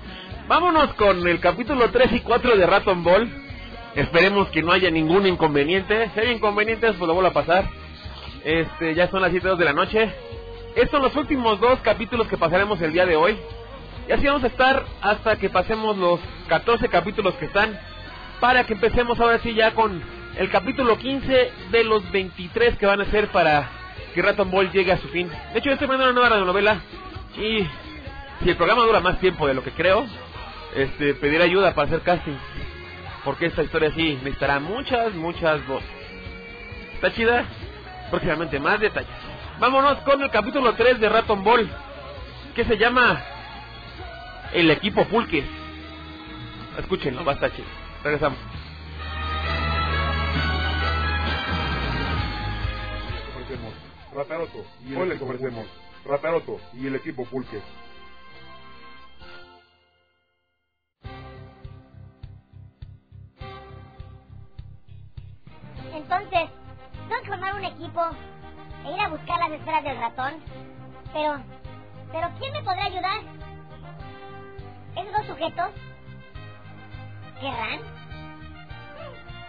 vámonos 0.46 0.94
con 0.94 1.26
el 1.26 1.40
capítulo 1.40 1.90
3 1.90 2.12
y 2.12 2.20
4 2.20 2.56
de 2.56 2.66
Raton 2.66 3.02
Ball, 3.02 3.30
esperemos 3.94 4.48
que 4.48 4.62
no 4.62 4.72
haya 4.72 4.90
ningún 4.90 5.26
inconveniente, 5.26 6.10
si 6.14 6.20
hay 6.20 6.32
inconvenientes 6.32 6.94
pues 6.98 7.08
lo 7.08 7.14
vuelvo 7.14 7.30
a 7.30 7.32
pasar, 7.32 7.68
este, 8.48 8.94
ya 8.94 9.10
son 9.10 9.20
las 9.20 9.30
7 9.30 9.56
de 9.56 9.64
la 9.66 9.74
noche, 9.74 10.10
estos 10.74 10.90
son 10.92 11.02
los 11.02 11.14
últimos 11.16 11.60
dos 11.60 11.80
capítulos 11.80 12.28
que 12.28 12.38
pasaremos 12.38 12.80
el 12.80 12.94
día 12.94 13.04
de 13.04 13.14
hoy. 13.14 13.36
Y 14.08 14.12
así 14.12 14.26
vamos 14.26 14.42
a 14.42 14.46
estar 14.46 14.86
hasta 15.02 15.36
que 15.36 15.50
pasemos 15.50 15.98
los 15.98 16.18
14 16.48 16.88
capítulos 16.88 17.34
que 17.34 17.44
están. 17.44 17.78
Para 18.40 18.64
que 18.64 18.72
empecemos 18.72 19.20
ahora 19.20 19.38
sí 19.40 19.52
ya 19.52 19.74
con 19.74 20.02
el 20.38 20.50
capítulo 20.50 20.96
15 20.96 21.52
de 21.70 21.84
los 21.84 22.10
23 22.10 22.78
que 22.78 22.86
van 22.86 23.02
a 23.02 23.04
ser 23.10 23.28
para 23.28 23.68
que 24.14 24.22
Raton 24.22 24.50
Ball 24.50 24.72
llegue 24.72 24.92
a 24.92 24.98
su 24.98 25.08
fin. 25.08 25.28
De 25.52 25.58
hecho, 25.58 25.66
yo 25.66 25.72
estoy 25.72 25.88
mandando 25.88 26.12
una 26.12 26.20
nueva 26.20 26.30
radionovela. 26.30 26.80
Y 27.36 27.66
si 28.42 28.48
el 28.48 28.56
programa 28.56 28.82
dura 28.84 29.00
más 29.00 29.20
tiempo 29.20 29.46
de 29.46 29.52
lo 29.52 29.62
que 29.62 29.72
creo, 29.72 30.06
este 30.74 31.12
pedir 31.12 31.42
ayuda 31.42 31.74
para 31.74 31.88
hacer 31.88 32.00
casting. 32.00 32.38
Porque 33.26 33.46
esta 33.46 33.62
historia 33.62 33.92
sí 33.94 34.14
necesitará 34.22 34.58
muchas, 34.58 35.12
muchas 35.12 35.66
voces. 35.66 35.90
¿Está 36.94 37.12
chida? 37.12 37.44
Próximamente 38.10 38.58
más 38.58 38.80
detalles. 38.80 39.10
Vámonos 39.58 39.98
con 39.98 40.22
el 40.22 40.30
capítulo 40.30 40.74
3 40.74 41.00
de 41.00 41.08
Raton 41.08 41.42
Ball, 41.42 41.68
que 42.54 42.64
se 42.64 42.78
llama 42.78 43.22
El 44.52 44.70
equipo 44.70 45.04
Pulque. 45.06 45.44
Escúchenlo, 46.78 47.24
va 47.24 47.32
a 47.32 47.34
estar 47.34 47.52
chido. 47.52 47.68
Regresamos. 48.04 48.38
ofrecemos 53.48 53.74
Rataroto. 54.14 54.64
Hoy 54.96 55.08
les 55.08 55.22
ofrecemos 55.22 55.66
Rataroto 56.04 56.60
y 56.74 56.86
el 56.86 56.94
equipo 56.96 57.24
Pulque. 57.24 57.60
Entonces, 65.94 66.50
tengo 67.08 67.22
que 67.22 67.28
formar 67.28 67.54
un 67.54 67.64
equipo 67.64 68.00
e 68.84 68.92
ir 68.92 69.00
a 69.00 69.08
buscar 69.08 69.38
las 69.38 69.50
esferas 69.52 69.84
del 69.84 69.98
ratón. 69.98 70.34
Pero, 71.12 71.40
pero 72.12 72.28
¿quién 72.38 72.52
me 72.52 72.62
podrá 72.62 72.84
ayudar? 72.84 73.20
¿Esos 74.96 75.12
dos 75.12 75.26
sujetos? 75.26 75.70
¿Querrán? 77.40 77.80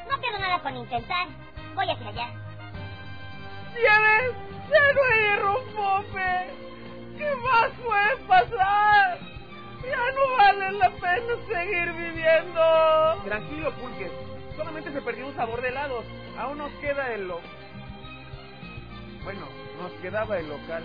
No 0.09 0.19
pierdo 0.19 0.39
nada 0.39 0.59
con 0.61 0.75
intentar. 0.77 1.27
Voy 1.75 1.89
hacia 1.89 2.07
allá. 2.07 2.27
¡Ya 3.83 4.93
no 4.93 5.01
hay 5.13 5.35
rompope! 5.39 6.49
¿Qué 7.17 7.35
más 7.35 7.69
puede 7.85 8.15
pasar? 8.27 9.19
Ya 9.83 10.11
no 10.11 10.37
vale 10.37 10.71
la 10.73 10.89
pena 10.89 11.33
seguir 11.47 11.91
viviendo. 11.93 13.21
Tranquilo, 13.25 13.71
Pulques. 13.73 14.11
Solamente 14.59 14.91
se 14.91 15.01
perdió 15.01 15.25
un 15.25 15.35
sabor 15.35 15.61
de 15.61 15.69
helados. 15.69 16.03
Aún 16.37 16.57
nos 16.57 16.71
queda 16.73 17.13
el... 17.13 17.29
Lo... 17.29 17.39
Bueno, 19.23 19.47
nos 19.81 19.91
quedaba 20.01 20.37
el 20.37 20.49
local. 20.49 20.83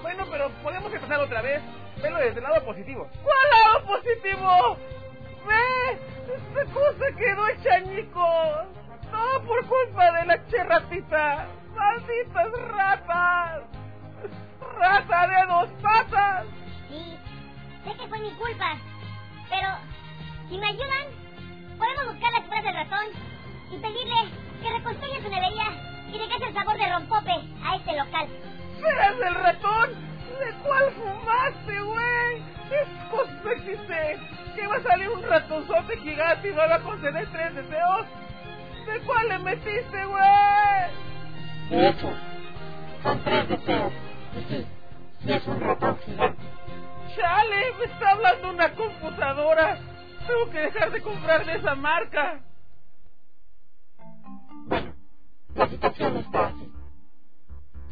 Bueno, 0.00 0.24
pero 0.30 0.48
podemos 0.62 0.90
empezar 0.90 1.20
otra 1.20 1.42
vez. 1.42 1.60
Velo 2.02 2.16
desde 2.16 2.38
el 2.38 2.42
lado 2.42 2.64
positivo. 2.64 3.06
¿Cuál 3.22 3.50
lado 3.50 3.86
positivo? 3.86 4.78
¡Ve! 5.46 5.92
Esta 6.34 6.72
cosa 6.72 7.04
quedó 7.18 7.48
hecha 7.48 7.74
añicos. 7.74 8.66
Todo 9.10 9.42
por 9.46 9.66
culpa 9.66 10.12
de 10.12 10.24
la 10.24 10.46
cherratita. 10.46 11.46
¡Malditas 11.74 12.50
ratas! 12.68 13.62
¡Rata 14.78 15.26
de 15.26 15.46
dos 15.46 15.68
patas! 15.82 16.46
Sí, 16.88 17.18
sé 17.84 17.94
que 17.98 18.08
fue 18.08 18.18
mi 18.20 18.32
culpa. 18.36 18.78
Pero, 19.50 19.68
si 20.48 20.56
me 20.56 20.68
ayudan, 20.68 21.23
podemos 21.78 22.06
buscar 22.06 22.32
las 22.32 22.42
esferas 22.42 22.64
del 22.64 22.74
ratón 22.74 23.06
y 23.70 23.76
pedirle 23.78 24.16
que 24.62 24.70
reconstruya 24.70 25.22
su 25.22 25.28
nevería 25.28 25.66
y 26.08 26.18
deje 26.18 26.48
el 26.48 26.54
sabor 26.54 26.76
de 26.76 26.92
rompope 26.92 27.32
a 27.64 27.76
este 27.76 27.96
local. 27.96 28.28
¿Serás 28.80 29.16
el 29.26 29.34
ratón? 29.34 29.90
¿De 30.38 30.52
cuál 30.62 30.92
fumaste, 30.92 31.80
güey? 31.80 32.42
¿Qué 32.68 32.86
cosa 33.10 33.52
existe? 33.52 34.18
¿Que 34.56 34.66
va 34.66 34.76
a 34.76 34.82
salir 34.82 35.08
un 35.10 35.22
ratonzote 35.22 35.96
gigante 35.98 36.48
y 36.48 36.52
me 36.52 36.56
va 36.56 36.74
a 36.74 36.80
conceder 36.80 37.28
tres 37.32 37.54
deseos? 37.54 38.06
¿De 38.86 39.00
cuál 39.00 39.28
le 39.28 39.38
metiste, 39.38 40.04
güey? 40.04 40.90
De 41.70 41.88
hecho, 41.88 42.10
son 43.02 43.24
tres 43.24 43.48
deseos. 43.48 43.92
Y 44.36 44.52
sí, 44.52 44.66
sí 45.24 45.32
es 45.32 45.46
un 45.46 45.60
ratón 45.60 45.98
gigante. 46.04 46.42
Chale, 47.16 47.72
me 47.78 47.84
está 47.84 48.10
hablando 48.10 48.50
una 48.50 48.70
computadora. 48.74 49.78
Tengo 50.26 50.50
que 50.50 50.58
dejar 50.60 50.90
de 50.90 51.02
comprar 51.02 51.44
de 51.44 51.54
esa 51.54 51.74
marca. 51.74 52.40
Bueno, 54.66 54.94
la 55.54 55.68
situación 55.68 56.16
está 56.18 56.46
así. 56.46 56.72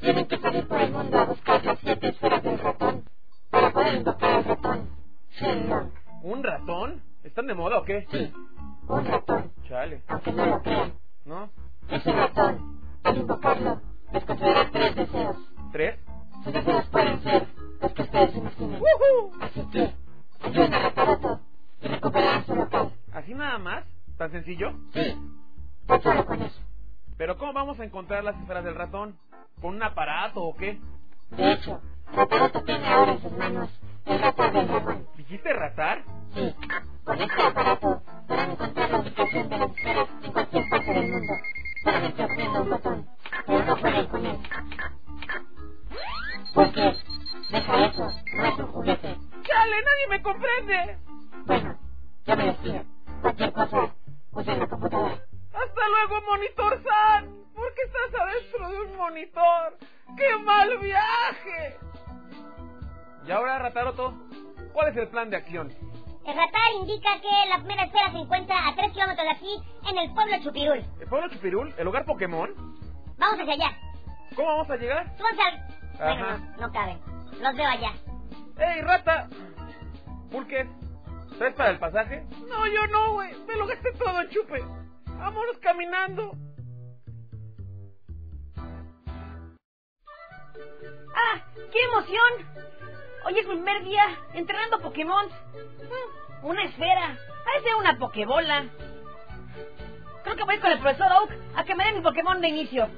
Tienen 0.01 0.26
que 0.26 0.39
salir 0.39 0.66
por 0.66 0.80
el 0.80 0.93
mundo 0.93 1.18
a 1.18 1.24
buscar 1.24 1.64
las 1.64 1.78
siete 1.80 2.09
esferas 2.09 2.43
del 2.43 2.59
ratón 2.59 3.05
para 3.51 3.70
poder 3.72 3.95
invocar 3.97 4.30
al 4.33 4.45
ratón. 4.45 4.89
Shenlong. 5.39 5.91
¿Un 6.22 6.43
ratón? 6.43 7.03
¿Están 7.22 7.47
de 7.47 7.55
moda 7.55 7.78
o 7.78 7.85
qué? 7.85 8.07
Sí, 8.11 8.33
un 8.89 9.05
ratón. 9.05 9.53
Chale. 9.68 10.03
Aunque 10.09 10.33
no 10.33 10.47
lo 10.47 10.62
crean, 10.62 10.93
¿No? 11.24 11.51
ese 11.89 12.12
ratón, 12.12 12.80
al 13.05 13.16
invocarlo, 13.16 13.80
les 14.12 14.24
concederá 14.24 14.70
tres 14.72 14.97
deseos. 14.97 15.37
¿Tres? 15.72 15.99
Sus 16.45 16.53
deseos 16.53 16.85
pueden 16.87 17.22
ser 17.22 17.47
los 17.80 17.93
que 17.93 18.03
ustedes 18.03 18.37
imaginen. 18.37 18.83
Así 19.41 19.62
que, 19.70 19.95
ayuden 20.43 20.74
a 20.74 20.78
Rataroto 20.80 21.41
y 21.80 21.87
recuperarán 21.89 22.47
su 22.47 22.55
local. 22.57 22.93
¿Así 23.12 23.35
nada 23.53 23.59
más? 23.59 23.85
¿Tan 24.17 24.31
sencillo? 24.31 24.73
Sí, 24.95 25.15
tan 25.87 26.03
solo 26.03 26.25
con 26.25 26.41
eso. 26.41 26.61
Pero 27.19 27.37
¿cómo 27.37 27.53
vamos 27.53 27.79
a 27.81 27.85
encontrar 27.85 28.25
las 28.25 28.37
esferas 28.41 28.65
del 28.65 28.75
ratón? 28.75 29.19
¿Con 29.61 29.75
un 29.75 29.83
aparato 29.83 30.41
o 30.41 30.57
qué? 30.57 30.81
De 31.31 31.53
hecho, 31.53 31.81
Rataroto 32.15 32.63
tiene 32.63 32.87
ahora 32.87 33.13
en 33.13 33.21
sus 33.23 33.33
manos 33.33 33.69
el 34.07 34.21
radar 34.21 34.53
del 34.53 34.69
dragón. 34.69 35.07
¿Dijiste 35.17 35.53
ratar? 35.53 36.03
Sí, 36.35 36.55
con 37.05 37.21
este 37.21 37.43
aparato 37.43 38.03
podrán 38.27 38.51
encontrar 38.53 38.91
la 38.91 39.01
ubicación 39.01 39.49
de 39.51 39.59
las 39.59 39.71
esferas 39.71 40.09
en 40.23 40.33
cualquier 40.33 40.69
parte 40.71 40.93
del 40.95 41.13
mundo, 41.13 41.33
solamente 41.85 42.25
oprimiendo 42.25 42.63
un 42.63 42.71
botón, 42.71 43.09
pero 43.47 43.65
no 43.67 43.77
pueden 43.77 44.07
con 44.07 44.27
él. 44.27 44.39
Porque, 46.55 46.97
deja 47.51 47.87
eso, 47.87 48.11
no 48.35 48.45
es 48.45 48.59
un 48.59 48.67
juguete. 48.67 49.19
¡Chale, 49.43 49.77
nadie 49.83 50.09
me 50.09 50.23
comprende! 50.23 50.99
Bueno, 51.45 51.79
yo 52.27 52.37
me 52.37 52.45
despido. 52.45 52.91
Cualquier 53.23 53.53
cosa, 53.53 53.95
usen 54.33 54.59
la 54.59 54.66
computadora. 54.66 55.14
¡Hasta 55.14 55.89
luego, 55.89 56.27
Monitor 56.29 56.83
San! 56.83 57.31
¿Por 57.55 57.75
qué 57.75 57.83
estás 57.83 58.20
adentro 58.20 58.68
de 58.68 58.81
un 58.81 58.97
monitor? 58.97 59.79
¡Qué 60.16 60.37
mal 60.45 60.79
viaje! 60.79 61.79
Y 63.25 63.31
ahora, 63.31 63.61
Rataroto, 63.61 64.12
¿cuál 64.73 64.89
es 64.89 64.97
el 64.97 65.09
plan 65.09 65.31
de 65.31 65.37
acción? 65.37 65.73
El 66.27 66.35
radar 66.35 66.73
indica 66.81 67.20
que 67.20 67.49
la 67.49 67.59
primera 67.59 67.85
esfera 67.85 68.11
se 68.11 68.18
encuentra 68.18 68.68
a 68.68 68.75
3 68.75 68.93
kilómetros 68.93 69.25
de 69.25 69.31
aquí, 69.31 69.62
en 69.89 69.99
el 69.99 70.12
pueblo 70.14 70.37
Chupirul. 70.43 70.85
¿El 71.01 71.09
pueblo 71.09 71.29
Chupirul? 71.29 71.75
¿El 71.79 71.87
hogar 71.87 72.05
Pokémon? 72.05 72.51
Vamos 73.18 73.41
hacia 73.41 73.55
allá. 73.55 73.79
¿Cómo 74.35 74.49
vamos 74.49 74.70
a 74.70 74.77
llegar? 74.77 75.16
Súbanse 75.16 75.43
al... 75.43 75.66
Bueno, 75.99 76.39
no, 76.39 76.66
no 76.66 76.73
caben. 76.73 76.99
Los 77.41 77.55
veo 77.55 77.68
allá. 77.68 77.93
¡Ey, 78.59 78.81
rata! 78.83 79.29
Pulque, 80.31 80.68
¿traes 81.39 81.55
para 81.55 81.70
el 81.70 81.78
pasaje? 81.78 82.24
No, 82.49 82.66
yo 82.66 82.87
no, 82.89 83.12
güey. 83.14 83.35
Me 83.47 83.57
lo 83.57 83.66
gasté 83.66 83.93
todo 83.93 84.20
en 84.20 84.28
chupe. 84.30 84.64
Vámonos 85.07 85.59
caminando. 85.59 86.33
¡Ah! 91.14 91.41
¡Qué 91.55 91.78
emoción! 91.85 92.53
Hoy 93.24 93.39
es 93.39 93.47
mi 93.47 93.55
primer 93.55 93.85
día 93.85 94.05
entrenando 94.35 94.80
Pokémon. 94.80 95.26
Mm, 95.26 96.47
Una 96.47 96.64
esfera. 96.64 97.16
Parece 97.45 97.74
una 97.78 97.99
Pokébola. 97.99 98.66
Creo 100.24 100.37
que 100.37 100.45
voy 100.45 100.59
con 100.59 100.70
el 100.70 100.78
profesor 100.80 101.11
Oak 101.12 101.30
a 101.57 101.64
que 101.64 101.74
me 101.74 101.85
dé 101.85 101.93
mi 101.93 102.01
Pokémon 102.01 102.41
de 102.41 102.49
inicio. 102.49 102.89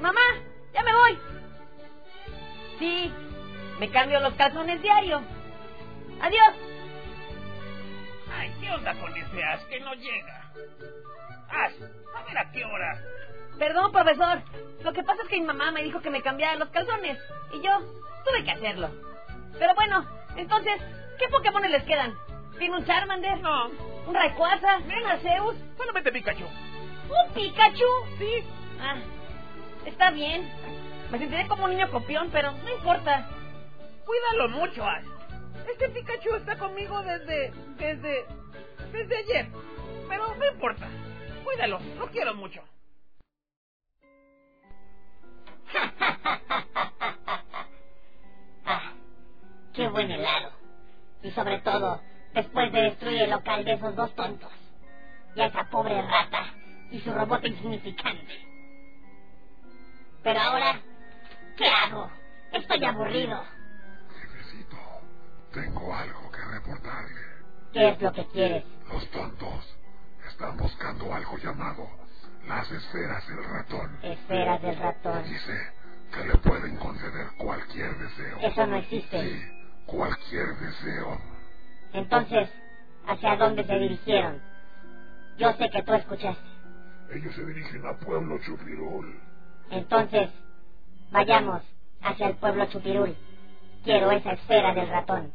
Mamá, 0.00 0.20
ya 0.72 0.82
me 0.82 0.92
voy. 0.94 1.18
Sí, 2.78 3.12
me 3.78 3.90
cambio 3.90 4.20
los 4.20 4.34
calzones 4.34 4.80
diario. 4.82 5.22
Adiós. 6.20 6.54
Ay, 8.42 8.52
¿qué 8.60 8.70
onda 8.72 8.92
con 8.94 9.16
ese 9.16 9.44
as 9.44 9.64
que 9.66 9.78
no 9.78 9.94
llega? 9.94 10.50
As, 11.48 11.72
a 12.16 12.22
ver 12.24 12.38
a 12.38 12.50
qué 12.50 12.64
hora. 12.64 13.00
Perdón, 13.56 13.92
profesor. 13.92 14.42
Lo 14.82 14.92
que 14.92 15.04
pasa 15.04 15.22
es 15.22 15.28
que 15.28 15.38
mi 15.38 15.46
mamá 15.46 15.70
me 15.70 15.84
dijo 15.84 16.00
que 16.00 16.10
me 16.10 16.22
cambiara 16.22 16.56
los 16.58 16.68
calzones. 16.70 17.20
Y 17.52 17.62
yo 17.62 17.78
tuve 18.24 18.42
que 18.44 18.50
hacerlo. 18.50 18.90
Pero 19.60 19.76
bueno, 19.76 20.04
entonces, 20.34 20.74
¿qué 21.20 21.28
Pokémon 21.28 21.62
les 21.70 21.84
quedan? 21.84 22.14
¿Tiene 22.58 22.78
un 22.78 22.84
Charmander? 22.84 23.38
No. 23.38 23.68
¿Un 24.08 24.14
Rayquaza? 24.14 24.78
¿Un 24.78 25.06
Arceus? 25.06 25.54
Solamente 25.78 26.10
Pikachu. 26.10 26.44
¿Un 26.44 27.34
Pikachu? 27.34 27.86
Sí. 28.18 28.44
Ah, 28.80 28.96
está 29.86 30.10
bien. 30.10 30.52
Me 31.12 31.18
sentiré 31.18 31.46
como 31.46 31.66
un 31.66 31.70
niño 31.70 31.88
copión, 31.92 32.28
pero 32.32 32.50
no 32.50 32.72
importa. 32.72 33.24
Cuídalo 34.04 34.48
mucho, 34.48 34.84
As. 34.84 35.04
Este 35.70 35.88
Pikachu 35.88 36.34
está 36.36 36.56
conmigo 36.58 37.02
desde... 37.02 37.52
desde... 37.78 38.26
desde 38.92 39.16
ayer. 39.16 39.48
Pero 40.08 40.34
no 40.34 40.46
importa. 40.46 40.88
Cuídalo, 41.44 41.78
lo 41.98 42.06
quiero 42.08 42.34
mucho. 42.34 42.62
Ah, 48.64 48.92
qué 49.74 49.88
buen 49.88 50.10
helado. 50.10 50.52
Y 51.22 51.30
sobre 51.32 51.58
todo, 51.60 52.02
después 52.34 52.72
de 52.72 52.82
destruir 52.82 53.22
el 53.22 53.30
local 53.30 53.64
de 53.64 53.72
esos 53.74 53.94
dos 53.96 54.14
tontos. 54.14 54.52
Y 55.34 55.40
a 55.40 55.46
esa 55.46 55.64
pobre 55.70 56.00
rata 56.02 56.54
y 56.90 57.00
su 57.00 57.12
robot 57.12 57.44
insignificante. 57.44 58.46
Pero 60.22 60.40
ahora, 60.40 60.80
¿qué 61.56 61.66
hago? 61.66 62.10
Estoy 62.52 62.84
aburrido. 62.84 63.42
Tengo 65.52 65.94
algo 65.94 66.30
que 66.30 66.42
reportarle. 66.42 67.20
¿Qué 67.72 67.88
es 67.88 68.00
lo 68.00 68.12
que 68.12 68.26
quieres? 68.28 68.64
Los 68.90 69.10
tontos 69.10 69.76
están 70.28 70.56
buscando 70.56 71.12
algo 71.14 71.36
llamado 71.38 71.88
las 72.46 72.70
esferas 72.70 73.26
del 73.28 73.44
ratón. 73.44 73.98
Esferas 74.02 74.62
del 74.62 74.76
ratón. 74.76 75.24
Dice 75.24 75.58
que 76.12 76.24
le 76.24 76.36
pueden 76.38 76.76
conceder 76.76 77.26
cualquier 77.38 77.96
deseo. 77.98 78.38
Eso 78.40 78.66
no 78.66 78.76
existe. 78.76 79.22
Sí, 79.22 79.42
cualquier 79.86 80.56
deseo. 80.58 81.20
Entonces, 81.92 82.50
¿hacia 83.06 83.36
dónde 83.36 83.64
se 83.64 83.78
dirigieron? 83.78 84.40
Yo 85.38 85.52
sé 85.52 85.70
que 85.70 85.82
tú 85.82 85.92
escuchaste. 85.94 86.48
Ellos 87.10 87.34
se 87.34 87.44
dirigen 87.44 87.86
a 87.86 87.98
Pueblo 87.98 88.38
Chupirul. 88.38 89.20
Entonces, 89.70 90.30
vayamos 91.10 91.62
hacia 92.02 92.28
el 92.28 92.36
pueblo 92.36 92.66
Chupirul. 92.66 93.14
Quiero 93.84 94.10
esa 94.10 94.32
esfera 94.32 94.74
del 94.74 94.88
ratón. 94.88 95.32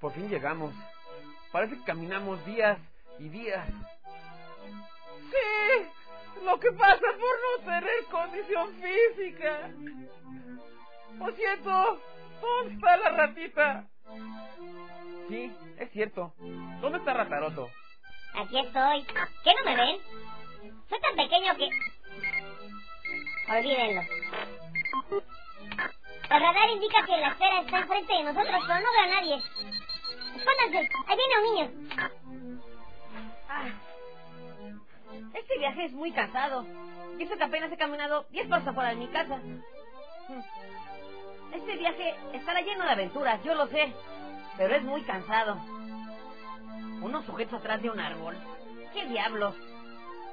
Por 0.00 0.12
fin 0.12 0.28
llegamos. 0.28 0.72
Parece 1.50 1.76
que 1.76 1.84
caminamos 1.84 2.44
días 2.46 2.78
y 3.18 3.28
días. 3.28 3.66
Sí, 5.30 6.44
lo 6.44 6.58
que 6.60 6.70
pasa 6.72 7.00
por 7.00 7.64
no 7.64 7.64
tener 7.64 8.04
condición 8.10 8.74
física. 8.74 9.70
Lo 11.18 11.32
siento, 11.32 12.00
¿dónde 12.40 12.74
está 12.74 12.96
la 12.96 13.10
ratita? 13.10 13.88
Sí, 15.28 15.52
es 15.78 15.90
cierto. 15.90 16.32
¿Dónde 16.80 16.98
está 16.98 17.12
Rataroto? 17.14 17.68
Aquí 18.34 18.58
estoy. 18.58 19.04
¿Qué 19.44 19.54
no 19.54 19.64
me 19.64 19.76
ven? 19.76 20.00
Soy 20.88 21.00
tan 21.00 21.16
pequeño 21.16 21.54
que... 21.56 21.68
Olvídenlo. 23.50 24.02
El 26.30 26.40
radar 26.40 26.70
indica 26.70 27.06
que 27.06 27.16
la 27.16 27.28
esfera 27.28 27.60
está 27.60 27.78
enfrente 27.78 28.12
de 28.12 28.22
nosotros, 28.22 28.62
pero 28.66 28.80
no 28.80 28.92
veo 28.92 29.02
a 29.02 29.06
nadie. 29.06 29.42
Escóndanse, 30.36 30.88
ahí 31.06 31.16
viene 31.16 31.38
un 31.38 31.54
niño. 31.54 32.20
Ah, 33.48 33.64
este 35.34 35.58
viaje 35.58 35.84
es 35.86 35.92
muy 35.92 36.12
cansado. 36.12 36.66
Y 37.18 37.22
eso 37.22 37.36
que 37.36 37.44
apenas 37.44 37.72
he 37.72 37.76
caminado 37.76 38.26
10 38.30 38.48
pasos 38.48 38.68
afuera 38.68 38.90
de 38.90 38.96
mi 38.96 39.08
casa. 39.08 39.36
Hmm. 39.36 40.42
Este 41.54 41.76
viaje 41.76 42.14
estará 42.34 42.60
lleno 42.60 42.84
de 42.84 42.90
aventuras, 42.90 43.42
yo 43.42 43.54
lo 43.54 43.66
sé. 43.68 43.92
Pero 44.58 44.74
es 44.74 44.82
muy 44.82 45.02
cansado. 45.02 45.56
Unos 47.00 47.24
sujetos 47.24 47.60
atrás 47.60 47.80
de 47.80 47.90
un 47.90 48.00
árbol. 48.00 48.36
¿Qué 48.92 49.06
diablos? 49.06 49.54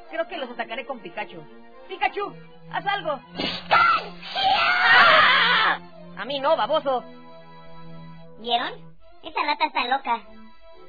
Creo 0.10 0.28
que 0.28 0.38
los 0.38 0.50
atacaré 0.50 0.86
con 0.86 1.00
Pikachu. 1.00 1.42
¡Pikachu! 1.88 2.34
¡Haz 2.72 2.86
algo! 2.88 3.20
¡Ah! 3.70 5.80
A 6.18 6.26
mí 6.26 6.40
no, 6.40 6.58
baboso. 6.58 7.04
¿Vieron? 8.40 8.74
Esa 9.22 9.44
rata 9.46 9.66
está 9.66 9.86
loca. 9.86 10.22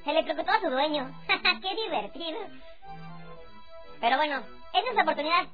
Se 0.04 0.12
le 0.12 0.22
preocupó 0.22 0.52
a 0.52 0.60
su 0.60 0.70
dueño. 0.70 1.10
¡Qué 1.62 1.74
divertido! 1.84 2.38
Pero 4.00 4.16
bueno, 4.16 4.38
esa 4.72 4.88
es 4.88 4.94
la 4.94 5.02
oportunidad. 5.02 5.46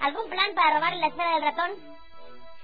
¿Algún 0.00 0.30
plan 0.30 0.54
para 0.54 0.74
robarle 0.74 1.00
la 1.00 1.08
esfera 1.08 1.34
del 1.34 1.42
ratón? 1.42 1.70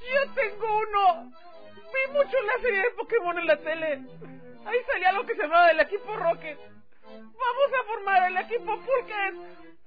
Yo 0.01 0.33
tengo 0.35 0.79
uno. 0.79 1.31
Vi 1.75 2.13
mucho 2.13 2.37
la 2.47 2.63
serie 2.63 2.81
de 2.81 2.91
Pokémon 2.93 3.39
en 3.39 3.47
la 3.47 3.57
tele. 3.59 4.01
Ahí 4.67 4.79
salía 4.85 5.13
lo 5.13 5.25
que 5.25 5.37
se 5.37 5.43
llamaba 5.43 5.71
el 5.71 5.81
equipo 5.81 6.17
Rocket. 6.17 6.59
Vamos 7.05 7.71
a 7.81 7.85
formar 7.87 8.31
el 8.31 8.37
equipo 8.39 8.77
Pulques 8.81 9.35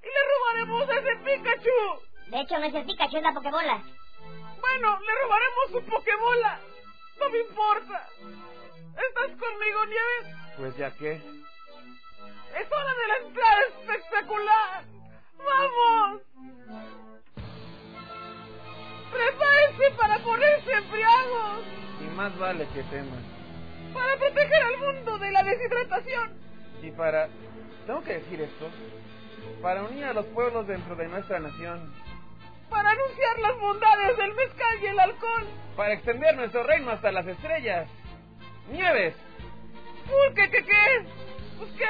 y 0.02 0.06
le 0.06 0.22
robaremos 0.30 0.88
a 0.88 0.98
ese 0.98 1.16
Pikachu. 1.16 2.30
De 2.30 2.40
hecho, 2.40 2.58
no 2.58 2.64
es 2.64 2.74
el 2.74 2.86
Pikachu, 2.86 3.18
es 3.18 3.22
la 3.22 3.34
Pokébola. 3.34 3.82
Bueno, 4.60 5.00
le 5.00 5.14
robaremos 5.22 5.70
su 5.72 5.84
Pokébola. 5.84 6.60
No 7.18 7.28
me 7.28 7.38
importa. 7.40 8.08
¿Estás 9.08 9.36
conmigo, 9.38 9.84
Nieves? 9.84 10.36
Pues 10.56 10.76
ya 10.76 10.90
que. 10.96 11.12
Es 11.12 12.72
hora 12.72 12.94
de 12.94 13.08
la 13.08 13.16
entrada 13.18 13.60
espectacular. 13.68 14.84
¡Vamos! 15.36 16.22
¡Prepárense 19.12 19.90
para 19.98 20.18
ponerse 20.20 20.72
embriagos! 20.72 21.64
Y 22.00 22.04
más 22.16 22.38
vale 22.38 22.66
que 22.68 22.82
temas. 22.84 23.39
¡Para 23.94 24.16
proteger 24.16 24.62
al 24.62 24.78
mundo 24.78 25.18
de 25.18 25.30
la 25.32 25.42
deshidratación! 25.42 26.32
Y 26.82 26.90
para... 26.92 27.28
Tengo 27.86 28.02
que 28.02 28.14
decir 28.14 28.40
esto. 28.40 28.68
Para 29.62 29.82
unir 29.82 30.04
a 30.04 30.12
los 30.12 30.26
pueblos 30.26 30.66
dentro 30.66 30.94
de 30.96 31.08
nuestra 31.08 31.38
nación. 31.40 31.92
para 32.68 32.90
anunciar 32.90 33.38
las 33.40 33.58
bondades 33.58 34.16
del 34.16 34.34
mezcal 34.34 34.78
y 34.82 34.86
el 34.86 35.00
alcohol. 35.00 35.46
Para 35.76 35.92
extender 35.94 36.36
nuestro 36.36 36.62
reino 36.62 36.90
hasta 36.92 37.10
las 37.10 37.26
estrellas. 37.26 37.88
Nieves. 38.70 39.14
¿Pulque 40.06 40.50
qué 40.50 40.64
qué? 40.64 41.06
Pues 41.58 41.70
qué. 41.72 41.84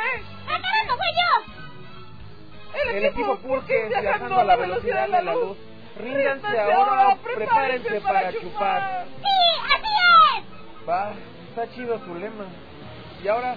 ¡Ah, 0.49 0.59
carajo, 0.61 0.97
fue 0.97 1.07
yo! 1.19 2.81
El, 2.83 2.97
El 2.97 3.05
equipo 3.05 3.37
Pulque 3.39 3.89
viajando 3.89 4.41
a 4.41 4.45
la 4.45 4.57
velocidad 4.57 5.03
de 5.09 5.23
la 5.23 5.35
luz. 5.35 5.59
Ríndanse 5.99 6.59
ahora, 6.61 7.17
prepárense 7.23 8.01
para 8.01 8.33
chupar. 8.33 9.05
¡Sí, 9.07 9.61
así 9.75 9.93
es! 10.39 10.89
Va, 10.89 11.13
está 11.51 11.69
chido 11.75 11.99
su 12.05 12.15
lema. 12.15 12.47
Y 13.23 13.29
ahora, 13.29 13.57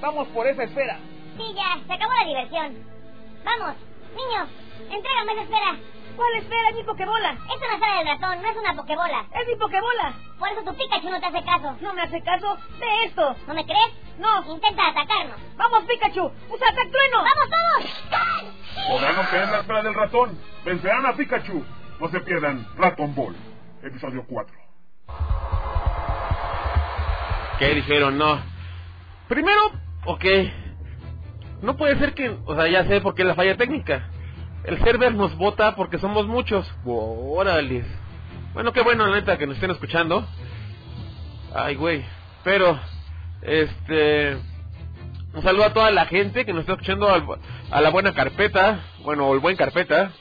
vamos 0.00 0.26
por 0.28 0.46
esa 0.46 0.64
esfera. 0.64 0.98
Sí, 1.36 1.54
ya, 1.54 1.78
se 1.86 1.92
acabó 1.92 2.12
la 2.14 2.26
diversión. 2.26 2.76
Vamos, 3.44 3.76
niño, 4.16 4.48
entrégame 4.90 5.32
esa 5.32 5.42
esfera. 5.42 5.76
¿Cuál 6.16 6.32
esfera? 6.38 6.70
Es 6.70 6.76
mi 6.76 6.84
pokebola. 6.84 7.32
Es 7.32 7.56
una 7.56 7.74
esfera 7.74 7.98
del 7.98 8.06
ratón, 8.08 8.42
no 8.42 8.48
es 8.48 8.56
una 8.56 8.74
pokebola. 8.74 9.26
Es 9.34 9.46
mi 9.46 9.56
pokebola. 9.56 10.14
Por 10.38 10.48
eso 10.48 10.62
tu 10.64 10.74
Pikachu 10.74 11.10
no 11.10 11.20
te 11.20 11.26
hace 11.26 11.44
caso. 11.44 11.76
No 11.82 11.92
me 11.92 12.02
hace 12.02 12.22
caso 12.22 12.56
de 12.78 13.04
esto. 13.04 13.36
¿No 13.46 13.52
me 13.52 13.64
crees? 13.66 13.92
No. 14.18 14.42
Intenta 14.50 14.88
atacarnos. 14.88 15.36
Vamos, 15.56 15.84
Pikachu. 15.84 16.24
Usa 16.24 16.68
ataque 16.70 16.90
trueno. 16.90 17.18
¡Vamos 17.18 17.50
todos! 17.50 18.88
Podrán 18.88 19.18
obtener 19.18 19.48
la 19.48 19.58
esfera 19.58 19.82
del 19.82 19.94
ratón. 19.94 20.38
Vencerán 20.64 21.04
a 21.04 21.12
Pikachu. 21.14 21.62
No 22.00 22.08
se 22.08 22.20
pierdan 22.20 22.66
Ratón 22.76 23.14
Ball, 23.14 23.36
episodio 23.82 24.24
4. 24.26 24.56
¿Qué 27.58 27.74
dijeron? 27.74 28.18
No. 28.18 28.38
Primero, 29.28 29.70
ok. 30.04 30.24
No 31.62 31.76
puede 31.76 31.98
ser 31.98 32.14
que... 32.14 32.36
O 32.44 32.54
sea, 32.54 32.68
ya 32.68 32.84
sé 32.86 33.00
por 33.00 33.14
qué 33.14 33.24
la 33.24 33.34
falla 33.34 33.56
técnica. 33.56 34.08
El 34.64 34.78
server 34.82 35.14
nos 35.14 35.36
vota 35.36 35.74
porque 35.74 35.98
somos 35.98 36.26
muchos. 36.26 36.70
Órale. 36.84 37.84
Bueno, 38.52 38.72
qué 38.72 38.82
bueno, 38.82 39.06
la 39.06 39.16
neta, 39.16 39.38
que 39.38 39.46
nos 39.46 39.56
estén 39.56 39.70
escuchando. 39.70 40.26
Ay, 41.54 41.74
güey. 41.76 42.04
Pero, 42.44 42.78
este... 43.42 44.36
Un 45.34 45.42
saludo 45.42 45.64
a 45.64 45.72
toda 45.72 45.90
la 45.90 46.06
gente 46.06 46.46
que 46.46 46.52
nos 46.52 46.60
está 46.62 46.72
escuchando 46.72 47.10
al- 47.10 47.26
a 47.70 47.80
la 47.80 47.90
buena 47.90 48.14
carpeta. 48.14 48.80
Bueno, 49.02 49.32
el 49.34 49.38
buen 49.40 49.56
carpeta. 49.56 50.12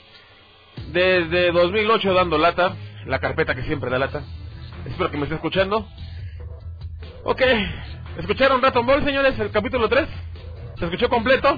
Desde 0.88 1.52
2008 1.52 2.14
dando 2.14 2.38
lata. 2.38 2.76
La 3.06 3.20
carpeta 3.20 3.56
que 3.56 3.64
siempre 3.64 3.90
da 3.90 4.00
lata. 4.00 4.24
Espero 4.86 5.10
que 5.12 5.18
me 5.18 5.24
esté 5.24 5.36
escuchando. 5.36 5.88
Ok. 7.28 7.42
¿Escucharon 8.20 8.62
Raton 8.62 8.86
Ball, 8.86 9.04
señores? 9.04 9.38
El 9.40 9.50
capítulo 9.50 9.90
3. 9.90 10.08
¿Se 10.78 10.86
escuchó 10.86 11.10
completo? 11.10 11.58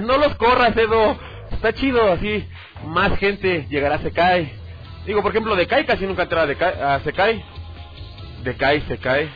No 0.00 0.18
los 0.18 0.34
corras, 0.34 0.76
Edo. 0.76 1.16
Está 1.52 1.72
chido, 1.72 2.12
así. 2.12 2.44
Más 2.84 3.16
gente 3.18 3.66
llegará 3.70 3.94
a 3.94 4.00
Sekai. 4.00 4.52
Digo, 5.06 5.22
por 5.22 5.30
ejemplo, 5.30 5.54
de 5.54 5.68
Kai 5.68 5.86
casi 5.86 6.04
nunca 6.04 6.28
Kai- 6.28 6.80
a 6.82 7.00
Sekai. 7.04 7.44
De 8.42 8.56
Kai, 8.56 8.80
se 8.88 8.98
cae. 8.98 9.30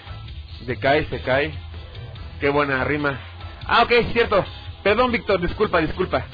De 0.67 0.77
Kai, 0.77 1.07
se 1.07 1.21
cae. 1.21 1.55
Qué 2.41 2.49
buena 2.49 2.83
rima. 2.83 3.21
Ah, 3.67 3.83
ok, 3.85 3.93
cierto. 4.13 4.45
Perdón, 4.83 5.13
Víctor, 5.13 5.41
disculpa, 5.41 5.81
disculpa. 5.81 6.25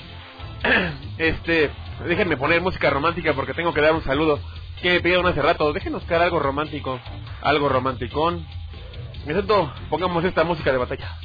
este, 1.19 1.71
déjenme 2.07 2.39
poner 2.39 2.63
música 2.63 2.89
romántica 2.89 3.35
porque 3.35 3.53
tengo 3.53 3.75
que 3.75 3.83
dar 3.83 3.93
un 3.93 4.05
saludo. 4.05 4.41
Que 4.81 4.95
me 4.95 5.01
pidieron 5.01 5.27
hace 5.27 5.43
rato. 5.43 5.71
Déjenos 5.75 6.03
caer 6.05 6.23
algo 6.23 6.39
romántico. 6.39 6.99
Algo 7.43 7.69
romanticón. 7.69 8.47
Excepto, 9.27 9.73
pongamos 9.91 10.25
esta 10.25 10.45
música 10.45 10.71
de 10.71 10.79
batalla. 10.79 11.19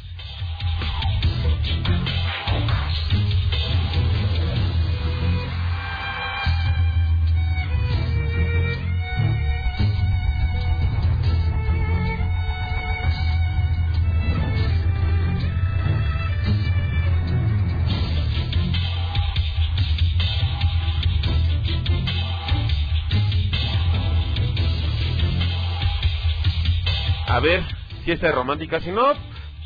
A 27.27 27.39
ver 27.39 27.80
si 28.03 28.11
esta 28.11 28.29
es 28.29 28.35
romántica. 28.35 28.79
Si 28.79 28.91
no, 28.91 29.13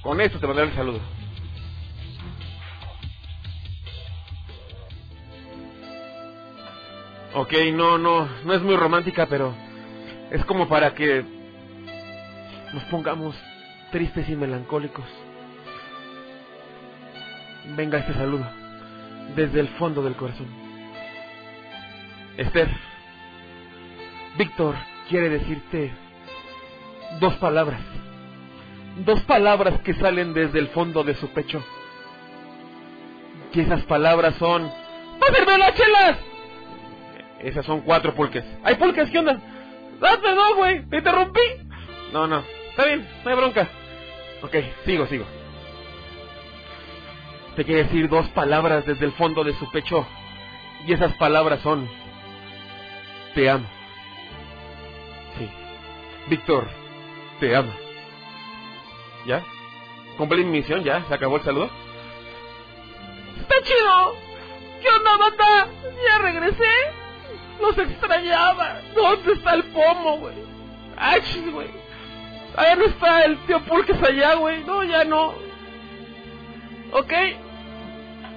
con 0.01 0.21
esto 0.21 0.39
te 0.39 0.47
mandaré 0.47 0.69
el 0.69 0.75
saludo. 0.75 0.99
Ok, 7.33 7.53
no, 7.73 7.97
no, 7.97 8.29
no 8.45 8.53
es 8.53 8.61
muy 8.61 8.77
romántica, 8.77 9.25
pero 9.25 9.53
es 10.31 10.43
como 10.45 10.69
para 10.69 10.93
que 10.93 11.25
nos 12.73 12.83
pongamos 12.85 13.35
tristes 13.91 14.29
y 14.29 14.35
melancólicos. 14.35 15.05
Venga 17.75 17.99
este 17.99 18.13
saludo 18.13 18.47
desde 19.35 19.59
el 19.59 19.67
fondo 19.69 20.01
del 20.01 20.15
corazón. 20.15 20.47
Esther, 22.37 22.69
Víctor 24.37 24.75
quiere 25.09 25.29
decirte 25.29 25.93
dos 27.19 27.33
palabras. 27.35 27.81
Dos 28.97 29.21
palabras 29.21 29.81
que 29.81 29.93
salen 29.93 30.33
desde 30.33 30.59
el 30.59 30.69
fondo 30.69 31.03
de 31.03 31.15
su 31.15 31.29
pecho. 31.29 31.63
Y 33.53 33.61
esas 33.61 33.83
palabras 33.83 34.35
son... 34.35 34.71
¡Pásenme 35.19 35.57
las 35.57 35.73
chelas! 35.75 36.17
Esas 37.39 37.65
son 37.65 37.81
cuatro 37.81 38.13
pulques. 38.13 38.43
¡Hay 38.63 38.75
pulques! 38.75 39.09
¿Qué 39.09 39.19
onda? 39.19 39.39
¡Date 39.99 40.35
no, 40.35 40.55
güey! 40.55 40.85
¡Te 40.89 40.97
interrumpí! 40.97 41.41
No, 42.11 42.27
no. 42.27 42.43
Está 42.69 42.85
bien, 42.85 43.07
no 43.23 43.29
hay 43.29 43.35
bronca. 43.37 43.69
Ok, 44.41 44.55
sigo, 44.85 45.07
sigo. 45.07 45.25
Te 47.55 47.63
quiere 47.63 47.83
decir 47.83 48.09
dos 48.09 48.27
palabras 48.29 48.85
desde 48.85 49.05
el 49.05 49.13
fondo 49.13 49.43
de 49.43 49.53
su 49.53 49.71
pecho. 49.71 50.05
Y 50.85 50.93
esas 50.93 51.13
palabras 51.15 51.61
son... 51.61 51.89
Te 53.33 53.49
amo. 53.49 53.65
Sí. 55.37 55.49
Víctor, 56.29 56.67
te 57.39 57.55
amo. 57.55 57.84
¿Ya? 59.25 59.43
Cumplí 60.17 60.43
mi 60.43 60.59
misión, 60.59 60.83
ya. 60.83 61.03
¿Se 61.07 61.13
acabó 61.13 61.37
el 61.37 61.43
saludo? 61.43 61.69
¡Está 63.41 63.55
chido! 63.63 64.15
¿Qué 64.81 64.89
onda, 64.89 65.17
banda? 65.17 65.67
¿Ya 66.07 66.17
regresé? 66.19 66.71
Los 67.59 67.77
extrañaba. 67.77 68.81
¿Dónde 68.93 69.33
está 69.33 69.55
el 69.55 69.63
pomo, 69.65 70.19
güey? 70.19 70.35
¡Achis, 70.97 71.51
güey! 71.51 71.69
Allá 72.55 72.75
no 72.75 72.85
está 72.85 73.25
el 73.25 73.37
tío 73.45 73.59
Pulques 73.61 74.01
allá, 74.01 74.35
güey. 74.35 74.63
No, 74.63 74.83
ya 74.83 75.03
no. 75.03 75.33
Ok. 76.91 77.13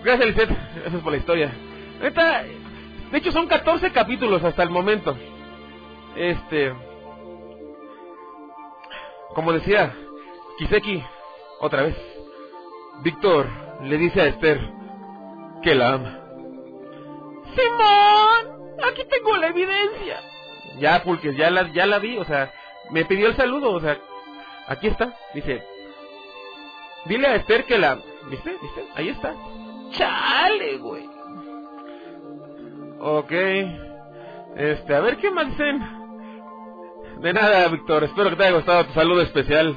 Gracias, 0.03 0.28
Lisette. 0.28 0.59
Gracias 0.80 1.03
por 1.03 1.12
la 1.12 1.18
historia. 1.18 1.53
Neta, 2.01 2.43
de 2.43 3.18
hecho 3.18 3.32
son 3.32 3.47
14 3.47 3.93
capítulos 3.93 4.43
hasta 4.43 4.62
el 4.62 4.70
momento. 4.70 5.16
Este... 6.16 6.72
Como 9.34 9.53
decía, 9.53 9.95
Kiseki, 10.59 11.02
otra 11.61 11.84
vez. 11.84 11.96
Víctor 13.02 13.46
le 13.82 13.96
dice 13.96 14.20
a 14.20 14.26
Esther 14.26 14.61
que 15.62 15.74
la 15.74 15.94
ama. 15.94 16.18
¡Simón! 17.54 18.74
Aquí 18.84 19.04
tengo 19.09 19.36
la 19.36 19.48
evidencia. 19.48 20.20
Ya, 20.78 21.02
Pulques, 21.02 21.36
ya 21.36 21.50
la, 21.50 21.72
ya 21.72 21.86
la 21.86 21.98
vi, 21.98 22.16
o 22.18 22.24
sea, 22.24 22.52
me 22.90 23.04
pidió 23.04 23.28
el 23.28 23.36
saludo, 23.36 23.70
o 23.70 23.80
sea, 23.80 23.98
aquí 24.66 24.88
está. 24.88 25.14
Dice, 25.32 25.62
dile 27.06 27.28
a 27.28 27.36
Esther 27.36 27.64
que 27.64 27.78
la... 27.78 27.98
¿Viste? 28.28 28.56
¿Viste? 28.61 28.84
Ahí 28.96 29.09
está. 29.11 29.34
Chale, 29.90 30.76
güey. 30.78 31.09
Ok. 33.00 33.32
Este, 34.56 34.94
a 34.94 35.00
ver 35.00 35.16
qué 35.18 35.30
más 35.30 35.46
dicen. 35.46 35.80
De 37.20 37.32
nada, 37.32 37.68
Víctor. 37.68 38.04
Espero 38.04 38.30
que 38.30 38.36
te 38.36 38.44
haya 38.44 38.56
gustado 38.56 38.86
tu 38.86 38.92
saludo 38.92 39.22
especial 39.22 39.76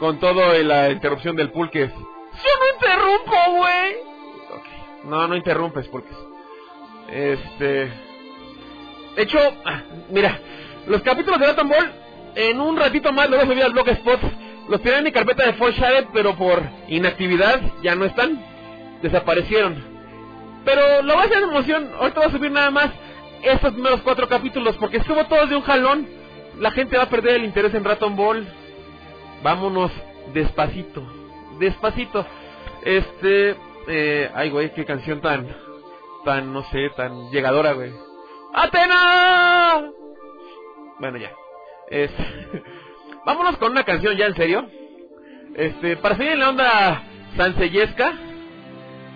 con 0.00 0.18
todo 0.18 0.58
y 0.58 0.64
la 0.64 0.90
interrupción 0.90 1.36
del 1.36 1.52
pulques. 1.52 1.92
¡Yo 1.92 2.50
no 2.58 2.74
interrumpo, 2.74 3.58
güey! 3.58 3.96
No, 5.04 5.28
no 5.28 5.36
interrumpes, 5.36 5.86
pulques. 5.88 6.16
Este... 7.08 7.92
De 9.14 9.22
hecho, 9.22 9.38
ah, 9.64 9.82
mira, 10.08 10.40
los 10.86 11.02
capítulos 11.02 11.38
de 11.38 11.46
Dragon 11.46 11.68
Ball, 11.68 11.92
en 12.34 12.60
un 12.60 12.76
ratito 12.76 13.12
más 13.12 13.28
los 13.28 13.40
voy 13.40 13.46
a 13.46 13.52
subir 13.52 13.64
al 13.64 13.72
blog 13.72 13.88
Spot. 13.88 14.20
Los 14.68 14.80
tenía 14.82 14.98
en 14.98 15.04
mi 15.04 15.12
carpeta 15.12 15.44
de 15.44 15.52
Forshared, 15.54 16.06
pero 16.12 16.36
por 16.36 16.62
inactividad 16.88 17.60
ya 17.82 17.94
no 17.94 18.04
están. 18.04 18.42
Desaparecieron. 19.02 19.84
Pero 20.64 21.02
lo 21.02 21.14
voy 21.14 21.22
a 21.22 21.26
hacer 21.26 21.38
en 21.38 21.50
emoción. 21.50 21.90
Ahorita 21.98 22.20
voy 22.20 22.28
a 22.28 22.32
subir 22.32 22.50
nada 22.50 22.70
más 22.70 22.90
estos 23.42 23.72
primeros 23.72 24.00
cuatro 24.02 24.28
capítulos, 24.28 24.76
porque 24.76 25.02
subo 25.02 25.24
todos 25.26 25.50
de 25.50 25.56
un 25.56 25.62
jalón. 25.62 26.08
La 26.58 26.70
gente 26.70 26.96
va 26.96 27.04
a 27.04 27.10
perder 27.10 27.36
el 27.36 27.44
interés 27.44 27.74
en 27.74 27.84
Raton 27.84 28.14
Ball. 28.16 28.46
Vámonos 29.42 29.90
despacito. 30.32 31.02
Despacito. 31.58 32.26
Este... 32.84 33.56
Eh, 33.88 34.30
ay, 34.34 34.50
güey, 34.50 34.72
qué 34.74 34.84
canción 34.84 35.20
tan... 35.20 35.48
Tan, 36.24 36.52
no 36.52 36.62
sé, 36.64 36.90
tan 36.96 37.30
llegadora, 37.30 37.72
güey. 37.72 37.92
¡Atena! 38.52 39.90
Bueno, 40.98 41.16
ya. 41.16 41.32
Este, 41.88 42.62
vámonos 43.26 43.56
con 43.56 43.72
una 43.72 43.84
canción 43.84 44.16
ya 44.16 44.26
en 44.26 44.34
serio. 44.34 44.66
Este, 45.54 45.96
para 45.96 46.16
seguir 46.16 46.32
en 46.32 46.40
la 46.40 46.48
onda 46.50 47.02
sansellesca. 47.36 48.12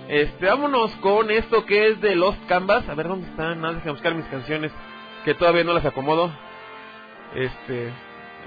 Este, 0.08 0.46
vámonos 0.46 0.90
con 0.96 1.30
esto 1.30 1.64
que 1.64 1.88
es 1.88 2.00
de 2.00 2.16
Lost 2.16 2.38
Canvas. 2.46 2.88
A 2.88 2.94
ver 2.94 3.08
dónde 3.08 3.28
están. 3.28 3.60
Nada, 3.60 3.74
déjame 3.74 3.92
buscar 3.92 4.14
mis 4.14 4.26
canciones 4.26 4.72
que 5.24 5.34
todavía 5.34 5.64
no 5.64 5.72
las 5.72 5.84
acomodo. 5.84 6.32
Este, 7.34 7.92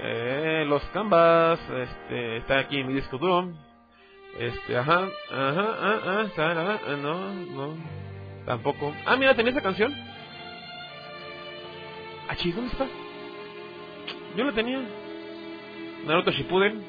eh, 0.00 0.64
Los 0.66 0.82
Canvas. 0.86 1.58
Este, 1.70 2.38
está 2.38 2.60
aquí 2.60 2.78
en 2.78 2.86
mi 2.88 2.94
disco 2.94 3.18
duro. 3.18 3.52
Este, 4.38 4.76
ajá, 4.76 5.08
ajá, 5.30 5.76
ah, 5.80 6.26
ah, 6.36 6.78
ah, 6.86 6.96
no, 6.96 7.32
no, 7.32 7.76
tampoco. 8.46 8.94
Ah, 9.04 9.16
mira, 9.16 9.34
tenía 9.34 9.50
esa 9.50 9.62
canción. 9.62 9.92
Ah, 12.28 12.36
chis, 12.36 12.54
¿dónde 12.54 12.70
está? 12.70 12.86
Yo 14.36 14.44
la 14.44 14.52
tenía. 14.52 14.80
Naruto 16.06 16.30
Shippuden, 16.30 16.84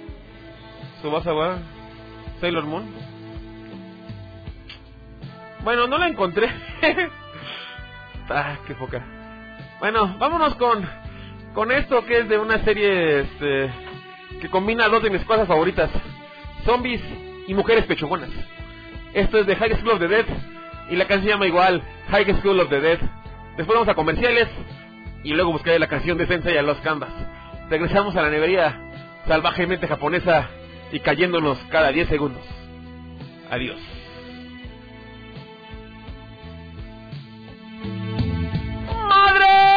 Subasa 1.01 1.33
wa 1.33 1.57
Sailor 2.39 2.65
Moon. 2.65 2.85
Bueno, 5.63 5.87
no 5.87 5.97
la 5.97 6.07
encontré. 6.07 6.49
ah, 8.29 8.57
qué 8.67 8.75
poca. 8.75 9.03
Bueno, 9.79 10.15
vámonos 10.19 10.55
con 10.55 10.87
con 11.53 11.71
esto 11.71 12.05
que 12.05 12.19
es 12.19 12.29
de 12.29 12.37
una 12.37 12.63
serie 12.63 13.21
este, 13.21 13.71
que 14.41 14.49
combina 14.49 14.87
dos 14.87 15.03
de 15.03 15.09
mis 15.09 15.23
cosas 15.25 15.47
favoritas: 15.47 15.89
zombies 16.65 17.01
y 17.47 17.53
mujeres 17.53 17.85
pechogonas. 17.85 18.29
Esto 19.13 19.39
es 19.39 19.47
de 19.47 19.55
High 19.55 19.77
School 19.77 19.93
of 19.93 19.99
the 19.99 20.07
Dead 20.07 20.25
y 20.89 20.95
la 20.95 21.05
canción 21.05 21.23
se 21.23 21.29
llama 21.29 21.47
igual 21.47 21.81
High 22.09 22.33
School 22.39 22.59
of 22.59 22.69
the 22.69 22.79
Dead. 22.79 22.99
Después 23.57 23.75
vamos 23.75 23.89
a 23.89 23.95
comerciales 23.95 24.47
y 25.23 25.33
luego 25.33 25.51
buscaré 25.51 25.79
la 25.79 25.87
canción 25.87 26.17
de 26.17 26.27
Sensei 26.27 26.57
a 26.57 26.61
los 26.61 26.77
Canvas. 26.77 27.09
Regresamos 27.69 28.15
a 28.15 28.21
la 28.21 28.29
nevería 28.29 28.79
salvajemente 29.27 29.87
japonesa 29.87 30.49
y 30.91 30.99
cayéndonos 30.99 31.57
cada 31.69 31.91
10 31.91 32.07
segundos. 32.07 32.43
Adiós. 33.51 33.79
¡Madre! 39.07 39.68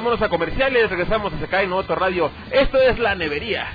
Vámonos 0.00 0.22
a 0.22 0.30
comerciales, 0.30 0.88
regresamos 0.88 1.30
a 1.30 1.38
Sekai 1.38 1.66
en 1.66 1.74
otro 1.74 1.94
radio. 1.94 2.30
Esto 2.50 2.78
es 2.80 2.98
La 2.98 3.14
Nevería. 3.14 3.66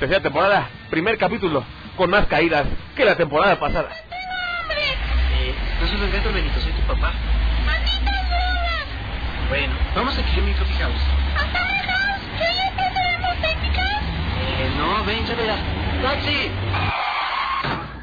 Tercera 0.00 0.20
temporada, 0.20 0.68
primer 0.90 1.16
capítulo, 1.18 1.62
con 1.96 2.10
más 2.10 2.26
caídas 2.26 2.66
que 2.96 3.04
la 3.04 3.16
temporada 3.16 3.56
pasada. 3.56 3.88
Eh, 3.92 5.54
no 5.78 5.86
es 5.86 5.92
un 5.92 6.02
evento, 6.02 6.32
Benito, 6.32 6.58
soy 6.58 6.72
tu 6.72 6.82
papá. 6.92 7.12
Bueno, 9.48 9.72
vamos 9.94 10.18
a 10.18 10.22
Kijimi 10.24 10.52
Coffee 10.54 10.78
House. 10.78 11.00
¿Ya 12.40 12.92
tenemos 12.92 13.40
técnicas? 13.40 14.02
Eh, 14.42 14.70
no, 14.76 15.04
ven, 15.04 15.24
ya 15.26 15.34
verás. 15.36 15.60
¡Taxi! 16.02 16.50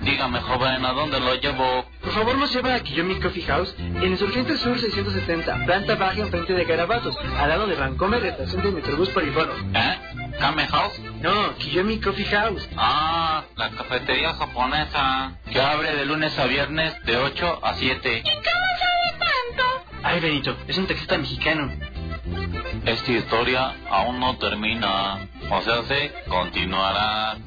Dígame, 0.03 0.41
joven, 0.41 0.85
¿a 0.85 0.91
dónde 0.91 1.19
lo 1.19 1.33
llevo? 1.35 1.85
Por 2.01 2.11
favor, 2.11 2.37
nos 2.37 2.53
lleva 2.53 2.75
a 2.75 2.79
Kiyomi 2.81 3.19
Coffee 3.21 3.43
House 3.43 3.73
en 3.77 4.03
Insurgente 4.03 4.57
Sur 4.57 4.77
670, 4.77 5.65
planta 5.65 5.95
baja 5.95 6.19
enfrente 6.19 6.53
de 6.53 6.65
Garabatos, 6.65 7.15
al 7.37 7.49
lado 7.49 7.67
de 7.67 7.75
Vancomer, 7.75 8.25
estación 8.25 8.63
de 8.63 8.71
Metrobús 8.71 9.09
Poliforo. 9.09 9.53
¿Eh? 9.73 9.97
¿Kame 10.39 10.67
House? 10.67 10.99
No, 11.21 11.55
Kiyomi 11.55 11.99
Coffee 12.01 12.25
House. 12.25 12.67
Ah, 12.75 13.43
la 13.55 13.69
cafetería 13.69 14.33
japonesa. 14.33 15.37
Que 15.49 15.61
abre 15.61 15.95
de 15.95 16.05
lunes 16.05 16.37
a 16.37 16.45
viernes 16.47 16.93
de 17.05 17.17
8 17.17 17.59
a 17.63 17.73
7. 17.75 18.17
¿Y 18.19 18.23
cómo 18.23 18.41
sabe 18.43 19.19
tanto? 19.19 19.63
Ay, 20.03 20.19
Benito, 20.19 20.57
es 20.67 20.77
un 20.77 20.85
taxista 20.87 21.17
mexicano. 21.17 21.71
Esta 22.85 23.11
historia 23.11 23.73
aún 23.89 24.19
no 24.19 24.35
termina. 24.37 25.27
O 25.49 25.61
sea, 25.61 25.83
se 25.83 26.13
continuará. 26.27 27.37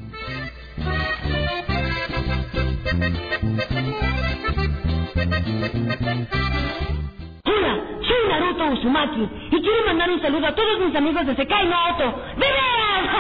Y 8.75 9.61
quiero 9.63 9.87
mandar 9.87 10.11
un 10.11 10.21
saludo 10.21 10.47
a 10.47 10.55
todos 10.55 10.81
mis 10.81 10.95
amigos 10.95 11.27
de 11.27 11.37
Sekai 11.37 11.69
no 11.69 11.77
Oto. 11.95 12.23
¡Viveras! 12.35 13.11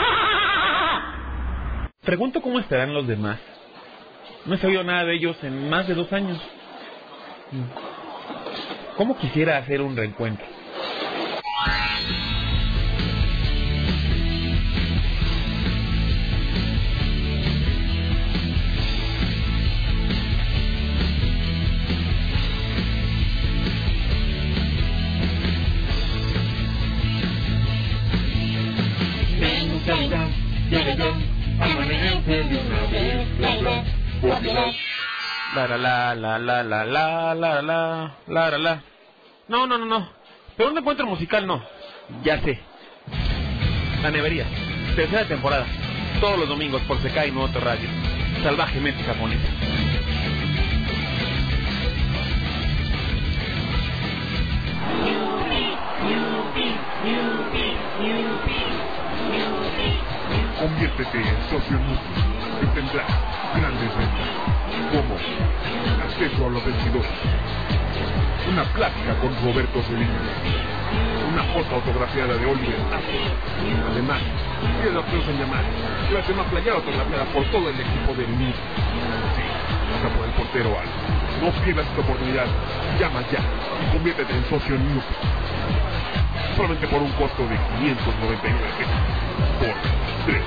Pregunto 2.04 2.40
cómo 2.40 2.58
estarán 2.58 2.92
los 2.92 3.06
demás. 3.06 3.38
No 4.44 4.54
he 4.54 4.58
sabido 4.58 4.82
nada 4.84 5.04
de 5.04 5.14
ellos 5.14 5.36
en 5.42 5.68
más 5.68 5.86
de 5.86 5.94
dos 5.94 6.12
años. 6.12 6.40
¿Cómo 8.96 9.16
quisiera 9.18 9.58
hacer 9.58 9.80
un 9.80 9.96
reencuentro? 9.96 10.55
La 35.66 35.76
la 35.76 36.14
la 36.14 36.38
la 36.38 36.62
la 36.62 36.84
la 36.84 37.34
la 37.34 37.60
la 37.60 38.12
la 38.28 38.50
la 38.50 38.58
la 38.58 38.82
No, 39.48 39.66
no, 39.66 39.76
no, 39.76 39.84
no. 39.84 40.08
Pero 40.56 40.70
un 40.70 40.78
encuentro 40.78 41.06
musical 41.06 41.44
no. 41.44 41.60
Ya 42.22 42.40
sé. 42.40 42.60
La 44.00 44.12
nevería. 44.12 44.46
Tercera 44.94 45.26
temporada. 45.26 45.66
Todos 46.20 46.38
los 46.38 46.48
domingos 46.48 46.82
por 46.82 47.02
Sekai 47.02 47.32
no 47.32 47.42
otro 47.42 47.60
radio. 47.62 47.88
Salvajemente 48.44 49.02
japonesa. 49.02 49.48
Conviértete 60.60 61.18
en 61.18 61.50
socio 61.50 61.78
y 62.62 62.66
tendrás 62.66 63.10
grandes 63.56 64.55
como 64.90 65.16
acceso 66.04 66.46
a 66.46 66.50
los 66.50 66.64
vestidores, 66.64 67.10
una 68.50 68.64
plática 68.64 69.14
con 69.20 69.34
Roberto 69.42 69.82
Celino, 69.82 70.12
una 71.32 71.42
foto 71.54 71.74
autografiada 71.76 72.34
de 72.34 72.46
Oliver. 72.46 72.80
Además, 73.90 74.20
tienes 74.76 74.94
la 74.94 75.00
opción 75.00 75.22
en 75.28 75.38
llamar, 75.40 75.64
la 76.12 76.20
demás 76.20 76.46
playera 76.46 76.76
autografiada 76.76 77.24
por 77.32 77.44
todo 77.46 77.70
el 77.70 77.80
equipo 77.80 78.14
del 78.14 78.28
MIT. 78.28 78.54
Sí, 79.34 79.44
hasta 79.96 80.08
por 80.16 80.24
el 80.24 80.32
portero 80.32 80.70
Al. 80.78 80.88
No 81.42 81.52
pierdas 81.62 81.86
esta 81.86 82.00
oportunidad, 82.00 82.46
llama 82.98 83.20
ya 83.32 83.40
y 83.40 83.92
conviértete 83.92 84.32
en 84.32 84.44
socio 84.48 84.78
núcleo. 84.78 85.18
Solamente 86.56 86.88
por 86.88 87.02
un 87.02 87.12
costo 87.12 87.42
de 87.48 87.56
599 87.80 88.68
pesos 88.78 89.16
por 89.60 89.74
tres 90.24 90.42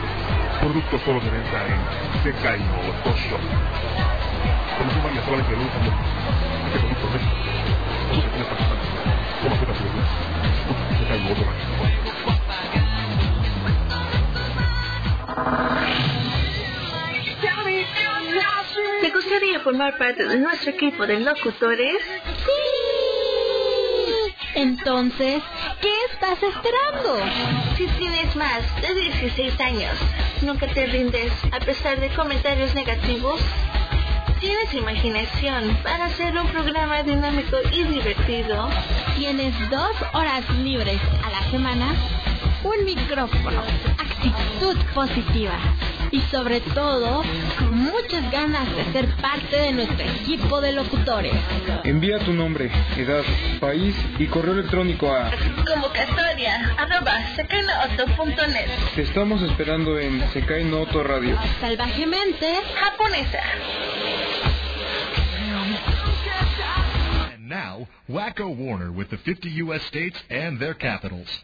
Productos 0.62 1.02
solo 1.02 1.20
de 1.22 1.30
venta 1.30 1.66
en 1.68 1.80
Seca 2.24 2.58
y 2.58 2.60
Motor 2.60 3.16
Shop. 3.16 3.40
Conocen 4.78 5.04
varias 5.04 5.26
salas 5.26 5.48
que 5.48 5.56
reducen 5.56 5.84
este 6.66 6.80
producto 6.80 7.08
en 7.08 7.14
México. 7.14 7.36
Todos 8.12 8.26
aquí 8.26 8.40
en 8.40 8.46
Pakistán. 8.46 8.78
Toma 9.42 9.56
cuenta 9.56 9.74
su 9.78 9.84
bebé. 9.84 10.02
Seca 11.00 11.16
y 11.16 11.22
Motor 11.22 11.48
¿Te 19.02 19.10
gustaría 19.12 19.60
formar 19.62 19.98
parte 19.98 20.28
de 20.28 20.40
nuestro 20.40 20.72
equipo 20.72 21.08
de 21.08 21.22
locutores? 21.22 22.02
¡Sí! 22.46 23.09
Entonces, 24.56 25.44
¿qué 25.82 25.92
estás 26.12 26.42
esperando? 26.42 27.18
Si 27.78 27.88
tienes 27.98 28.36
más 28.36 28.82
de 28.82 28.94
16 28.94 29.60
años, 29.62 29.96
nunca 30.42 30.68
te 30.68 30.86
rindes 30.88 31.32
a 31.52 31.60
pesar 31.60 32.00
de 32.00 32.10
comentarios 32.10 32.74
negativos, 32.74 33.40
tienes 34.40 34.74
imaginación 34.74 35.78
para 35.84 36.06
hacer 36.06 36.38
un 36.38 36.48
programa 36.48 37.04
dinámico 37.04 37.58
y 37.72 37.84
divertido, 37.84 38.70
Tienes 39.20 39.54
dos 39.70 39.92
horas 40.14 40.50
libres 40.64 41.02
a 41.26 41.30
la 41.30 41.52
semana, 41.52 41.94
un 42.64 42.86
micrófono, 42.86 43.62
actitud 43.98 44.78
positiva 44.94 45.60
y 46.12 46.22
sobre 46.32 46.62
todo, 46.62 47.24
muchas 47.72 48.32
ganas 48.32 48.68
de 48.76 48.92
ser 48.92 49.16
parte 49.18 49.56
de 49.56 49.72
nuestro 49.74 50.06
equipo 50.06 50.62
de 50.62 50.74
locutores. 50.74 51.34
Envía 51.84 52.20
tu 52.20 52.34
nombre, 52.34 52.72
edad, 52.98 53.24
país 53.60 53.96
y 54.18 54.28
correo 54.28 54.54
electrónico 54.54 55.12
a 55.14 55.32
convocatoria 55.66 56.76
arroba 56.78 57.36
secanoauto.net. 57.36 58.70
Te 58.96 59.02
estamos 59.04 59.42
esperando 59.44 60.00
en 60.00 60.28
Sekai 60.32 60.64
no 60.64 60.78
Auto 60.78 61.04
Radio. 61.04 61.38
Salvajemente 61.60 62.56
japonesa. 62.76 63.40
And 67.34 67.50
now, 67.50 67.88
Wacko 68.08 68.56
Warner 68.56 68.92
with 68.92 69.10
the 69.10 69.18
50 69.18 69.50
U.S. 69.64 69.84
states 69.86 70.18
and 70.30 70.60
their 70.60 70.74
capitals. 70.74 71.44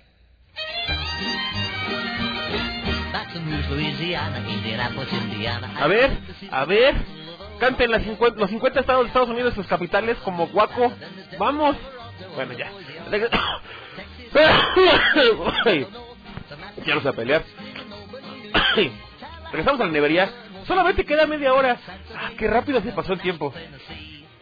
A 5.78 5.88
ver, 5.88 6.12
a 6.52 6.66
ver. 6.66 6.96
Canten 7.60 7.90
las 7.90 8.04
50 8.04 8.40
los 8.40 8.50
50 8.50 8.80
estados 8.82 9.04
de 9.04 9.08
Estados 9.08 9.30
Unidos, 9.30 9.54
sus 9.54 9.68
capitales, 9.68 10.18
como 10.24 10.48
Guaco. 10.48 10.92
Vamos. 11.40 11.76
Bueno, 12.36 12.54
ya. 12.54 12.72
Ya 16.86 16.96
no 16.96 17.02
sé 17.02 17.08
a 17.10 17.14
pelear. 17.14 17.44
Regresamos 19.52 19.80
a 19.82 19.86
la 19.86 19.92
nevería. 19.92 20.30
Solamente 20.68 21.06
queda 21.06 21.26
media 21.26 21.54
hora. 21.54 21.78
Ah, 22.16 22.32
qué 22.38 22.48
rápido 22.48 22.82
se 22.82 22.92
pasó 22.92 23.14
el 23.14 23.22
tiempo. 23.22 23.54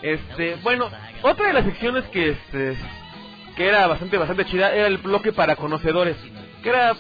Este, 0.02 0.56
bueno, 0.64 0.90
otra 1.22 1.48
de 1.48 1.53
las 1.53 1.65
secciones 1.65 2.03
que 2.06 2.32
este 2.32 2.78
que 3.56 3.68
era 3.68 3.88
bastante 3.88 4.18
bastante 4.18 4.45
chida 4.45 4.74
era 4.74 4.88
el 4.88 4.98
bloque 4.98 5.32
para 5.32 5.56
conocedores, 5.56 6.18
era 6.70 6.95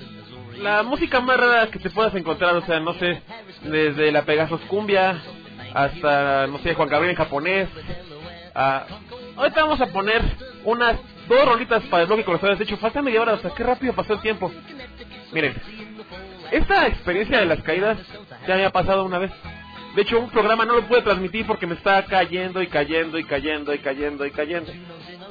la 0.57 0.83
música 0.83 1.19
más 1.21 1.37
rara 1.37 1.67
que 1.67 1.79
te 1.79 1.89
puedas 1.89 2.13
encontrar, 2.15 2.55
o 2.55 2.65
sea, 2.65 2.79
no 2.79 2.93
sé, 2.95 3.21
desde 3.63 4.11
la 4.11 4.23
Pegasus 4.23 4.61
cumbia 4.61 5.21
hasta 5.73 6.47
no 6.47 6.59
sé, 6.59 6.73
Juan 6.75 6.89
Gabriel 6.89 7.11
en 7.11 7.17
japonés. 7.17 7.69
a- 8.55 8.85
ahorita 9.35 9.61
vamos 9.63 9.81
a 9.81 9.87
poner 9.87 10.21
unas 10.63 10.97
dos 11.27 11.45
rolitas 11.45 11.83
para 11.85 12.03
el 12.03 12.07
bloque 12.07 12.23
conocedores, 12.23 12.59
de 12.59 12.65
hecho, 12.65 12.77
falta 12.77 13.01
media 13.01 13.21
hora, 13.21 13.33
o 13.33 13.39
sea, 13.39 13.51
qué 13.51 13.63
rápido 13.63 13.93
pasó 13.93 14.13
el 14.13 14.21
tiempo. 14.21 14.51
Miren, 15.31 15.55
esta 16.51 16.85
experiencia 16.87 17.39
de 17.39 17.45
las 17.47 17.61
caídas 17.63 17.97
ya 18.47 18.55
me 18.55 18.65
ha 18.65 18.69
pasado 18.69 19.03
una 19.05 19.17
vez. 19.17 19.31
De 19.95 20.01
hecho, 20.03 20.19
un 20.19 20.29
programa 20.29 20.65
no 20.65 20.75
lo 20.75 20.87
pude 20.87 21.01
transmitir 21.03 21.45
porque 21.47 21.65
me 21.67 21.75
está 21.75 22.03
cayendo 22.05 22.61
y 22.61 22.67
cayendo 22.67 23.17
y 23.17 23.23
cayendo 23.23 23.73
y 23.73 23.79
cayendo 23.79 24.25
y 24.25 24.31
cayendo. 24.31 24.71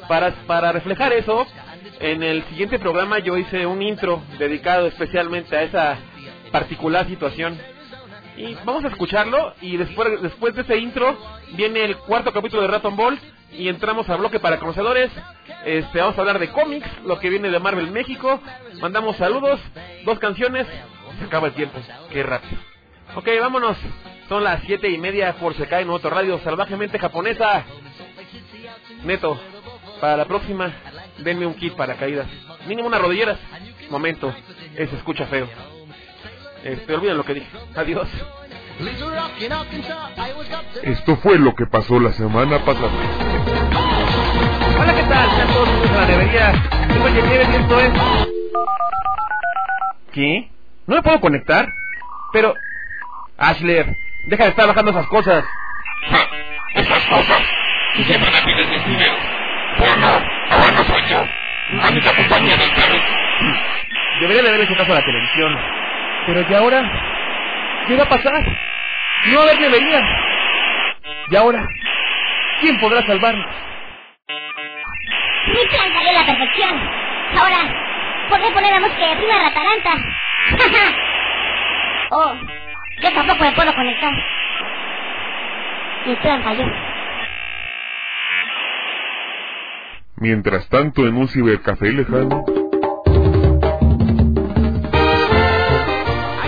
Para, 0.09 0.32
para 0.47 0.73
reflejar 0.73 1.12
eso, 1.12 1.47
en 2.01 2.23
el 2.23 2.45
siguiente 2.45 2.79
programa 2.79 3.19
yo 3.19 3.37
hice 3.37 3.67
un 3.67 3.83
intro 3.83 4.23
dedicado 4.39 4.87
especialmente 4.87 5.57
a 5.57 5.63
esa 5.63 5.99
particular 6.51 7.07
situación. 7.07 7.59
Y 8.37 8.55
vamos 8.65 8.85
a 8.85 8.89
escucharlo 8.89 9.55
y 9.61 9.77
después, 9.77 10.21
después 10.23 10.55
de 10.55 10.63
ese 10.63 10.79
intro 10.79 11.17
viene 11.53 11.85
el 11.85 11.97
cuarto 11.97 12.33
capítulo 12.33 12.63
de 12.63 12.69
Raton 12.69 12.97
Ball 12.97 13.19
y 13.53 13.69
entramos 13.69 14.09
al 14.09 14.19
bloque 14.19 14.41
para 14.41 14.59
conocedores. 14.59 15.11
Este, 15.65 16.01
vamos 16.01 16.17
a 16.17 16.21
hablar 16.23 16.39
de 16.39 16.49
cómics, 16.51 16.89
lo 17.05 17.19
que 17.19 17.29
viene 17.29 17.51
de 17.51 17.59
Marvel 17.59 17.91
México. 17.91 18.41
Mandamos 18.81 19.17
saludos, 19.17 19.61
dos 20.05 20.19
canciones. 20.19 20.67
Se 21.19 21.25
acaba 21.27 21.49
el 21.49 21.55
tiempo, 21.55 21.79
qué 22.11 22.23
rápido. 22.23 22.61
Ok, 23.15 23.29
vámonos. 23.41 23.77
Son 24.29 24.43
las 24.43 24.63
siete 24.63 24.89
y 24.89 24.97
media 24.97 25.35
por 25.35 25.55
Sekai 25.55 25.83
en 25.83 25.91
otro 25.91 26.11
radio 26.11 26.41
salvajemente 26.43 26.99
japonesa. 26.99 27.65
Neto, 29.05 29.39
para 30.01 30.17
la 30.17 30.25
próxima, 30.25 30.73
denme 31.19 31.47
un 31.47 31.55
kit 31.55 31.75
para 31.75 31.95
caídas. 31.95 32.27
Mínimo 32.67 32.89
unas 32.89 33.01
rodilleras. 33.01 33.39
Momento, 33.91 34.35
eso 34.77 34.97
escucha 34.97 35.27
feo. 35.27 35.49
Este, 36.65 36.95
olviden 36.95 37.17
lo 37.17 37.25
que 37.25 37.35
dije. 37.35 37.49
Adiós. 37.75 38.09
Esto 40.83 41.17
fue 41.17 41.39
lo 41.39 41.55
que 41.55 41.67
pasó 41.67 42.01
la 42.01 42.13
semana 42.13 42.65
pasada. 42.65 42.91
Hola, 44.81 44.95
¿qué 44.95 45.03
tal? 45.03 45.31
Sean 45.31 45.49
todos 45.49 45.69
bienvenidos 45.69 45.97
a 45.97 46.01
la 46.01 46.07
debería. 46.07 46.53
Esto 47.61 47.81
es... 47.81 47.93
¿Qué? 50.13 50.51
¿No 50.87 50.97
me 50.97 51.03
puedo 51.03 51.21
conectar? 51.21 51.69
Pero... 52.33 52.55
Ashler, 53.39 53.97
deja 54.29 54.45
de 54.45 54.51
estar 54.51 54.67
bajando 54.67 54.91
esas 54.93 55.07
cosas. 55.07 55.45
Esas 56.75 57.05
cosas 57.07 57.43
se 57.97 58.13
llaman 58.13 58.35
amigas 58.35 58.71
de 58.71 58.91
dinero. 58.91 59.41
Bueno, 59.78 60.07
ahora 60.51 60.73
no 60.73 60.85
soy 60.85 61.03
yo. 61.09 61.19
A 61.82 61.90
mi 61.90 62.01
compañía 62.01 62.57
del 62.57 62.70
perro. 62.73 62.99
Debería 64.20 64.43
de 64.43 64.49
haber 64.49 64.61
hecho 64.62 64.77
caso 64.77 64.93
a 64.93 64.97
la 64.97 65.05
televisión. 65.05 65.59
Pero 66.27 66.44
¿y 66.49 66.55
ahora? 66.55 66.82
¿Qué 67.86 67.97
va 67.97 68.05
a 68.05 68.09
pasar? 68.09 68.44
No 69.27 69.39
va 69.39 69.43
a 69.43 69.47
haber 69.47 69.59
debería. 69.59 70.01
¿Y 71.31 71.36
ahora? 71.36 71.66
¿Quién 72.61 72.78
podrá 72.78 73.03
salvarnos? 73.07 73.47
Mi 75.49 75.66
plan 75.66 75.93
salió 75.93 76.11
a 76.11 76.12
la 76.12 76.27
perfección. 76.27 76.81
Ahora, 77.40 77.59
podré 78.28 78.51
poner 78.53 78.74
a 78.74 78.81
música 78.81 79.07
de 79.09 79.16
prima 79.16 79.39
rataranta. 79.39 79.90
oh, 82.11 82.35
yo 83.01 83.12
tampoco 83.12 83.44
me 83.44 83.53
puedo 83.53 83.74
conectar. 83.74 84.12
Mi 86.07 86.16
plan 86.16 86.43
falló. 86.43 86.91
Mientras 90.23 90.69
tanto, 90.69 91.05
en 91.05 91.16
un 91.16 91.27
cibercafé 91.27 91.90
lejano, 91.90 92.44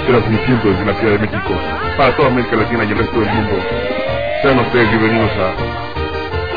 transmitiendo 0.06 0.70
desde 0.70 0.84
la 0.84 0.94
Ciudad 0.94 1.12
de 1.14 1.18
México 1.18 1.54
para 1.96 2.14
toda 2.14 2.28
América 2.28 2.54
Latina 2.54 2.84
y 2.84 2.92
el 2.92 2.98
resto 2.98 3.18
del 3.18 3.34
mundo. 3.34 3.56
Sean 4.42 4.60
ustedes 4.60 4.90
bienvenidos 4.90 5.30
a 5.32 5.54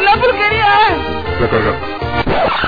¡La 0.03 0.21
porquería! 0.21 1.39
Recargar. 1.39 1.75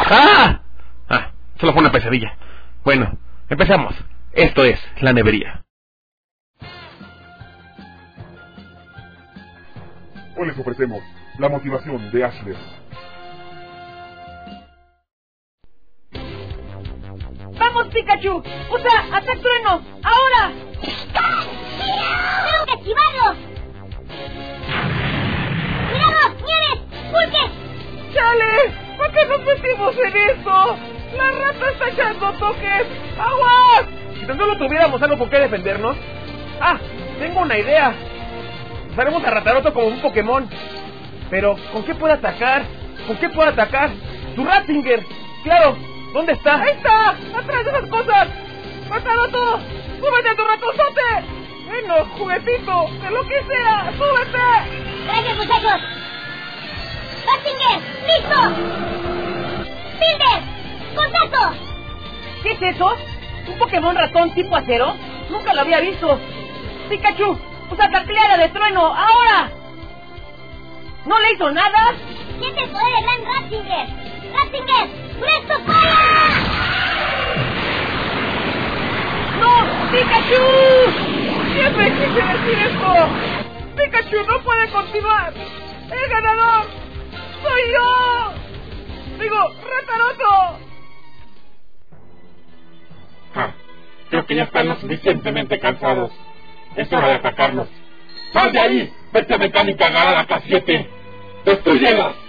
¡Ah! 0.09 0.61
Ah, 1.09 1.31
solo 1.59 1.73
fue 1.73 1.81
una 1.83 1.91
pesadilla. 1.91 2.35
Bueno, 2.83 3.19
empezamos. 3.49 3.93
Esto 4.31 4.63
es 4.63 4.79
La 4.99 5.13
Nevería. 5.13 5.63
Hoy 10.35 10.47
les 10.47 10.57
ofrecemos 10.57 11.03
la 11.37 11.49
motivación 11.49 12.09
de 12.11 12.23
Ashler. 12.23 12.55
¡Vamos, 17.59 17.87
Pikachu! 17.87 18.41
¡Usa 18.71 19.05
ataque 19.11 19.39
trueno! 19.39 19.81
¡Ahora! 20.03 20.51
¡Tengo 22.45 22.65
que 22.65 22.73
esquivarlo! 22.73 23.35
¡Cuidado! 25.89 26.35
¡Nieves! 26.45 26.79
¡Pulque! 27.11 27.43
¡Chale! 28.13 28.51
¿Por 28.97 29.11
qué 29.11 29.25
nos 29.25 29.41
metimos 29.41 29.95
en 29.97 30.17
esto? 30.17 30.77
¡La 31.17 31.31
rata 31.31 31.71
está 31.71 31.89
echando 31.89 32.31
toques! 32.33 32.87
¡Aguas! 33.19 33.85
Si 34.19 34.25
tan 34.25 34.37
solo 34.37 34.57
tuviéramos 34.57 35.01
algo 35.01 35.17
con 35.17 35.29
qué 35.29 35.39
defendernos. 35.39 35.97
Ah, 36.61 36.77
tengo 37.19 37.41
una 37.41 37.57
idea. 37.57 37.93
Usaremos 38.91 39.23
a 39.23 39.31
Rataroto 39.31 39.73
como 39.73 39.87
un 39.87 40.01
Pokémon. 40.01 40.49
Pero, 41.29 41.57
¿con 41.71 41.83
qué 41.83 41.95
puede 41.95 42.13
atacar? 42.13 42.63
¿Con 43.07 43.17
qué 43.17 43.29
puede 43.29 43.49
atacar? 43.49 43.91
¡Su 44.35 44.43
Ratzinger! 44.43 45.05
¡Claro! 45.43 45.77
¿Dónde 46.13 46.33
está? 46.33 46.61
¡Ahí 46.61 46.71
está! 46.71 47.09
¡Atrás 47.37 47.65
de 47.65 47.69
esas 47.69 47.89
cosas! 47.89 48.27
¡Rataroto! 48.89 49.59
¡Súbete 49.99 50.29
a 50.29 50.35
tu 50.35 50.43
ratozote! 50.43 51.01
¡Bueno, 51.67 52.05
juguetito! 52.17 52.89
¡De 53.03 53.11
lo 53.11 53.23
que 53.27 53.43
sea! 53.43 53.93
¡Súbete! 53.95 54.47
Gracias, 55.05 55.37
muchachos. 55.37 55.81
¡Ratzinger! 57.27 57.79
¡Listo! 58.07 58.41
¡Builder! 59.99 60.39
¡Contacto! 60.95 61.57
¿Qué 62.41 62.51
es 62.51 62.75
eso? 62.75 62.97
¿Un 63.47 63.57
Pokémon 63.59 63.95
ratón 63.95 64.33
tipo 64.33 64.55
acero? 64.55 64.95
Nunca 65.29 65.53
lo 65.53 65.61
había 65.61 65.79
visto. 65.79 66.19
Pikachu, 66.89 67.37
usa 67.71 67.91
tacleada 67.91 68.37
de 68.37 68.49
trueno, 68.49 68.81
ahora. 68.81 69.51
¿No 71.05 71.19
le 71.19 71.31
hizo 71.33 71.51
nada? 71.51 71.93
Siente 72.39 72.63
el 72.63 72.69
poder 72.71 72.87
de 72.95 73.01
Gran 73.01 73.25
Ratzinger. 73.25 73.87
¡Ratzinger! 74.33 75.08
¡Presto! 75.19 75.53
¡No! 79.39 79.91
¡Pikachu! 79.91 80.45
Siempre 81.53 81.85
quise 81.93 82.21
decir 82.21 82.57
esto. 82.67 82.89
Pikachu 83.75 84.25
no 84.25 84.41
puede 84.43 84.69
continuar. 84.69 85.33
¡El 85.91 86.09
ganador! 86.09 86.65
¡Soy 87.41 87.61
yo! 87.73 88.33
Digo, 89.19 89.39
Rataroto. 89.69 90.59
Ah, 93.35 93.51
creo 94.09 94.25
que 94.25 94.35
ya 94.35 94.43
están 94.43 94.69
lo 94.69 94.75
suficientemente 94.75 95.59
cansados. 95.59 96.11
Es 96.75 96.91
hora 96.93 97.07
de 97.07 97.13
atacarlos. 97.15 97.67
¡Sal 98.33 98.51
de 98.51 98.59
ahí! 98.59 98.93
¡Vete 99.11 99.33
a 99.33 99.37
mecánica 99.37 99.89
garada 99.89 100.27
K7! 100.27 100.87
¡Destruyelas! 101.45 102.28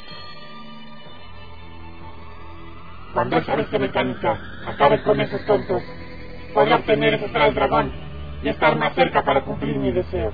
Cuando 3.13 3.39
esa 3.39 3.57
bestia 3.57 3.79
mecánica 3.79 4.39
acabe 4.67 5.03
con 5.03 5.21
esos 5.21 5.45
tontos, 5.45 5.83
podré 6.55 6.75
obtener 6.75 7.15
ese 7.15 7.39
al 7.39 7.55
dragón 7.55 7.93
y 8.43 8.49
estar 8.49 8.77
más 8.77 8.95
cerca 8.95 9.23
para 9.23 9.43
cumplir 9.43 9.77
mi 9.77 9.91
deseo. 9.91 10.31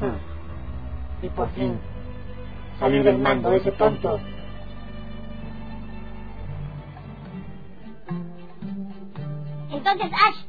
Hmm. 0.00 1.24
Y 1.24 1.28
por 1.30 1.48
fin, 1.52 1.78
salir 2.78 3.04
del 3.04 3.18
mando 3.18 3.50
de 3.50 3.58
ese 3.58 3.72
tonto. 3.72 4.20
Entonces, 9.70 10.10
Ash, 10.12 10.44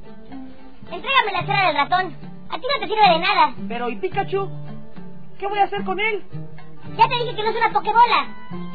entrégame 0.91 1.31
la 1.31 1.39
esfera 1.39 1.67
del 1.67 1.75
ratón. 1.75 2.15
A 2.49 2.59
ti 2.59 2.65
no 2.73 2.79
te 2.79 2.87
sirve 2.87 3.13
de 3.13 3.19
nada. 3.19 3.53
Pero, 3.67 3.89
¿y 3.89 3.95
Pikachu? 3.97 4.49
¿Qué 5.37 5.47
voy 5.47 5.59
a 5.59 5.65
hacer 5.65 5.83
con 5.83 5.99
él? 5.99 6.23
Ya 6.95 7.07
te 7.07 7.15
dije 7.15 7.35
que 7.35 7.43
no 7.43 7.49
es 7.49 7.55
una 7.55 7.69
pokebola. 7.71 8.27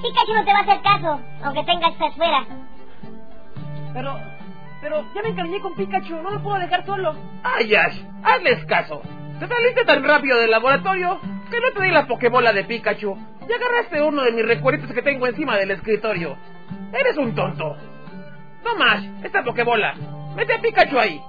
Pikachu 0.03 0.35
no 0.35 0.45
te 0.45 0.53
va 0.53 0.59
a 0.59 0.63
hacer 0.63 0.83
caso, 0.83 1.21
aunque 1.45 1.65
tenga 1.65 1.89
esta 1.89 2.07
esfera. 2.07 2.47
Pero, 3.95 4.19
pero 4.81 5.05
ya 5.15 5.23
me 5.23 5.29
encariñé 5.29 5.61
con 5.61 5.75
Pikachu, 5.75 6.23
no 6.23 6.31
lo 6.31 6.43
puedo 6.43 6.59
dejar 6.59 6.85
solo. 6.85 7.15
¡Ay, 7.43 7.75
Ash! 7.75 8.01
¡Hazles 8.23 8.65
caso! 8.67 9.03
Te 9.39 9.47
saliste 9.49 9.85
tan 9.85 10.05
rápido 10.05 10.39
del 10.39 10.51
laboratorio 10.51 11.21
que 11.51 11.61
no 11.61 11.73
te 11.75 11.83
di 11.83 11.91
la 11.91 12.07
pokebola 12.07 12.53
de 12.53 12.65
Pikachu 12.65 13.17
y 13.49 13.53
agarraste 13.53 14.01
uno 14.03 14.23
de 14.23 14.33
mis 14.33 14.47
recuerditos 14.47 14.93
que 14.93 15.03
tengo 15.03 15.27
encima 15.27 15.57
del 15.57 15.73
escritorio. 15.73 16.37
Eres 16.93 17.17
un 17.17 17.35
tonto. 17.35 17.77
No 18.65 18.77
más, 18.77 19.03
esta 19.25 19.43
pokebola. 19.43 19.95
Mete 20.37 20.55
a 20.55 20.61
Pikachu 20.61 20.99
ahí. 20.99 21.21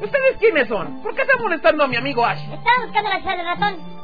¿Ustedes 0.00 0.36
quiénes 0.38 0.66
son? 0.68 1.02
¿Por 1.02 1.14
qué 1.14 1.22
están 1.22 1.40
molestando 1.40 1.84
a 1.84 1.86
mi 1.86 1.96
amigo 1.96 2.24
Ash? 2.24 2.40
Estaba 2.40 2.84
buscando 2.84 3.10
la 3.10 3.16
esfera 3.18 3.36
del 3.36 3.46
ratón. 3.46 4.01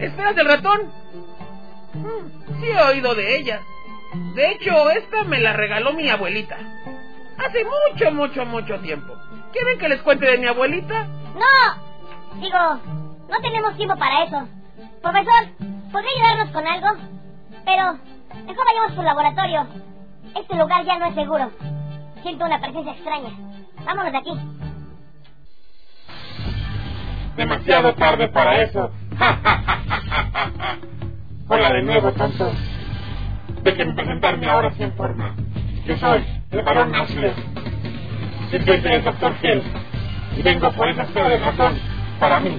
¿Esferas 0.00 0.34
del 0.34 0.46
ratón? 0.46 0.80
Mm, 1.92 2.60
sí 2.60 2.66
he 2.66 2.82
oído 2.82 3.14
de 3.14 3.36
ella. 3.36 3.60
De 4.34 4.52
hecho, 4.52 4.90
esta 4.90 5.24
me 5.24 5.40
la 5.40 5.52
regaló 5.52 5.92
mi 5.92 6.08
abuelita. 6.08 6.56
Hace 7.36 7.64
mucho, 7.64 8.10
mucho, 8.10 8.46
mucho 8.46 8.80
tiempo. 8.80 9.14
¿Quieren 9.52 9.78
que 9.78 9.88
les 9.88 10.00
cuente 10.02 10.26
de 10.26 10.38
mi 10.38 10.46
abuelita? 10.46 11.06
No. 11.34 12.40
Digo, 12.40 12.58
no 13.28 13.40
tenemos 13.42 13.76
tiempo 13.76 13.96
para 13.96 14.24
eso. 14.24 14.48
Profesor, 15.02 15.48
¿podría 15.92 16.10
ayudarnos 16.16 16.50
con 16.54 16.66
algo? 16.66 16.88
Pero, 17.64 17.98
mejor 18.46 18.66
vayamos 18.66 18.92
a 18.92 18.94
su 18.94 19.02
laboratorio. 19.02 19.66
Este 20.34 20.56
lugar 20.56 20.84
ya 20.84 20.98
no 20.98 21.06
es 21.06 21.14
seguro. 21.14 21.50
Siento 22.22 22.44
una 22.46 22.60
presencia 22.60 22.92
extraña. 22.92 23.30
Vámonos 23.84 24.12
de 24.12 24.18
aquí. 24.18 24.30
Demasiado 27.36 27.94
tarde 27.94 28.28
para 28.28 28.62
eso. 28.62 28.90
Hola 31.48 31.72
de 31.72 31.82
nuevo, 31.82 32.12
tontos. 32.12 32.54
Déjenme 33.62 33.94
presentarme 33.94 34.48
ahora 34.48 34.70
sí 34.72 34.82
en 34.82 34.92
forma. 34.94 35.34
Yo 35.86 35.96
soy 35.98 36.24
el 36.50 36.62
varón 36.62 36.94
Ashler. 36.94 37.34
Sirviente 38.50 38.88
del 38.88 39.04
Dr. 39.04 39.34
Hill. 39.42 39.62
Y 40.38 40.42
vengo 40.42 40.70
por 40.72 40.88
esa 40.88 41.02
esfera 41.02 41.28
de 41.28 41.38
ratón 41.38 41.78
para 42.18 42.40
mí. 42.40 42.58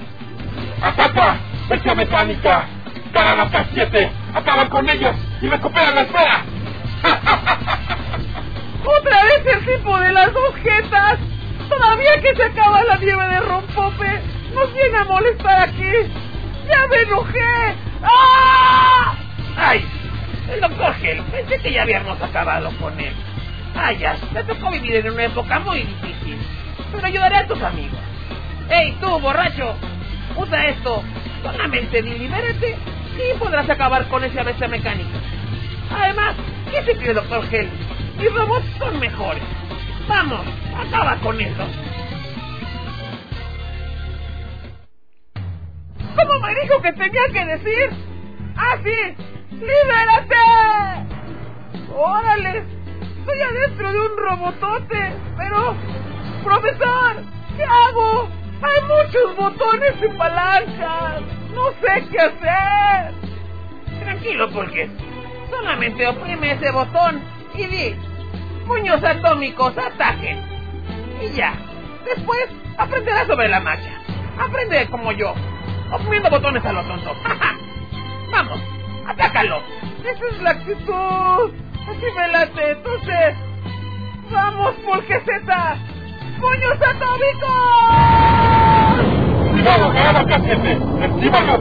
¡Ataca! 0.80 1.36
¡Bestia 1.68 1.94
mecánica! 1.94 2.66
¡Caralata 3.12 3.66
7! 3.72 4.10
¡Acaban 4.34 4.68
con 4.68 4.88
ellos! 4.88 5.14
¡Y 5.40 5.48
recuperan 5.48 5.94
la 5.94 6.02
esfera! 6.02 6.44
¡Otra 8.84 9.24
vez 9.24 9.46
el 9.46 9.64
tipo 9.64 9.98
de 9.98 10.12
las 10.12 10.32
dos 10.32 10.54
jetas! 10.56 11.18
Todavía 11.68 12.20
que 12.20 12.34
se 12.36 12.42
acaba 12.42 12.84
la 12.84 12.96
nieve 12.96 13.26
de 13.26 13.40
rompope, 13.40 14.20
nos 14.54 14.72
viene 14.72 14.98
a 14.98 15.04
molestar 15.04 15.68
aquí. 15.68 15.90
¡Ya 16.72 16.86
me 16.86 16.96
enojé! 17.02 17.74
¡Ah! 18.02 19.14
¡Ay! 19.56 19.84
El 20.50 20.60
doctor 20.60 20.94
Gel, 20.94 21.22
pensé 21.24 21.58
que 21.58 21.72
ya 21.72 21.82
habíamos 21.82 22.20
acabado 22.20 22.70
con 22.80 22.98
él. 22.98 23.12
¡Ay, 23.74 23.98
ya! 23.98 24.16
Me 24.32 24.42
tocó 24.44 24.70
vivir 24.70 24.96
en 24.96 25.10
una 25.10 25.24
época 25.24 25.58
muy 25.60 25.80
difícil. 25.80 26.38
Pero 26.90 27.06
ayudaré 27.06 27.36
a 27.36 27.46
tus 27.46 27.62
amigos. 27.62 27.98
¡Ey, 28.70 28.96
tú, 29.00 29.18
borracho! 29.20 29.74
Usa 30.36 30.68
esto. 30.68 31.02
Solamente 31.42 32.00
libérate 32.02 32.76
y 33.16 33.38
podrás 33.38 33.68
acabar 33.68 34.08
con 34.08 34.24
esa 34.24 34.42
bestia 34.42 34.68
mecánica. 34.68 35.18
Además, 35.90 36.36
¿qué 36.70 36.82
se 36.84 36.96
cree, 36.96 37.12
doctor 37.12 37.46
Gel? 37.48 37.68
Mis 38.18 38.32
robots 38.32 38.66
son 38.78 38.98
mejores. 38.98 39.42
Vamos, 40.08 40.40
acaba 40.74 41.16
con 41.16 41.40
eso. 41.40 41.66
¿Cómo 46.16 46.46
me 46.46 46.54
dijo 46.60 46.82
que 46.82 46.92
tenía 46.92 47.22
que 47.32 47.44
decir? 47.44 47.90
¡Ah, 48.56 48.76
sí! 48.84 49.16
¡Libérate! 49.52 50.36
¡Órale! 51.94 52.64
Estoy 53.18 53.40
adentro 53.40 53.92
de 53.92 53.98
un 53.98 54.16
robotote, 54.16 55.12
pero... 55.36 55.74
¡Profesor! 56.44 57.22
¿Qué 57.56 57.64
hago? 57.64 58.28
Hay 58.62 58.80
muchos 58.82 59.36
botones 59.36 59.94
y 60.02 60.18
palancas. 60.18 61.22
No 61.54 61.70
sé 61.80 62.04
qué 62.10 62.18
hacer. 62.18 63.14
Tranquilo, 64.00 64.50
porque 64.52 64.90
solamente 65.50 66.06
oprime 66.06 66.52
ese 66.52 66.70
botón 66.72 67.22
y 67.54 67.66
di, 67.66 67.96
puños 68.66 69.02
atómicos, 69.04 69.76
ataquen. 69.78 70.40
Y 71.22 71.36
ya. 71.36 71.54
Después 72.04 72.48
aprenderás 72.78 73.26
sobre 73.26 73.48
la 73.48 73.60
marcha. 73.60 73.90
Aprende 74.38 74.88
como 74.88 75.12
yo, 75.12 75.34
oprimiendo 75.92 76.30
botones 76.30 76.64
a 76.64 76.72
lo 76.72 76.82
tonto. 76.84 77.14
Vamos, 78.32 78.60
atácalo. 79.06 79.62
Esa 80.04 80.26
es 80.28 80.42
la 80.42 80.50
actitud. 80.50 81.52
Así 81.88 82.06
me 82.16 82.28
late. 82.28 82.70
Entonces, 82.70 83.34
vamos, 84.30 84.74
Z. 85.08 85.76
¡Puños 86.40 86.78
atómicos! 86.82 87.50
¡Cuidado, 89.52 89.90
haga 89.90 90.24
cachete! 90.26 90.72
¡Esquívalo! 90.72 91.58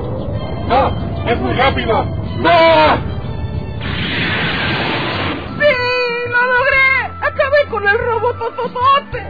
¡No! 0.68 1.30
¡Es 1.30 1.40
muy 1.40 1.54
rápido! 1.54 2.04
¡No! 2.38 2.98
¡Sí! 5.60 5.74
¡Lo 6.30 6.46
logré! 6.46 6.90
¡Acabé 7.22 7.66
con 7.70 7.88
el 7.88 8.00
robotototote! 8.00 9.22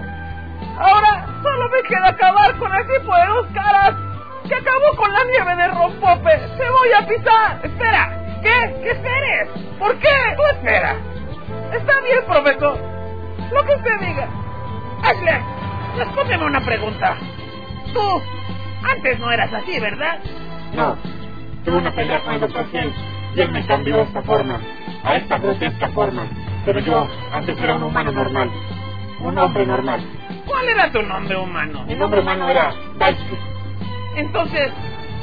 Ahora 0.79 1.27
solo 1.41 1.69
me 1.69 1.83
queda 1.83 2.09
acabar 2.09 2.57
con 2.57 2.73
el 2.73 2.87
tipo 2.87 3.15
de 3.15 3.25
dos 3.25 3.47
caras 3.53 4.10
que 4.51 4.57
acabó 4.57 4.95
con 4.97 5.13
la 5.13 5.23
nieve 5.23 5.55
de 5.55 5.67
rompope. 5.69 6.37
¡Te 6.57 6.69
voy 6.69 6.91
a 6.97 7.07
pisar! 7.07 7.61
¡Espera! 7.63 8.39
¿Qué? 8.41 8.81
¿Qué 8.83 8.91
esperes? 8.91 9.47
¿Por 9.79 9.97
qué? 9.97 10.09
¡Tú 10.35 10.43
espera! 10.51 10.95
Está 11.71 12.01
bien, 12.01 12.25
profesor. 12.27 12.77
Lo 13.51 13.63
que 13.63 13.75
usted 13.75 13.99
diga. 14.01 14.27
Ashley, 15.03 15.41
respóndeme 15.97 16.45
una 16.45 16.59
pregunta. 16.59 17.15
Tú, 17.93 18.21
antes 18.83 19.19
no 19.19 19.31
eras 19.31 19.53
así, 19.53 19.79
¿verdad? 19.79 20.19
No. 20.73 20.97
Tuve 21.63 21.77
una 21.77 21.91
pelea 21.91 22.19
con 22.19 22.33
el 22.33 22.41
Dr. 22.41 22.65
Hill 22.73 22.93
y 23.35 23.41
él 23.41 23.51
me 23.51 23.65
cambió 23.65 23.97
de 23.97 24.03
esta 24.03 24.21
forma, 24.23 24.59
a 25.05 25.15
esta 25.15 25.37
grotesca 25.37 25.87
forma. 25.89 26.27
Pero 26.65 26.79
yo 26.79 27.07
antes 27.31 27.57
era 27.57 27.75
un 27.75 27.83
humano 27.83 28.11
normal. 28.11 28.51
Un 29.21 29.37
hombre 29.37 29.65
normal. 29.65 30.01
¿Cuál 30.45 30.67
era 30.67 30.91
tu 30.91 31.01
nombre 31.03 31.37
humano? 31.37 31.85
Mi 31.85 31.95
nombre 31.95 32.19
humano 32.19 32.49
era 32.49 32.73
Daisuke. 32.97 33.50
Entonces, 34.15 34.71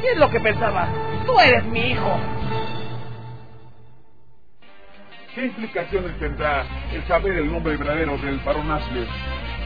¿qué 0.00 0.12
es 0.12 0.18
lo 0.18 0.30
que 0.30 0.40
pensaba? 0.40 0.88
Tú 1.26 1.38
eres 1.38 1.64
mi 1.64 1.80
hijo. 1.90 2.18
¿Qué 5.34 5.44
implicaciones 5.44 6.18
tendrá 6.18 6.64
el 6.92 7.06
saber 7.06 7.32
el 7.32 7.52
nombre 7.52 7.76
verdadero 7.76 8.16
del 8.18 8.38
barón 8.38 8.70
Ashley? 8.70 9.06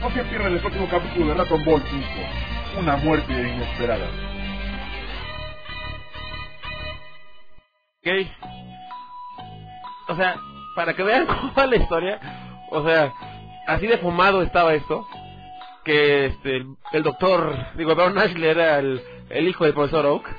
No 0.01 0.11
se 0.11 0.23
pierdan 0.25 0.53
el 0.53 0.59
próximo 0.59 0.87
capítulo 0.89 1.27
de 1.27 1.33
Dragon 1.35 1.63
Ball 1.63 1.81
5. 1.89 2.05
Una 2.79 2.97
muerte 2.97 3.31
inesperada. 3.31 4.05
Ok. 8.05 8.27
O 10.09 10.15
sea, 10.15 10.35
para 10.75 10.93
que 10.93 11.03
vean 11.03 11.25
cómo 11.27 11.53
va 11.53 11.65
la 11.65 11.77
historia, 11.77 12.19
o 12.69 12.83
sea, 12.85 13.13
así 13.67 13.87
de 13.87 13.97
fumado 13.99 14.41
estaba 14.41 14.73
esto, 14.73 15.07
que 15.85 16.25
este, 16.25 16.57
el, 16.57 16.75
el 16.91 17.03
doctor, 17.03 17.55
digo, 17.75 17.95
Baron 17.95 18.17
Ashley 18.17 18.49
era 18.49 18.79
el, 18.79 19.01
el 19.33 19.47
hijo 19.47 19.65
del 19.65 19.73
profesor 19.73 20.05
Oak. 20.05 20.25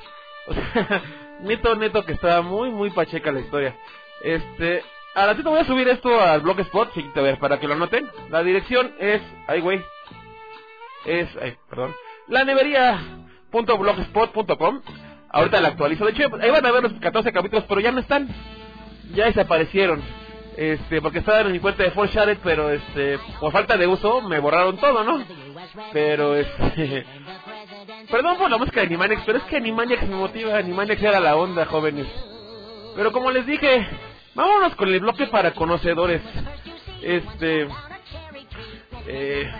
O 0.47 0.53
sea, 0.53 1.01
neto, 1.41 1.75
neto 1.75 2.05
que 2.05 2.13
estaba 2.13 2.43
muy, 2.43 2.69
muy 2.69 2.91
pacheca 2.91 3.31
la 3.31 3.39
historia. 3.39 3.75
Este, 4.21 4.83
a 5.15 5.25
ratito 5.25 5.49
voy 5.49 5.61
a 5.61 5.65
subir 5.65 5.87
esto 5.87 6.21
al 6.21 6.41
Blogspot, 6.41 6.91
a 7.15 7.21
ver, 7.21 7.39
para 7.39 7.59
que 7.59 7.67
lo 7.67 7.73
anoten. 7.73 8.07
La 8.29 8.43
dirección 8.43 8.93
es, 8.99 9.23
ay 9.47 9.61
güey, 9.61 9.83
es, 11.05 11.27
ay, 11.41 11.57
perdón, 11.67 11.95
la 12.27 12.43
nevería.blogspot.com. 12.43 14.81
Ahorita 15.29 15.61
la 15.61 15.69
actualizo. 15.69 16.05
De 16.05 16.11
hecho, 16.11 16.29
ahí 16.39 16.51
van 16.51 16.63
a 16.65 16.71
ver 16.71 16.83
los 16.83 16.93
14 16.93 17.33
capítulos, 17.33 17.65
pero 17.67 17.81
ya 17.81 17.91
no 17.91 18.01
están. 18.01 18.29
Ya 19.13 19.25
desaparecieron. 19.25 20.03
Este, 20.57 21.01
porque 21.01 21.19
estaban 21.19 21.47
en 21.47 21.53
mi 21.53 21.59
cuenta 21.59 21.83
de 21.83 21.91
Forshared, 21.91 22.37
pero 22.43 22.71
este, 22.71 23.19
por 23.39 23.51
falta 23.51 23.75
de 23.75 23.87
uso 23.87 24.21
me 24.21 24.39
borraron 24.39 24.77
todo, 24.77 25.03
¿no? 25.03 25.21
Pero 25.91 26.35
este, 26.35 27.05
perdón 28.09 28.37
por 28.37 28.49
la 28.49 28.57
música 28.57 28.81
de 28.81 28.87
Animaniacs, 28.87 29.23
pero 29.25 29.37
es 29.39 29.43
que 29.45 29.57
Animaniacs 29.57 30.07
me 30.07 30.15
motiva. 30.15 30.57
Animaniacs 30.57 31.01
era 31.01 31.19
la 31.19 31.35
onda, 31.35 31.65
jóvenes. 31.65 32.07
Pero 32.95 33.11
como 33.11 33.31
les 33.31 33.45
dije, 33.45 33.87
vámonos 34.33 34.75
con 34.75 34.89
el 34.89 34.99
bloque 34.99 35.27
para 35.27 35.51
conocedores. 35.51 36.21
Este, 37.01 37.67
eh, 39.07 39.51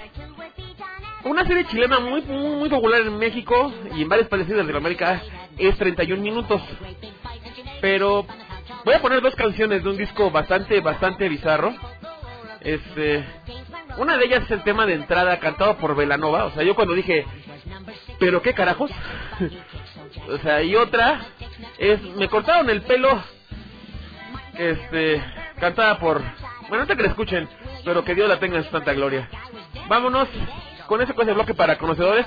una 1.24 1.46
serie 1.46 1.66
chilena 1.66 2.00
muy, 2.00 2.22
muy, 2.22 2.56
muy 2.56 2.70
popular 2.70 3.02
en 3.02 3.18
México 3.18 3.74
y 3.96 4.04
en 4.04 4.10
varios 4.10 4.28
países 4.28 4.50
de 4.50 4.58
Latinoamérica 4.58 5.22
es 5.58 5.78
31 5.78 6.22
minutos. 6.22 6.62
Pero 7.82 8.26
voy 8.84 8.94
a 8.94 9.02
poner 9.02 9.22
dos 9.22 9.36
canciones 9.36 9.84
de 9.84 9.90
un 9.90 9.98
disco 9.98 10.32
bastante, 10.32 10.80
bastante 10.82 11.28
bizarro. 11.28 11.74
Este, 12.62 13.24
una 13.98 14.18
de 14.18 14.26
ellas 14.26 14.44
es 14.44 14.52
el 14.52 14.64
tema 14.64 14.86
de 14.86 14.94
entrada 14.94 15.40
cantado 15.40 15.78
por 15.78 15.96
Velanova. 15.96 16.46
O 16.46 16.52
sea, 16.52 16.64
yo 16.64 16.76
cuando 16.76 16.94
dije, 16.94 17.26
¿pero 18.20 18.42
qué 18.42 18.54
carajos? 18.54 18.92
o 20.30 20.38
sea, 20.40 20.62
y 20.64 20.76
otra 20.76 21.22
es 21.78 22.02
Me 22.16 22.28
cortaron 22.28 22.70
el 22.70 22.82
pelo. 22.82 23.22
Este, 24.58 25.22
cantada 25.60 26.00
por. 26.00 26.22
Bueno, 26.70 26.86
no 26.86 26.96
que 26.96 27.04
la 27.04 27.10
escuchen, 27.10 27.48
pero 27.84 28.04
que 28.04 28.16
Dios 28.16 28.30
la 28.30 28.40
tenga 28.40 28.58
en 28.58 28.64
su 28.64 28.72
santa 28.72 28.94
gloria. 28.94 29.30
Vámonos 29.88 30.28
con 30.88 31.02
ese 31.02 31.14
con 31.14 31.24
ese 31.24 31.34
bloque 31.34 31.54
para 31.54 31.78
conocedores, 31.78 32.26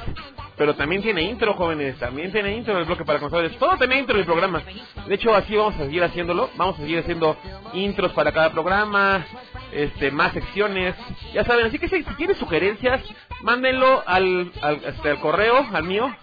pero 0.57 0.75
también 0.75 1.03
tiene 1.03 1.23
intro, 1.23 1.55
jóvenes, 1.55 1.99
también 1.99 2.31
tiene 2.31 2.55
intro 2.55 2.79
el 2.79 2.85
bloque 2.85 3.05
para 3.05 3.19
conocedores. 3.19 3.57
Todo 3.59 3.77
tiene 3.79 3.99
intro 3.99 4.19
el 4.19 4.27
programa. 4.27 4.63
De 5.07 5.15
hecho, 5.15 5.35
así 5.35 5.57
vamos 5.57 5.75
a 5.77 5.85
seguir 5.85 6.05
haciéndolo. 6.05 6.51
Vamos 6.57 6.77
a 6.77 6.83
seguir 6.83 6.99
haciendo 6.99 7.37
intros 7.73 8.13
para 8.13 8.33
cada 8.33 8.53
programa, 8.53 9.25
este, 9.73 10.11
más 10.11 10.33
secciones. 10.33 10.95
Ya 11.33 11.45
saben, 11.45 11.67
así 11.67 11.79
que 11.79 11.89
si, 11.89 12.03
si 12.03 12.15
tienen 12.15 12.37
sugerencias, 12.37 13.01
mándenlo 13.43 14.03
al, 14.07 14.53
al, 14.63 14.77
este, 14.85 15.11
al 15.11 15.21
correo, 15.21 15.67
al 15.73 15.85
mío, 15.85 16.15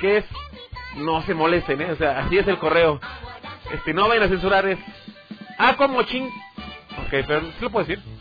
que 0.00 0.18
es 0.18 0.24
no 0.96 1.22
se 1.22 1.34
molesten, 1.34 1.80
¿eh? 1.80 1.92
O 1.92 1.96
sea, 1.96 2.20
así 2.20 2.38
es 2.38 2.46
el 2.46 2.58
correo. 2.58 3.00
Este, 3.72 3.92
no 3.92 4.08
vayan 4.08 4.24
a 4.24 4.28
censurar, 4.28 4.66
es 4.66 4.78
Ah, 5.58 5.76
como 5.76 6.02
ching. 6.02 6.26
Ok, 6.26 7.24
pero 7.26 7.40
¿sí 7.40 7.52
lo 7.60 7.70
puedo 7.70 7.86
decir? 7.86 8.02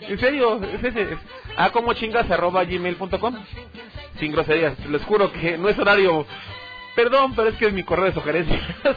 En 0.00 0.18
serio, 0.18 0.58
es 0.62 0.82
ese. 0.82 1.02
Es 1.02 1.18
a 1.58 1.68
como 1.68 1.92
chingas 1.92 2.30
arroba 2.30 2.64
gmail.com. 2.64 3.44
Sin 4.18 4.32
groserías. 4.32 4.78
Les 4.86 5.04
juro 5.04 5.30
que 5.30 5.58
no 5.58 5.68
es 5.68 5.78
horario. 5.78 6.24
Perdón, 6.96 7.34
pero 7.36 7.50
es 7.50 7.56
que 7.56 7.66
es 7.66 7.74
mi 7.74 7.82
correo 7.82 8.06
de 8.06 8.14
sugerencias. 8.14 8.62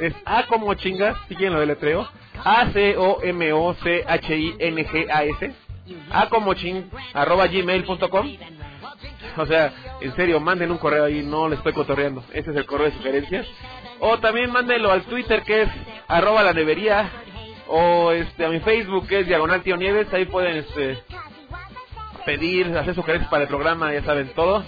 es 0.00 0.14
a 0.24 0.44
como 0.46 0.72
chingas, 0.72 1.14
si 1.28 1.36
quieren 1.36 1.52
lo 1.52 1.60
deletreo. 1.60 2.08
A 2.44 2.70
C 2.72 2.96
O 2.96 3.20
M 3.22 3.52
O 3.52 3.74
C 3.74 4.04
H 4.06 4.36
I 4.36 4.56
N 4.58 4.86
G 4.86 5.06
A 6.10 6.28
como 6.28 6.54
ching 6.54 6.90
arroba 7.14 7.46
gmail.com. 7.46 8.36
O 9.36 9.46
sea, 9.46 9.72
en 10.00 10.16
serio, 10.16 10.40
manden 10.40 10.70
un 10.70 10.78
correo 10.78 11.04
ahí, 11.04 11.22
no 11.22 11.48
les 11.48 11.58
estoy 11.58 11.72
cotorreando. 11.72 12.24
Ese 12.32 12.50
es 12.50 12.56
el 12.56 12.66
correo 12.66 12.86
de 12.86 12.96
sugerencias. 12.96 13.46
O 14.00 14.18
también 14.18 14.50
mándenlo 14.50 14.90
al 14.92 15.02
Twitter 15.02 15.42
que 15.42 15.62
es 15.62 15.68
arroba 16.08 16.42
la 16.42 16.52
nevería. 16.52 17.10
O 17.68 18.12
este 18.12 18.44
a 18.44 18.48
mi 18.48 18.60
Facebook 18.60 19.08
que 19.08 19.20
es 19.20 19.26
Diagonal 19.26 19.62
Tío 19.62 19.76
Nieves. 19.76 20.12
Ahí 20.12 20.24
pueden 20.24 20.56
este 20.56 21.02
pedir, 22.24 22.76
hacer 22.76 22.94
sugerencias 22.94 23.30
para 23.30 23.44
el 23.44 23.48
programa, 23.48 23.92
ya 23.92 24.02
saben 24.02 24.28
todo. 24.34 24.64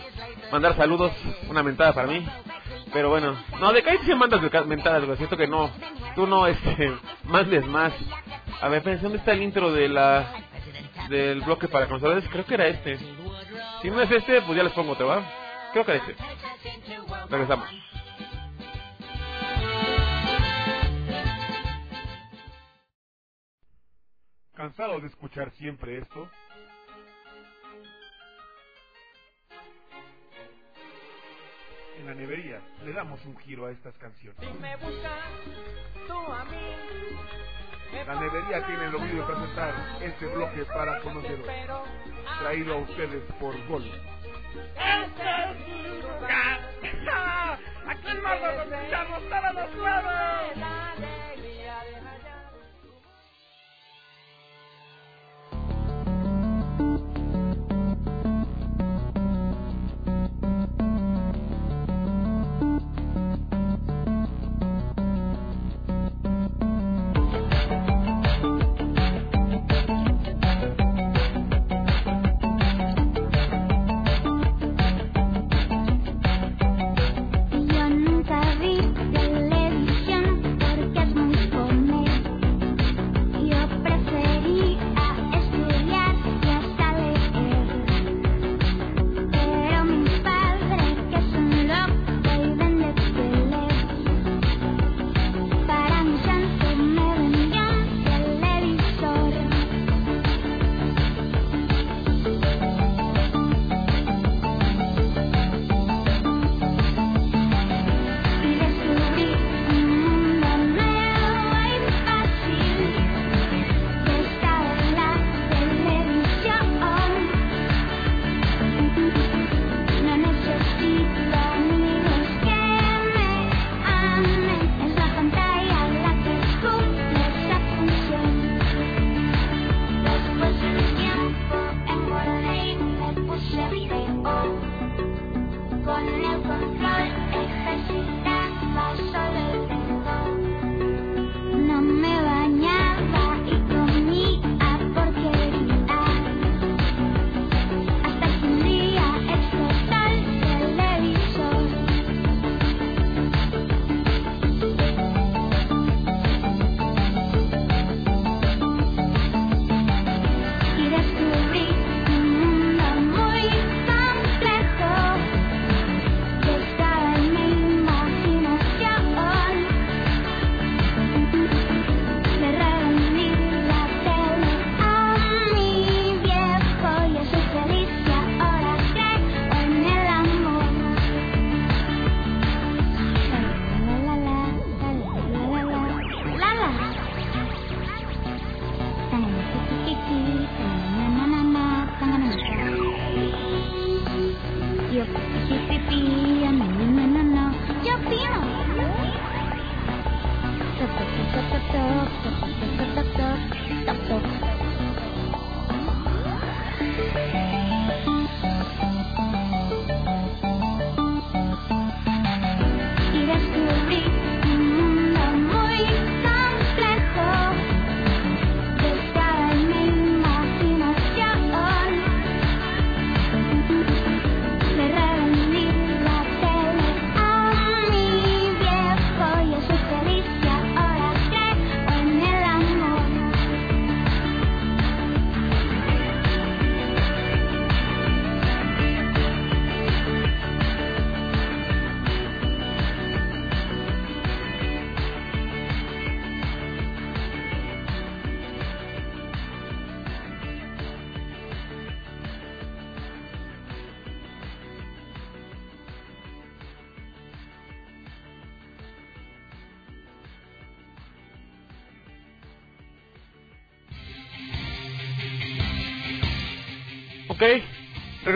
Mandar 0.53 0.77
saludos, 0.77 1.13
una 1.49 1.63
mentada 1.63 1.93
para 1.93 2.07
mí. 2.07 2.27
Pero 2.93 3.11
bueno, 3.11 3.37
no, 3.61 3.73
de 3.73 3.83
que 3.83 3.99
sí 3.99 4.15
mandas 4.15 4.41
mentadas, 4.67 5.03
lo 5.03 5.17
siento 5.17 5.37
que 5.37 5.47
no. 5.47 5.71
Tú 6.15 6.27
no, 6.27 6.47
este, 6.47 6.93
mandes 7.25 7.67
más. 7.67 7.93
A 8.61 8.69
ver, 8.69 8.83
pensé, 8.83 9.03
¿dónde 9.03 9.19
está 9.19 9.33
el 9.33 9.43
intro 9.43 9.73
de 9.73 9.89
la 9.89 10.33
del 11.09 11.41
bloque 11.43 11.69
para 11.69 11.89
consoladores? 11.89 12.29
Creo 12.31 12.45
que 12.45 12.55
era 12.55 12.67
este. 12.67 12.99
Si 13.83 13.91
no 13.91 14.01
es 14.01 14.11
este, 14.11 14.43
pues 14.43 14.57
ya 14.57 14.63
les 14.63 14.73
pongo, 14.73 14.97
¿te 14.97 15.05
va? 15.05 15.23
Creo 15.73 15.85
que 15.85 15.93
era 15.93 16.01
este. 16.01 16.17
Regresamos. 17.31 17.69
¿Cansado 24.55 24.99
de 25.01 25.07
escuchar 25.07 25.53
siempre 25.53 25.99
esto? 25.99 26.29
En 31.99 32.07
la 32.07 32.15
nevería 32.15 32.61
le 32.85 32.93
damos 32.93 33.25
un 33.27 33.37
giro 33.39 33.67
a 33.67 33.73
estas 33.73 33.97
canciones. 33.99 34.39
Si 34.41 34.59
me 34.61 34.77
buscas, 34.77 35.25
tú 36.07 36.33
a 36.33 36.45
mí. 36.45 36.57
La 38.07 38.15
nevería 38.15 38.67
tiene 38.67 38.85
el 38.85 38.95
orgullo 38.95 39.27
de 39.27 39.33
presentar 39.33 39.75
este 40.03 40.27
bloque 40.27 40.65
para 40.67 41.01
conocedores. 41.01 41.67
Traído 42.39 42.75
a 42.75 42.77
ustedes 42.77 43.23
por 43.41 43.67
Gol. 43.67 43.85
Este 43.85 45.23
es 45.43 45.69
mi 45.69 46.03
lugar. 46.03 46.61
Aquí 47.89 48.15
nos 48.15 48.73
escuchamos 48.73 49.23
todos 49.29 49.55
los 49.55 49.71
jueves. 49.75 51.18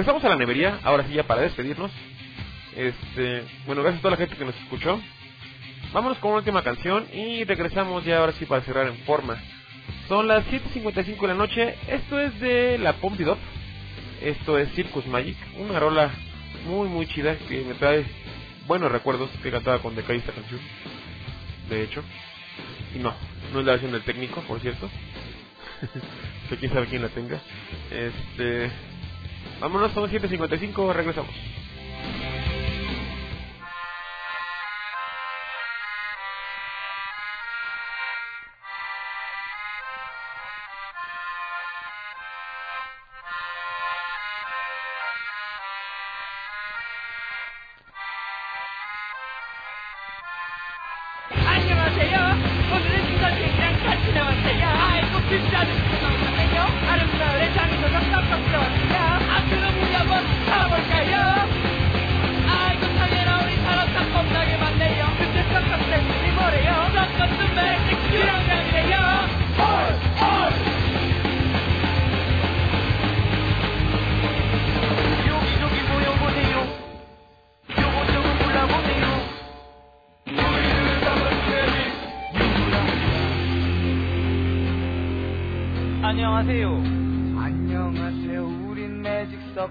Regresamos 0.02 0.24
a 0.24 0.30
la 0.30 0.36
nevería, 0.36 0.80
ahora 0.82 1.04
sí 1.06 1.14
ya 1.14 1.22
para 1.22 1.42
despedirnos. 1.42 1.92
Este, 2.74 3.44
bueno, 3.66 3.82
gracias 3.82 4.00
a 4.00 4.02
toda 4.02 4.10
la 4.10 4.16
gente 4.16 4.34
que 4.34 4.44
nos 4.44 4.56
escuchó. 4.56 5.00
Vámonos 5.92 6.18
con 6.18 6.30
una 6.30 6.38
última 6.38 6.64
canción 6.64 7.06
y 7.12 7.44
regresamos 7.44 8.04
ya 8.04 8.18
ahora 8.18 8.32
sí 8.32 8.44
para 8.44 8.62
cerrar 8.62 8.88
en 8.88 8.96
forma. 9.04 9.40
Son 10.08 10.26
las 10.26 10.44
7.55 10.46 11.20
de 11.20 11.28
la 11.28 11.34
noche, 11.34 11.76
esto 11.86 12.18
es 12.18 12.40
de 12.40 12.78
la 12.78 12.96
Up. 13.00 13.38
Esto 14.20 14.58
es 14.58 14.72
Circus 14.72 15.06
Magic, 15.06 15.36
una 15.56 15.78
rola 15.78 16.10
muy 16.66 16.88
muy 16.88 17.06
chida 17.06 17.36
que 17.36 17.62
me 17.62 17.74
trae 17.74 18.04
buenos 18.66 18.90
recuerdos 18.90 19.30
que 19.40 19.52
cantaba 19.52 19.78
con 19.78 19.94
Decay 19.94 20.18
esta 20.18 20.32
canción. 20.32 20.60
De 21.70 21.84
hecho, 21.84 22.02
y 22.92 22.98
no, 22.98 23.14
no 23.52 23.60
es 23.60 23.66
la 23.66 23.72
versión 23.72 23.92
del 23.92 24.02
técnico, 24.02 24.40
por 24.48 24.58
cierto. 24.58 24.90
que 26.48 26.56
quién 26.56 26.72
sabe 26.72 26.86
quién 26.88 27.02
la 27.02 27.08
tenga. 27.08 27.40
Este, 27.92 28.68
vámonos, 29.62 29.92
son 29.92 30.10
7.55, 30.10 30.92
regresamos. 30.92 31.30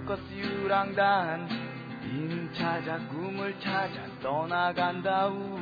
매직 0.02 0.08
서커스 0.08 0.22
유랑단. 0.34 1.48
인 2.04 2.52
찾아 2.54 2.98
꿈을 3.10 3.56
찾아 3.60 4.02
떠나간다우. 4.22 5.60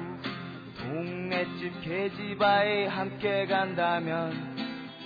동네집 0.78 1.82
계지바에 1.82 2.88
함께 2.88 3.46
간다면 3.46 4.58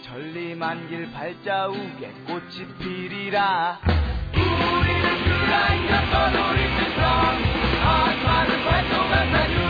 천리만 0.03 0.87
길 0.87 1.11
발자국에 1.11 2.11
꽃이 2.27 2.67
피리라. 2.79 3.79
우리는 4.33 5.25
유랑이야 5.25 6.11
떠놀이 6.11 6.61
세상. 6.77 7.43
한마를 7.83 8.65
활동한다 8.65 9.53
유 9.53 9.62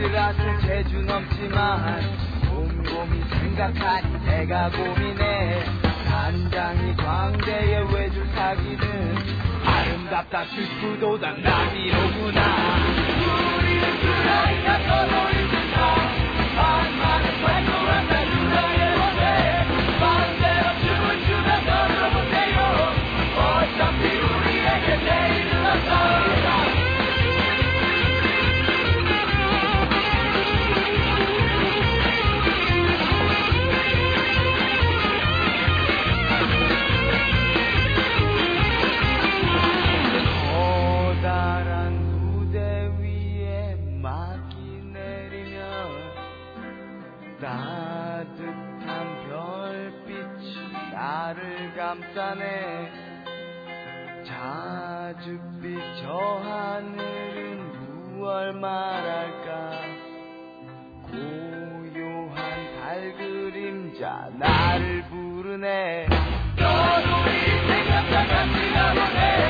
아슬아슬 0.00 0.60
재주 0.62 1.02
넘지만 1.02 2.00
곰곰이 2.48 3.22
생각하니 3.28 4.24
내가 4.24 4.70
고민해. 4.70 5.62
단장이 6.08 6.96
광대에 6.96 7.80
외줄 7.92 8.26
타기는 8.32 9.14
아름답다 9.62 10.44
슬프도다 10.46 11.32
나비로구나. 11.32 12.40
우리는 13.58 14.00
그라이가 14.00 14.78
떠놀이 14.88 15.36
세상 15.50 15.94
반만을 16.56 17.44
활동 17.44 17.79
감싸네 51.90 52.88
자줏빛 54.24 55.80
저 56.00 56.14
하늘은 56.44 58.14
무얼 58.14 58.52
말할까? 58.52 59.72
고요한 61.10 62.38
달 62.80 63.12
그림자 63.16 64.30
나를 64.38 65.02
부르네. 65.08 66.06
너도 66.56 67.08
이 67.28 67.66
생각과 67.66 68.24
같이 68.24 68.72
가보네 68.72 69.49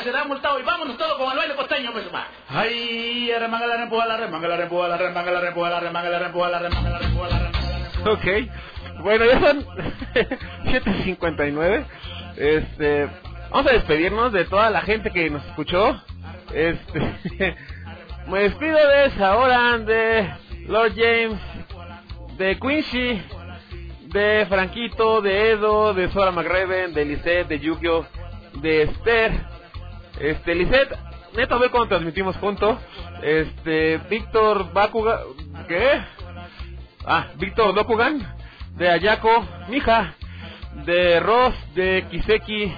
porque 0.00 0.10
será 0.10 0.24
multado 0.24 0.58
y 0.58 0.62
vámonos 0.62 0.96
todos 0.96 1.14
con 1.18 1.30
el 1.30 1.36
baile 1.36 1.54
costeño, 1.54 1.92
pues 1.92 2.06
va. 2.14 2.26
Ay, 2.48 3.30
remanga 3.38 3.66
la 3.66 3.76
rempuja, 3.76 4.06
la 4.06 4.16
remanga 4.16 4.48
la 4.48 4.56
rempuja, 4.56 4.88
la 4.88 4.96
remanga 4.96 5.30
la 5.30 5.40
rempuja, 5.40 5.70
la 5.70 5.80
remanga 5.80 6.10
la 6.10 6.18
rempuja, 6.18 6.48
la 6.50 6.58
remanga 6.58 6.90
la 6.90 6.98
rempuja, 6.98 7.28
la 7.28 7.38
remanga 7.38 8.10
Ok. 8.10 9.02
Bueno, 9.02 9.24
ya 9.26 9.40
son 9.40 9.66
7.59. 10.64 11.84
Este, 12.36 13.08
vamos 13.50 13.70
a 13.70 13.74
despedirnos 13.74 14.32
de 14.32 14.44
toda 14.44 14.70
la 14.70 14.80
gente 14.82 15.10
que 15.10 15.28
nos 15.30 15.44
escuchó. 15.46 16.00
Este, 16.52 17.00
me 18.26 18.40
despido 18.40 18.76
de 18.76 19.10
Saoran, 19.18 19.84
de 19.86 20.30
Lord 20.66 20.92
James, 20.96 21.40
de 22.38 22.58
Quincy, 22.58 23.22
de 24.06 24.46
Franquito, 24.48 25.20
de 25.20 25.50
Edo, 25.50 25.94
de 25.94 26.10
Sora 26.10 26.30
McRaven, 26.32 26.94
de 26.94 27.04
Lisette, 27.04 27.48
de 27.48 27.60
Yukio, 27.60 28.06
de 28.54 28.82
Esther. 28.82 29.49
Este, 30.20 30.54
Lisette, 30.54 30.96
neta, 31.34 31.56
ve 31.56 31.70
cuando 31.70 31.88
transmitimos 31.88 32.36
juntos. 32.36 32.78
Este, 33.22 33.98
Víctor 34.10 34.70
Bakuga, 34.72 35.20
¿qué? 35.66 36.00
Ah, 37.06 37.28
Víctor 37.36 37.74
Dokugan, 37.74 38.20
de 38.76 38.90
Ayako, 38.90 39.30
Mija, 39.68 40.14
de 40.84 41.20
Ross, 41.20 41.54
de 41.74 42.04
Kiseki, 42.10 42.72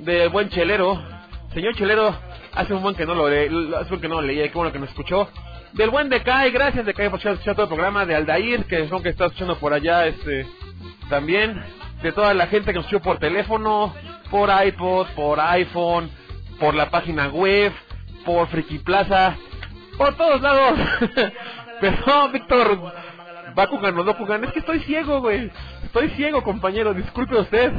de 0.00 0.28
Buen 0.28 0.48
Chelero. 0.48 0.98
Señor 1.52 1.74
Chelero, 1.74 2.16
hace 2.54 2.72
un 2.72 2.82
buen 2.82 2.94
que 2.94 3.04
no 3.04 3.14
lo 3.14 3.28
leí, 3.28 3.74
hace 3.78 3.94
un 3.94 4.00
que 4.00 4.08
no 4.08 4.20
lo 4.20 4.26
leía, 4.26 4.48
qué 4.48 4.54
bueno 4.54 4.72
que 4.72 4.78
nos 4.78 4.88
escuchó. 4.88 5.28
Del 5.74 5.90
buen 5.90 6.08
Decay, 6.08 6.50
gracias 6.50 6.86
Decay 6.86 7.10
por 7.10 7.18
escuchar 7.18 7.54
todo 7.54 7.64
el 7.64 7.68
programa, 7.68 8.06
de 8.06 8.14
Aldair, 8.14 8.64
que 8.64 8.88
son 8.88 9.02
que 9.02 9.10
está 9.10 9.26
escuchando 9.26 9.58
por 9.58 9.74
allá, 9.74 10.06
este, 10.06 10.46
también, 11.10 11.62
de 12.02 12.12
toda 12.12 12.32
la 12.32 12.46
gente 12.46 12.72
que 12.72 12.78
nos 12.78 12.86
escuchó 12.86 13.02
por 13.02 13.18
teléfono, 13.18 13.94
por 14.30 14.48
iPod, 14.48 15.08
por 15.08 15.38
iPhone, 15.38 16.10
por 16.58 16.74
la 16.74 16.90
página 16.90 17.28
web, 17.28 17.72
por 18.24 18.48
Friki 18.48 18.78
Plaza, 18.78 19.36
por 19.96 20.14
todos 20.16 20.40
lados. 20.40 20.78
Perdón, 21.80 22.32
Víctor 22.32 22.92
Bakugan 23.54 23.98
o 23.98 24.04
Dokugan, 24.04 24.44
es 24.44 24.52
que 24.52 24.58
estoy 24.60 24.80
ciego, 24.80 25.20
güey. 25.20 25.50
Estoy 25.84 26.10
ciego, 26.10 26.42
compañero, 26.42 26.92
disculpe 26.94 27.36
usted. 27.38 27.72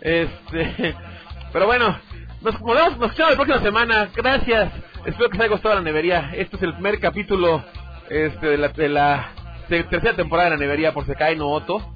Este, 0.00 0.94
pero 1.52 1.66
bueno, 1.66 1.98
nos, 2.42 2.60
nos, 2.60 2.62
vemos- 2.76 2.96
nos 2.98 3.10
escuchamos 3.10 3.30
la 3.32 3.36
próxima 3.36 3.60
semana. 3.62 4.08
Gracias. 4.14 4.72
Espero 5.06 5.30
que 5.30 5.36
les 5.38 5.44
haya 5.46 5.52
gustado 5.52 5.74
la 5.76 5.80
nevería. 5.80 6.30
Este 6.34 6.56
es 6.56 6.62
el 6.62 6.74
primer 6.74 7.00
capítulo 7.00 7.64
este, 8.10 8.46
de 8.46 8.58
la, 8.58 8.68
de 8.68 8.88
la 8.88 9.28
te- 9.68 9.84
tercera 9.84 10.14
temporada 10.14 10.50
de 10.50 10.56
la 10.56 10.60
nevería 10.60 10.92
por 10.92 11.06
Sekai 11.06 11.36
no 11.36 11.48
Oto. 11.48 11.94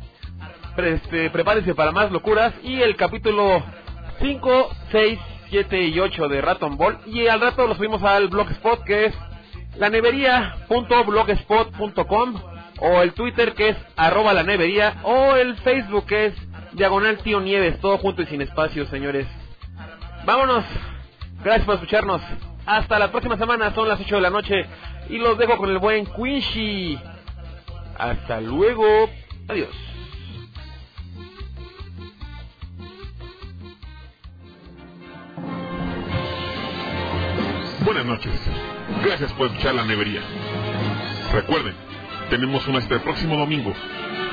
Este, 0.77 1.29
prepárense 1.31 1.75
para 1.75 1.93
más 1.93 2.11
locuras. 2.11 2.55
Y 2.63 2.81
el 2.81 2.97
capítulo 2.97 3.63
5, 4.21 4.71
6, 4.91 5.19
7 5.53 5.81
y 5.83 6.01
8 6.01 6.29
de 6.29 6.41
Raton 6.41 6.77
Ball. 6.79 6.99
Y 7.07 7.29
al 7.29 7.43
rato 7.43 7.67
lo 7.67 7.75
subimos 7.75 8.03
al 8.03 8.29
blogspot 8.29 8.85
que 8.85 9.05
es 9.05 9.15
lanevería.blogspot.com 9.77 12.41
o 12.81 13.03
el 13.03 13.13
Twitter 13.13 13.53
que 13.53 13.69
es 13.69 13.77
arroba 13.97 14.33
la 14.33 14.45
nevería 14.45 14.97
o 15.03 15.37
el 15.37 15.57
Facebook 15.59 16.07
que 16.07 16.25
es 16.27 16.35
diagonal 16.73 17.19
tío 17.19 17.41
Nieves, 17.41 17.79
todo 17.81 17.99
junto 17.99 18.23
y 18.23 18.27
sin 18.27 18.41
espacio, 18.41 18.87
señores. 18.87 19.27
Vámonos. 20.25 20.65
Gracias 21.45 21.67
por 21.67 21.75
escucharnos. 21.75 22.23
Hasta 22.65 22.99
la 22.99 23.11
próxima 23.11 23.37
semana, 23.37 23.75
son 23.75 23.89
las 23.89 24.01
8 24.01 24.15
de 24.17 24.23
la 24.23 24.31
noche 24.31 24.65
y 25.11 25.19
los 25.19 25.37
dejo 25.37 25.59
con 25.59 25.69
el 25.69 25.77
buen 25.79 26.07
Quincy. 26.07 26.99
Hasta 27.99 28.41
luego. 28.41 29.11
Adiós. 29.49 29.92
Buenas 37.85 38.05
noches. 38.05 38.33
Gracias 39.05 39.33
por 39.33 39.49
escuchar 39.49 39.75
la 39.75 39.85
nevería. 39.85 40.21
Recuerden, 41.33 41.75
tenemos 42.31 42.67
una 42.69 42.79
hasta 42.79 42.95
el 42.95 43.01
próximo 43.01 43.37
domingo, 43.37 43.73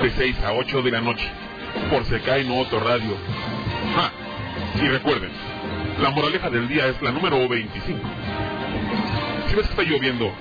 de 0.01 0.11
6 0.11 0.39
a 0.43 0.53
8 0.53 0.83
de 0.83 0.91
la 0.91 1.01
noche, 1.01 1.27
por 1.89 2.05
Secai 2.05 2.47
No 2.47 2.59
Otro 2.59 2.79
Radio. 2.79 3.17
Ah, 3.97 4.11
y 4.75 4.87
recuerden, 4.87 5.31
la 5.99 6.11
moraleja 6.11 6.51
del 6.51 6.67
día 6.67 6.87
es 6.87 7.01
la 7.01 7.11
número 7.11 7.47
25. 7.49 7.99
Si 9.47 9.55
ves 9.55 9.65
que 9.65 9.71
está 9.71 9.83
lloviendo, 9.83 10.31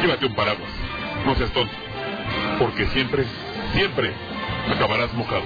llévate 0.00 0.24
un 0.24 0.34
paraguas. 0.34 0.70
No 1.26 1.34
seas 1.34 1.50
tonto, 1.50 1.74
porque 2.58 2.86
siempre, 2.86 3.24
siempre 3.74 4.12
acabarás 4.74 5.12
mojado. 5.12 5.44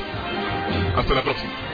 Hasta 0.97 1.15
la 1.15 1.23
próxima. 1.23 1.68